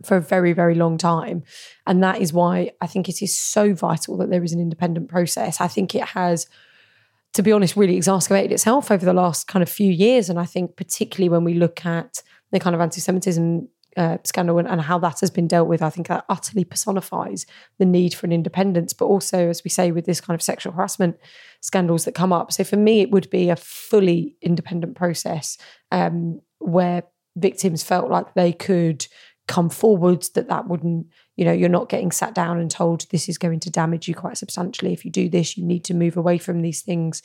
for 0.04 0.16
a 0.16 0.20
very, 0.20 0.52
very 0.52 0.74
long 0.74 0.98
time. 0.98 1.42
And 1.86 2.02
that 2.02 2.20
is 2.20 2.32
why 2.32 2.72
I 2.80 2.86
think 2.86 3.08
it 3.08 3.22
is 3.22 3.36
so 3.36 3.74
vital 3.74 4.16
that 4.18 4.30
there 4.30 4.44
is 4.44 4.52
an 4.52 4.60
independent 4.60 5.08
process. 5.08 5.60
I 5.60 5.68
think 5.68 5.94
it 5.94 6.04
has, 6.04 6.46
to 7.34 7.42
be 7.42 7.52
honest, 7.52 7.76
really 7.76 7.96
exacerbated 7.96 8.52
itself 8.52 8.90
over 8.90 9.04
the 9.04 9.14
last 9.14 9.46
kind 9.46 9.62
of 9.62 9.68
few 9.68 9.90
years. 9.90 10.28
And 10.28 10.38
I 10.38 10.44
think, 10.44 10.76
particularly 10.76 11.28
when 11.28 11.44
we 11.44 11.54
look 11.54 11.86
at 11.86 12.22
the 12.52 12.60
kind 12.60 12.74
of 12.74 12.80
anti 12.80 13.00
Semitism 13.00 13.68
uh, 13.96 14.18
scandal 14.24 14.58
and, 14.58 14.68
and, 14.68 14.82
how 14.82 14.98
that 14.98 15.20
has 15.20 15.30
been 15.30 15.48
dealt 15.48 15.68
with, 15.68 15.80
I 15.80 15.88
think 15.88 16.08
that 16.08 16.26
utterly 16.28 16.64
personifies 16.64 17.46
the 17.78 17.86
need 17.86 18.12
for 18.12 18.26
an 18.26 18.32
independence. 18.32 18.92
But 18.92 19.06
also, 19.06 19.48
as 19.48 19.64
we 19.64 19.70
say, 19.70 19.90
with 19.90 20.04
this 20.04 20.20
kind 20.20 20.34
of 20.34 20.42
sexual 20.42 20.74
harassment 20.74 21.16
scandals 21.62 22.04
that 22.04 22.14
come 22.14 22.32
up. 22.32 22.52
So 22.52 22.62
for 22.62 22.76
me, 22.76 23.00
it 23.00 23.10
would 23.10 23.30
be 23.30 23.48
a 23.48 23.56
fully 23.56 24.36
independent 24.42 24.96
process 24.96 25.56
um, 25.90 26.40
where 26.58 27.04
victims 27.36 27.82
felt 27.82 28.10
like 28.10 28.34
they 28.34 28.52
could 28.52 29.06
come 29.48 29.70
forwards 29.70 30.30
that 30.30 30.48
that 30.48 30.66
wouldn't 30.66 31.06
you 31.36 31.44
know 31.44 31.52
you're 31.52 31.68
not 31.68 31.88
getting 31.88 32.10
sat 32.10 32.34
down 32.34 32.58
and 32.58 32.70
told 32.70 33.08
this 33.10 33.28
is 33.28 33.38
going 33.38 33.60
to 33.60 33.70
damage 33.70 34.08
you 34.08 34.14
quite 34.14 34.36
substantially. 34.36 34.92
If 34.92 35.04
you 35.04 35.10
do 35.10 35.28
this 35.28 35.56
you 35.56 35.64
need 35.64 35.84
to 35.84 35.94
move 35.94 36.16
away 36.16 36.38
from 36.38 36.62
these 36.62 36.82
things. 36.82 37.22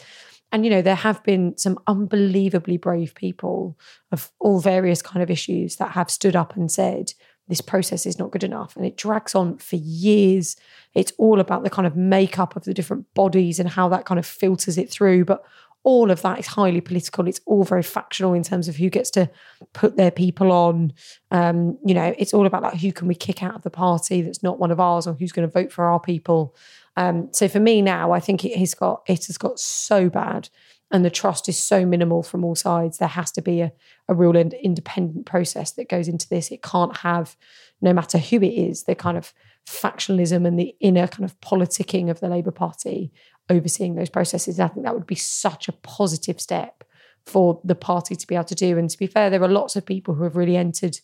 And 0.51 0.65
you 0.65 0.69
know 0.69 0.81
there 0.81 0.95
have 0.95 1.23
been 1.23 1.57
some 1.57 1.79
unbelievably 1.87 2.77
brave 2.77 3.15
people 3.15 3.77
of 4.11 4.31
all 4.39 4.59
various 4.59 5.01
kind 5.01 5.23
of 5.23 5.31
issues 5.31 5.77
that 5.77 5.91
have 5.91 6.11
stood 6.11 6.35
up 6.35 6.55
and 6.55 6.71
said 6.71 7.13
this 7.47 7.61
process 7.61 8.05
is 8.05 8.17
not 8.17 8.31
good 8.31 8.45
enough. 8.45 8.77
And 8.77 8.85
it 8.85 8.95
drags 8.95 9.35
on 9.35 9.57
for 9.57 9.75
years. 9.75 10.55
It's 10.93 11.11
all 11.17 11.39
about 11.39 11.63
the 11.63 11.69
kind 11.69 11.85
of 11.85 11.97
makeup 11.97 12.55
of 12.55 12.63
the 12.63 12.73
different 12.73 13.13
bodies 13.13 13.59
and 13.59 13.67
how 13.67 13.89
that 13.89 14.05
kind 14.05 14.19
of 14.19 14.25
filters 14.25 14.77
it 14.77 14.89
through. 14.89 15.25
But 15.25 15.43
all 15.83 16.11
of 16.11 16.21
that 16.21 16.39
is 16.39 16.47
highly 16.47 16.81
political. 16.81 17.27
It's 17.27 17.41
all 17.45 17.63
very 17.63 17.83
factional 17.83 18.33
in 18.33 18.43
terms 18.43 18.67
of 18.67 18.75
who 18.75 18.89
gets 18.89 19.09
to 19.11 19.29
put 19.73 19.97
their 19.97 20.11
people 20.11 20.51
on. 20.51 20.93
Um, 21.31 21.77
you 21.83 21.93
know, 21.93 22.13
it's 22.17 22.33
all 22.33 22.45
about 22.45 22.63
like 22.63 22.79
who 22.79 22.91
can 22.91 23.07
we 23.07 23.15
kick 23.15 23.41
out 23.41 23.55
of 23.55 23.63
the 23.63 23.71
party 23.71 24.21
that's 24.21 24.43
not 24.43 24.59
one 24.59 24.71
of 24.71 24.79
ours, 24.79 25.07
or 25.07 25.13
who's 25.13 25.31
going 25.31 25.47
to 25.47 25.51
vote 25.51 25.71
for 25.71 25.85
our 25.85 25.99
people. 25.99 26.55
Um, 26.97 27.29
so 27.31 27.47
for 27.47 27.59
me 27.59 27.81
now, 27.81 28.11
I 28.11 28.19
think 28.19 28.45
it 28.45 28.57
has 28.57 28.75
got 28.75 29.01
it 29.07 29.25
has 29.25 29.37
got 29.37 29.59
so 29.59 30.09
bad, 30.09 30.49
and 30.91 31.03
the 31.03 31.09
trust 31.09 31.49
is 31.49 31.57
so 31.57 31.85
minimal 31.85 32.21
from 32.21 32.43
all 32.43 32.55
sides. 32.55 32.99
There 32.99 33.07
has 33.07 33.31
to 33.31 33.41
be 33.41 33.61
a, 33.61 33.71
a 34.07 34.13
real 34.13 34.37
and 34.37 34.53
independent 34.53 35.25
process 35.25 35.71
that 35.71 35.89
goes 35.89 36.07
into 36.07 36.29
this. 36.29 36.51
It 36.51 36.61
can't 36.61 36.97
have, 36.97 37.35
no 37.81 37.93
matter 37.93 38.19
who 38.19 38.37
it 38.37 38.53
is, 38.53 38.83
the 38.83 38.95
kind 38.95 39.17
of 39.17 39.33
factionalism 39.67 40.45
and 40.45 40.59
the 40.59 40.75
inner 40.79 41.07
kind 41.07 41.23
of 41.23 41.39
politicking 41.39 42.09
of 42.09 42.19
the 42.19 42.29
Labour 42.29 42.51
Party 42.51 43.11
overseeing 43.51 43.95
those 43.95 44.09
processes. 44.09 44.59
I 44.59 44.67
think 44.67 44.85
that 44.85 44.95
would 44.95 45.07
be 45.07 45.15
such 45.15 45.67
a 45.67 45.73
positive 45.73 46.39
step 46.39 46.83
for 47.25 47.61
the 47.63 47.75
party 47.75 48.15
to 48.15 48.27
be 48.27 48.35
able 48.35 48.45
to 48.45 48.55
do. 48.55 48.77
And 48.77 48.89
to 48.89 48.97
be 48.97 49.07
fair, 49.07 49.29
there 49.29 49.43
are 49.43 49.47
lots 49.47 49.75
of 49.75 49.85
people 49.85 50.15
who 50.15 50.23
have 50.23 50.35
really 50.35 50.57
entered 50.57 50.99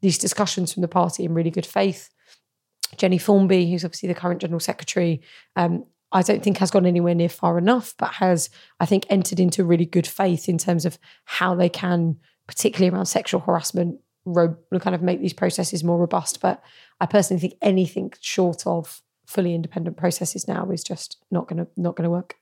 these 0.00 0.18
discussions 0.18 0.72
from 0.72 0.80
the 0.80 0.88
party 0.88 1.24
in 1.24 1.34
really 1.34 1.50
good 1.50 1.66
faith. 1.66 2.10
Jennie 2.96 3.18
Formby, 3.18 3.70
who's 3.70 3.84
obviously 3.84 4.08
the 4.08 4.14
current 4.14 4.40
general 4.40 4.60
secretary, 4.60 5.20
um, 5.56 5.84
I 6.12 6.22
don't 6.22 6.42
think 6.42 6.58
has 6.58 6.72
gone 6.72 6.86
anywhere 6.86 7.14
near 7.14 7.28
far 7.28 7.56
enough, 7.56 7.94
but 7.98 8.14
has, 8.14 8.50
I 8.80 8.86
think, 8.86 9.06
entered 9.08 9.38
into 9.38 9.64
really 9.64 9.86
good 9.86 10.06
faith 10.06 10.48
in 10.48 10.58
terms 10.58 10.84
of 10.84 10.98
how 11.24 11.54
they 11.54 11.68
can, 11.68 12.16
particularly 12.48 12.92
around 12.92 13.06
sexual 13.06 13.40
harassment, 13.40 14.00
ro- 14.24 14.56
kind 14.80 14.96
of 14.96 15.02
make 15.02 15.20
these 15.20 15.32
processes 15.32 15.84
more 15.84 15.98
robust. 15.98 16.40
But 16.40 16.62
I 17.00 17.06
personally 17.06 17.40
think 17.40 17.54
anything 17.62 18.12
short 18.20 18.66
of 18.66 19.02
fully 19.30 19.54
independent 19.54 19.96
processes 19.96 20.48
now 20.48 20.68
is 20.70 20.82
just 20.82 21.16
not 21.30 21.48
going 21.48 21.64
to 21.64 21.70
not 21.76 21.96
going 21.96 22.04
to 22.04 22.10
work. 22.10 22.34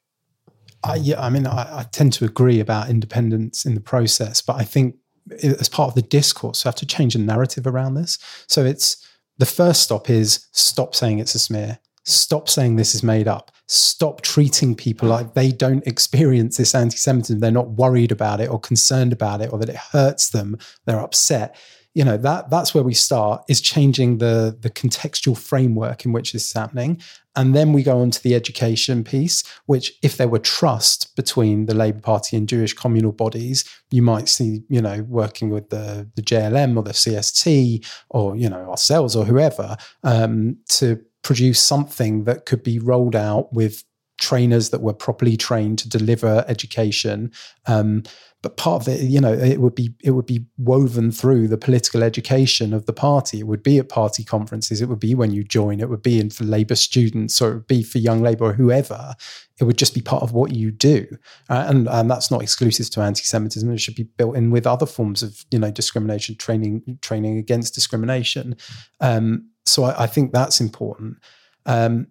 I, 0.84 0.96
yeah, 0.96 1.20
I 1.20 1.28
mean, 1.28 1.46
I, 1.46 1.80
I, 1.80 1.82
tend 1.82 2.12
to 2.14 2.24
agree 2.24 2.60
about 2.60 2.88
independence 2.88 3.66
in 3.66 3.74
the 3.74 3.80
process, 3.80 4.40
but 4.40 4.56
I 4.56 4.64
think 4.64 4.94
as 5.42 5.68
part 5.68 5.88
of 5.88 5.94
the 5.96 6.02
discourse, 6.02 6.64
we 6.64 6.68
have 6.68 6.76
to 6.76 6.86
change 6.86 7.14
the 7.14 7.18
narrative 7.18 7.66
around 7.66 7.94
this. 7.94 8.16
So 8.46 8.64
it's 8.64 9.04
the 9.38 9.46
first 9.46 9.82
stop 9.82 10.08
is 10.08 10.46
stop 10.52 10.94
saying 10.94 11.18
it's 11.18 11.34
a 11.34 11.38
smear. 11.38 11.78
Stop 12.04 12.48
saying 12.48 12.76
this 12.76 12.94
is 12.94 13.02
made 13.02 13.28
up. 13.28 13.50
Stop 13.66 14.22
treating 14.22 14.74
people 14.74 15.08
like 15.08 15.34
they 15.34 15.50
don't 15.50 15.86
experience 15.86 16.56
this 16.56 16.74
anti 16.74 16.96
Semitism. 16.96 17.40
They're 17.40 17.50
not 17.50 17.72
worried 17.72 18.12
about 18.12 18.40
it 18.40 18.48
or 18.48 18.58
concerned 18.58 19.12
about 19.12 19.42
it 19.42 19.52
or 19.52 19.58
that 19.58 19.68
it 19.68 19.76
hurts 19.76 20.30
them. 20.30 20.56
They're 20.86 21.00
upset 21.00 21.56
you 21.94 22.04
know 22.04 22.16
that 22.16 22.50
that's 22.50 22.74
where 22.74 22.84
we 22.84 22.94
start 22.94 23.42
is 23.48 23.60
changing 23.60 24.18
the 24.18 24.56
the 24.60 24.70
contextual 24.70 25.36
framework 25.36 26.04
in 26.04 26.12
which 26.12 26.32
this 26.32 26.46
is 26.46 26.52
happening 26.52 27.00
and 27.34 27.54
then 27.54 27.72
we 27.72 27.82
go 27.82 28.00
on 28.00 28.10
to 28.10 28.22
the 28.22 28.34
education 28.34 29.02
piece 29.02 29.42
which 29.66 29.92
if 30.02 30.16
there 30.16 30.28
were 30.28 30.38
trust 30.38 31.14
between 31.16 31.66
the 31.66 31.74
labour 31.74 32.00
party 32.00 32.36
and 32.36 32.48
jewish 32.48 32.74
communal 32.74 33.12
bodies 33.12 33.64
you 33.90 34.02
might 34.02 34.28
see 34.28 34.62
you 34.68 34.80
know 34.80 35.02
working 35.08 35.50
with 35.50 35.70
the 35.70 36.08
the 36.14 36.22
jlm 36.22 36.76
or 36.76 36.82
the 36.82 36.92
cst 36.92 37.84
or 38.10 38.36
you 38.36 38.48
know 38.48 38.70
ourselves 38.70 39.16
or 39.16 39.24
whoever 39.24 39.76
um, 40.04 40.56
to 40.68 41.00
produce 41.22 41.60
something 41.60 42.24
that 42.24 42.46
could 42.46 42.62
be 42.62 42.78
rolled 42.78 43.16
out 43.16 43.52
with 43.52 43.84
trainers 44.18 44.70
that 44.70 44.82
were 44.82 44.92
properly 44.92 45.36
trained 45.36 45.78
to 45.78 45.88
deliver 45.88 46.44
education. 46.48 47.32
Um, 47.66 48.02
but 48.40 48.56
part 48.56 48.82
of 48.82 48.88
it, 48.88 49.00
you 49.00 49.20
know, 49.20 49.32
it 49.32 49.60
would 49.60 49.74
be 49.74 49.94
it 50.04 50.12
would 50.12 50.26
be 50.26 50.44
woven 50.58 51.10
through 51.10 51.48
the 51.48 51.58
political 51.58 52.04
education 52.04 52.72
of 52.72 52.86
the 52.86 52.92
party. 52.92 53.40
It 53.40 53.48
would 53.48 53.64
be 53.64 53.78
at 53.78 53.88
party 53.88 54.22
conferences. 54.22 54.80
It 54.80 54.88
would 54.88 55.00
be 55.00 55.16
when 55.16 55.32
you 55.32 55.42
join. 55.42 55.80
It 55.80 55.88
would 55.88 56.02
be 56.02 56.20
in 56.20 56.30
for 56.30 56.44
Labour 56.44 56.76
students, 56.76 57.42
or 57.42 57.50
it 57.50 57.54
would 57.54 57.66
be 57.66 57.82
for 57.82 57.98
Young 57.98 58.22
Labour 58.22 58.44
or 58.44 58.52
whoever. 58.52 59.14
It 59.58 59.64
would 59.64 59.76
just 59.76 59.92
be 59.92 60.00
part 60.00 60.22
of 60.22 60.32
what 60.32 60.54
you 60.54 60.70
do, 60.70 61.06
uh, 61.50 61.64
and 61.66 61.88
and 61.88 62.08
that's 62.08 62.30
not 62.30 62.42
exclusive 62.42 62.90
to 62.90 63.00
anti-Semitism. 63.00 63.72
It 63.72 63.80
should 63.80 63.96
be 63.96 64.04
built 64.04 64.36
in 64.36 64.50
with 64.52 64.68
other 64.68 64.86
forms 64.86 65.24
of 65.24 65.44
you 65.50 65.58
know 65.58 65.72
discrimination, 65.72 66.36
training 66.36 66.98
training 67.02 67.38
against 67.38 67.74
discrimination. 67.74 68.56
Um, 69.00 69.50
so 69.66 69.82
I, 69.82 70.04
I, 70.04 70.06
think 70.06 70.32
that's 70.32 70.60
important. 70.60 71.18
Um, 71.66 72.06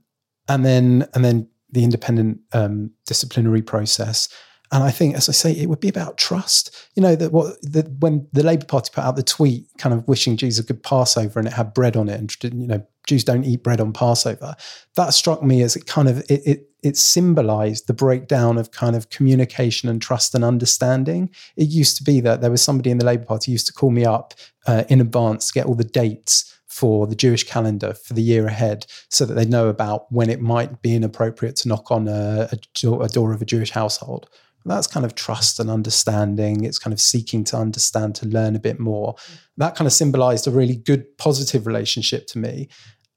and 0.50 0.66
then 0.66 1.08
and 1.14 1.24
then 1.24 1.48
the 1.72 1.86
independent 1.86 2.40
um, 2.52 2.92
disciplinary 3.06 3.62
process. 3.62 4.28
And 4.72 4.84
I 4.84 4.92
think, 4.92 5.16
as 5.16 5.30
I 5.30 5.32
say, 5.32 5.52
it 5.52 5.70
would 5.70 5.80
be 5.80 5.90
about 5.90 6.18
trust. 6.18 6.90
You 6.96 7.02
know 7.02 7.16
that 7.16 7.32
what 7.32 7.62
that 7.62 7.90
when 8.00 8.28
the 8.34 8.44
Labour 8.44 8.66
Party 8.66 8.92
put 8.94 9.04
out 9.04 9.16
the 9.16 9.24
tweet, 9.24 9.68
kind 9.78 9.94
of 9.94 10.08
wishing 10.08 10.36
Jews 10.36 10.60
a 10.60 10.64
good 10.64 10.84
Passover, 10.84 11.40
and 11.40 11.48
it 11.48 11.54
had 11.54 11.74
bread 11.74 11.96
on 11.96 12.10
it, 12.10 12.20
and 12.20 12.36
you 12.54 12.68
know 12.68 12.86
Jews 13.08 13.24
don't 13.24 13.46
eat 13.46 13.64
bread 13.64 13.80
on 13.80 13.94
Passover. 13.94 14.56
That 14.96 15.14
struck 15.14 15.42
me 15.42 15.62
as 15.62 15.76
it 15.76 15.86
kind 15.86 16.10
of 16.10 16.20
it 16.30 16.42
it, 16.46 16.70
it 16.84 16.98
symbolised 16.98 17.88
the 17.88 17.94
breakdown 17.94 18.58
of 18.58 18.72
kind 18.72 18.96
of 18.96 19.10
communication 19.10 19.90
and 19.90 20.02
trust 20.02 20.36
and 20.36 20.44
understanding. 20.44 21.30
It 21.56 21.70
used 21.70 21.98
to 21.98 22.04
be 22.04 22.20
that 22.22 22.42
there 22.42 22.52
was 22.52 22.62
somebody 22.62 22.92
in 22.92 22.98
the 22.98 23.06
Labour 23.06 23.26
Party 23.26 23.52
used 23.52 23.68
to 23.68 23.74
call 23.74 23.92
me 23.92 24.06
up 24.06 24.34
uh, 24.68 24.84
in 24.90 25.02
advance 25.02 25.48
to 25.48 25.54
get 25.54 25.66
all 25.66 25.76
the 25.76 25.84
dates 25.84 26.54
for 26.68 27.08
the 27.08 27.16
Jewish 27.16 27.44
calendar 27.44 27.94
for 27.94 28.14
the 28.14 28.22
year 28.22 28.46
ahead 28.46 28.86
so 29.10 29.26
that 29.26 29.34
they 29.34 29.46
know 29.46 29.68
about 29.70 30.12
when 30.12 30.30
it 30.30 30.42
might 30.42 30.82
be 30.82 30.94
inappropriate 30.94 31.56
to 31.56 31.68
knock 31.68 31.90
on 31.90 32.08
a, 32.08 32.50
a, 32.52 32.90
a 33.00 33.08
door 33.08 33.34
of 33.34 33.42
a 33.42 33.46
Jewish 33.46 33.72
household. 33.72 34.30
That's 34.66 34.88
kind 34.88 35.06
of 35.06 35.16
trust 35.16 35.60
and 35.60 35.70
understanding. 35.70 36.64
It's 36.66 36.80
kind 36.80 36.94
of 36.94 37.00
seeking 37.00 37.44
to 37.46 37.58
understand, 37.58 38.16
to 38.16 38.28
learn 38.28 38.56
a 38.56 38.60
bit 38.60 38.80
more. 38.80 39.16
That 39.56 39.76
kind 39.76 39.88
of 39.88 39.94
symbolized 39.94 40.48
a 40.48 40.52
really 40.52 40.76
good, 40.76 41.18
positive 41.18 41.66
relationship 41.66 42.28
to 42.28 42.40
me. 42.40 42.68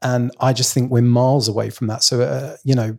And 0.02 0.30
I 0.40 0.52
just 0.52 0.72
think 0.72 0.90
we're 0.90 1.02
miles 1.02 1.48
away 1.48 1.70
from 1.70 1.88
that. 1.88 2.02
So, 2.02 2.20
uh, 2.20 2.56
you 2.64 2.74
know, 2.74 2.98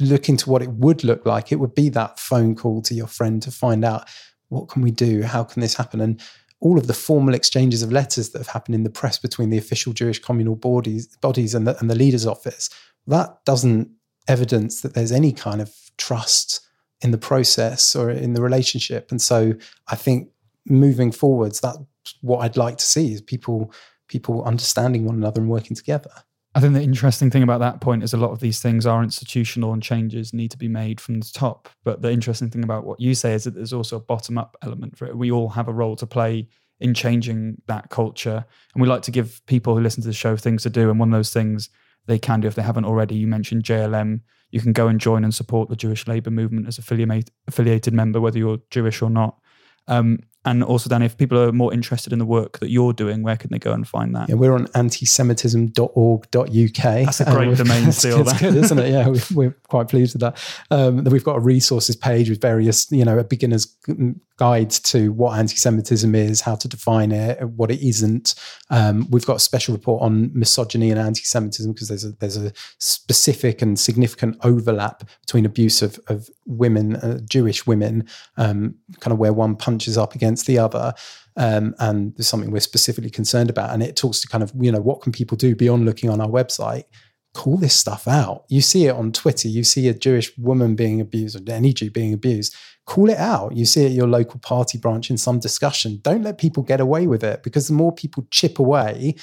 looking 0.00 0.36
to 0.36 0.50
what 0.50 0.62
it 0.62 0.70
would 0.72 1.04
look 1.04 1.24
like, 1.24 1.50
it 1.50 1.56
would 1.56 1.74
be 1.74 1.88
that 1.90 2.18
phone 2.18 2.54
call 2.54 2.82
to 2.82 2.94
your 2.94 3.06
friend 3.06 3.42
to 3.42 3.50
find 3.50 3.84
out 3.84 4.08
what 4.48 4.68
can 4.68 4.82
we 4.82 4.90
do? 4.90 5.22
How 5.22 5.44
can 5.44 5.60
this 5.60 5.74
happen? 5.74 6.00
And 6.00 6.20
all 6.60 6.78
of 6.78 6.86
the 6.86 6.94
formal 6.94 7.34
exchanges 7.34 7.82
of 7.82 7.92
letters 7.92 8.30
that 8.30 8.38
have 8.38 8.48
happened 8.48 8.74
in 8.74 8.82
the 8.82 8.90
press 8.90 9.18
between 9.18 9.50
the 9.50 9.58
official 9.58 9.92
Jewish 9.92 10.18
communal 10.18 10.56
bodies, 10.56 11.06
bodies 11.18 11.54
and, 11.54 11.66
the, 11.66 11.78
and 11.78 11.88
the 11.88 11.94
leader's 11.94 12.26
office, 12.26 12.70
that 13.06 13.44
doesn't 13.44 13.90
evidence 14.26 14.80
that 14.80 14.94
there's 14.94 15.12
any 15.12 15.32
kind 15.32 15.60
of 15.60 15.72
trust 15.96 16.60
in 17.00 17.10
the 17.10 17.18
process 17.18 17.94
or 17.94 18.10
in 18.10 18.34
the 18.34 18.42
relationship. 18.42 19.10
And 19.10 19.20
so 19.20 19.54
I 19.88 19.96
think 19.96 20.30
moving 20.66 21.12
forwards, 21.12 21.60
that's 21.60 21.78
what 22.20 22.38
I'd 22.38 22.56
like 22.56 22.78
to 22.78 22.84
see 22.84 23.12
is 23.12 23.20
people 23.20 23.72
people 24.08 24.42
understanding 24.44 25.04
one 25.04 25.16
another 25.16 25.40
and 25.40 25.50
working 25.50 25.76
together. 25.76 26.10
I 26.54 26.60
think 26.60 26.72
the 26.72 26.82
interesting 26.82 27.30
thing 27.30 27.42
about 27.42 27.60
that 27.60 27.80
point 27.80 28.02
is 28.02 28.14
a 28.14 28.16
lot 28.16 28.30
of 28.30 28.40
these 28.40 28.60
things 28.60 28.86
are 28.86 29.02
institutional 29.02 29.72
and 29.74 29.82
changes 29.82 30.32
need 30.32 30.50
to 30.50 30.56
be 30.56 30.66
made 30.66 31.00
from 31.00 31.20
the 31.20 31.30
top. 31.32 31.68
But 31.84 32.00
the 32.00 32.10
interesting 32.10 32.50
thing 32.50 32.64
about 32.64 32.84
what 32.84 33.00
you 33.00 33.14
say 33.14 33.34
is 33.34 33.44
that 33.44 33.54
there's 33.54 33.74
also 33.74 33.96
a 33.96 34.00
bottom 34.00 34.38
up 34.38 34.56
element 34.62 34.96
for 34.96 35.06
it. 35.06 35.16
We 35.16 35.30
all 35.30 35.50
have 35.50 35.68
a 35.68 35.72
role 35.72 35.94
to 35.96 36.06
play 36.06 36.48
in 36.80 36.94
changing 36.94 37.60
that 37.66 37.90
culture. 37.90 38.44
And 38.74 38.82
we 38.82 38.88
like 38.88 39.02
to 39.02 39.10
give 39.10 39.44
people 39.46 39.76
who 39.76 39.82
listen 39.82 40.02
to 40.02 40.08
the 40.08 40.14
show 40.14 40.36
things 40.36 40.62
to 40.62 40.70
do. 40.70 40.90
And 40.90 40.98
one 40.98 41.12
of 41.12 41.18
those 41.18 41.32
things 41.32 41.68
they 42.08 42.18
can 42.18 42.40
do 42.40 42.48
if 42.48 42.54
they 42.54 42.62
haven't 42.62 42.86
already, 42.86 43.14
you 43.14 43.26
mentioned 43.26 43.62
JLM. 43.62 44.20
You 44.50 44.60
can 44.60 44.72
go 44.72 44.88
and 44.88 44.98
join 44.98 45.24
and 45.24 45.34
support 45.34 45.68
the 45.68 45.76
Jewish 45.76 46.08
Labour 46.08 46.30
movement 46.30 46.66
as 46.66 46.78
affiliated 46.78 47.30
affiliated 47.46 47.92
member, 47.92 48.20
whether 48.20 48.38
you're 48.38 48.58
Jewish 48.70 49.02
or 49.02 49.10
not. 49.10 49.38
Um, 49.86 50.20
and 50.44 50.62
also, 50.62 50.88
Dan, 50.88 51.02
if 51.02 51.16
people 51.16 51.36
are 51.38 51.50
more 51.52 51.74
interested 51.74 52.12
in 52.12 52.20
the 52.20 52.24
work 52.24 52.60
that 52.60 52.70
you're 52.70 52.92
doing, 52.92 53.22
where 53.22 53.36
can 53.36 53.50
they 53.50 53.58
go 53.58 53.72
and 53.72 53.84
find 53.86 54.14
that? 54.14 54.28
Yeah, 54.28 54.36
we're 54.36 54.54
on 54.54 54.68
antisemitism.org.uk. 54.68 57.04
That's 57.04 57.20
a 57.20 57.24
great 57.24 57.48
um, 57.48 57.54
domain 57.54 57.90
still. 57.92 58.20
It's, 58.28 58.40
good, 58.40 58.54
isn't 58.54 58.78
it? 58.78 58.90
Yeah, 58.90 59.12
we, 59.34 59.46
are 59.46 59.56
quite 59.68 59.88
pleased 59.88 60.14
with 60.14 60.20
that. 60.20 60.38
Um, 60.70 61.02
we've 61.04 61.24
got 61.24 61.36
a 61.36 61.40
resources 61.40 61.96
page 61.96 62.30
with 62.30 62.40
various, 62.40 62.90
you 62.90 63.04
know, 63.04 63.18
a 63.18 63.24
beginner's 63.24 63.66
guide 64.38 64.70
to 64.70 65.12
what 65.12 65.38
anti-Semitism 65.38 66.14
is, 66.14 66.40
how 66.40 66.54
to 66.54 66.68
define 66.68 67.12
it, 67.12 67.42
what 67.50 67.70
it 67.70 67.86
isn't. 67.86 68.34
Um, 68.70 69.06
we've 69.10 69.26
got 69.26 69.36
a 69.36 69.40
special 69.40 69.74
report 69.74 70.02
on 70.02 70.30
misogyny 70.32 70.90
and 70.90 71.00
anti-Semitism 71.00 71.72
because 71.72 71.88
there's 71.88 72.04
a 72.04 72.12
there's 72.12 72.36
a 72.36 72.52
specific 72.78 73.60
and 73.60 73.78
significant 73.78 74.38
overlap 74.42 75.02
between 75.22 75.44
abuse 75.44 75.82
of, 75.82 75.98
of 76.06 76.28
women, 76.46 76.96
uh, 76.96 77.18
Jewish 77.28 77.66
women, 77.66 78.08
um, 78.36 78.76
kind 79.00 79.12
of 79.12 79.18
where 79.18 79.32
one 79.32 79.56
punches 79.56 79.98
up 79.98 80.14
against 80.14 80.27
the 80.36 80.58
other. 80.58 80.94
Um, 81.36 81.74
and 81.78 82.14
there's 82.16 82.28
something 82.28 82.50
we're 82.50 82.60
specifically 82.60 83.10
concerned 83.10 83.50
about. 83.50 83.70
And 83.70 83.82
it 83.82 83.96
talks 83.96 84.20
to 84.20 84.28
kind 84.28 84.42
of, 84.42 84.52
you 84.58 84.72
know, 84.72 84.80
what 84.80 85.00
can 85.00 85.12
people 85.12 85.36
do 85.36 85.54
beyond 85.54 85.84
looking 85.84 86.10
on 86.10 86.20
our 86.20 86.28
website? 86.28 86.84
Call 87.34 87.56
this 87.56 87.74
stuff 87.74 88.08
out. 88.08 88.44
You 88.48 88.60
see 88.60 88.86
it 88.86 88.94
on 88.94 89.12
Twitter. 89.12 89.48
You 89.48 89.62
see 89.62 89.88
a 89.88 89.94
Jewish 89.94 90.36
woman 90.36 90.74
being 90.74 91.00
abused 91.00 91.36
or 91.36 91.52
any 91.52 91.72
Jew 91.72 91.90
being 91.90 92.12
abused 92.12 92.56
call 92.88 93.10
it 93.10 93.18
out. 93.18 93.54
You 93.54 93.66
see 93.66 93.84
it 93.84 93.88
at 93.88 93.92
your 93.92 94.08
local 94.08 94.40
party 94.40 94.78
branch 94.78 95.10
in 95.10 95.18
some 95.18 95.38
discussion. 95.38 96.00
Don't 96.02 96.22
let 96.22 96.38
people 96.38 96.62
get 96.62 96.80
away 96.80 97.06
with 97.06 97.22
it 97.22 97.42
because 97.42 97.68
the 97.68 97.74
more 97.74 97.92
people 97.92 98.26
chip 98.30 98.58
away, 98.58 99.14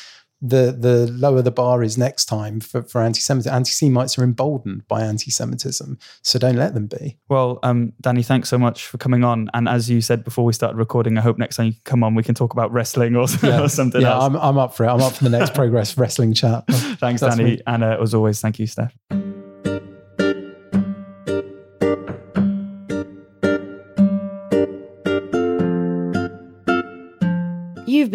the 0.47 0.75
the 0.77 1.11
lower 1.11 1.41
the 1.41 1.51
bar 1.51 1.83
is 1.83 1.97
next 1.97 2.25
time 2.25 2.59
for, 2.59 2.83
for 2.83 3.01
anti-Semitism. 3.01 3.53
Anti-Semites 3.53 4.17
are 4.17 4.23
emboldened 4.23 4.87
by 4.87 5.01
anti-Semitism, 5.01 5.97
so 6.21 6.39
don't 6.39 6.55
let 6.55 6.73
them 6.73 6.87
be. 6.87 7.17
Well, 7.29 7.59
um, 7.63 7.93
Danny, 8.01 8.23
thanks 8.23 8.49
so 8.49 8.57
much 8.57 8.85
for 8.85 8.97
coming 8.97 9.23
on. 9.23 9.49
And 9.53 9.67
as 9.67 9.89
you 9.89 10.01
said 10.01 10.23
before 10.23 10.45
we 10.45 10.53
started 10.53 10.77
recording, 10.77 11.17
I 11.17 11.21
hope 11.21 11.37
next 11.37 11.57
time 11.57 11.67
you 11.67 11.73
come 11.83 12.03
on, 12.03 12.15
we 12.15 12.23
can 12.23 12.35
talk 12.35 12.53
about 12.53 12.71
wrestling 12.71 13.15
or, 13.15 13.27
yeah. 13.43 13.61
or 13.61 13.69
something 13.69 14.01
yeah, 14.01 14.13
else. 14.13 14.23
I'm, 14.23 14.35
I'm 14.35 14.57
up 14.57 14.75
for 14.75 14.85
it. 14.85 14.89
I'm 14.89 15.01
up 15.01 15.13
for 15.13 15.23
the 15.23 15.29
next 15.29 15.53
Progress 15.55 15.97
Wrestling 15.97 16.33
chat. 16.33 16.65
thanks, 16.67 17.21
That's 17.21 17.37
Danny. 17.37 17.51
Me. 17.51 17.61
And 17.67 17.83
uh, 17.83 17.97
as 18.01 18.13
always, 18.13 18.41
thank 18.41 18.59
you, 18.59 18.67
Steph. 18.67 18.95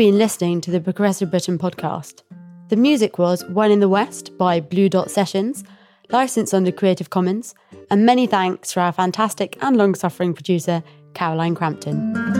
Been 0.00 0.16
listening 0.16 0.62
to 0.62 0.70
the 0.70 0.80
Progressive 0.80 1.30
Britain 1.30 1.58
podcast. 1.58 2.22
The 2.70 2.76
music 2.76 3.18
was 3.18 3.44
One 3.50 3.70
in 3.70 3.80
the 3.80 3.88
West 3.88 4.30
by 4.38 4.58
Blue 4.58 4.88
Dot 4.88 5.10
Sessions, 5.10 5.62
licensed 6.08 6.54
under 6.54 6.72
Creative 6.72 7.10
Commons, 7.10 7.54
and 7.90 8.06
many 8.06 8.26
thanks 8.26 8.72
to 8.72 8.80
our 8.80 8.92
fantastic 8.92 9.58
and 9.60 9.76
long 9.76 9.94
suffering 9.94 10.32
producer, 10.32 10.82
Caroline 11.12 11.54
Crampton. 11.54 12.39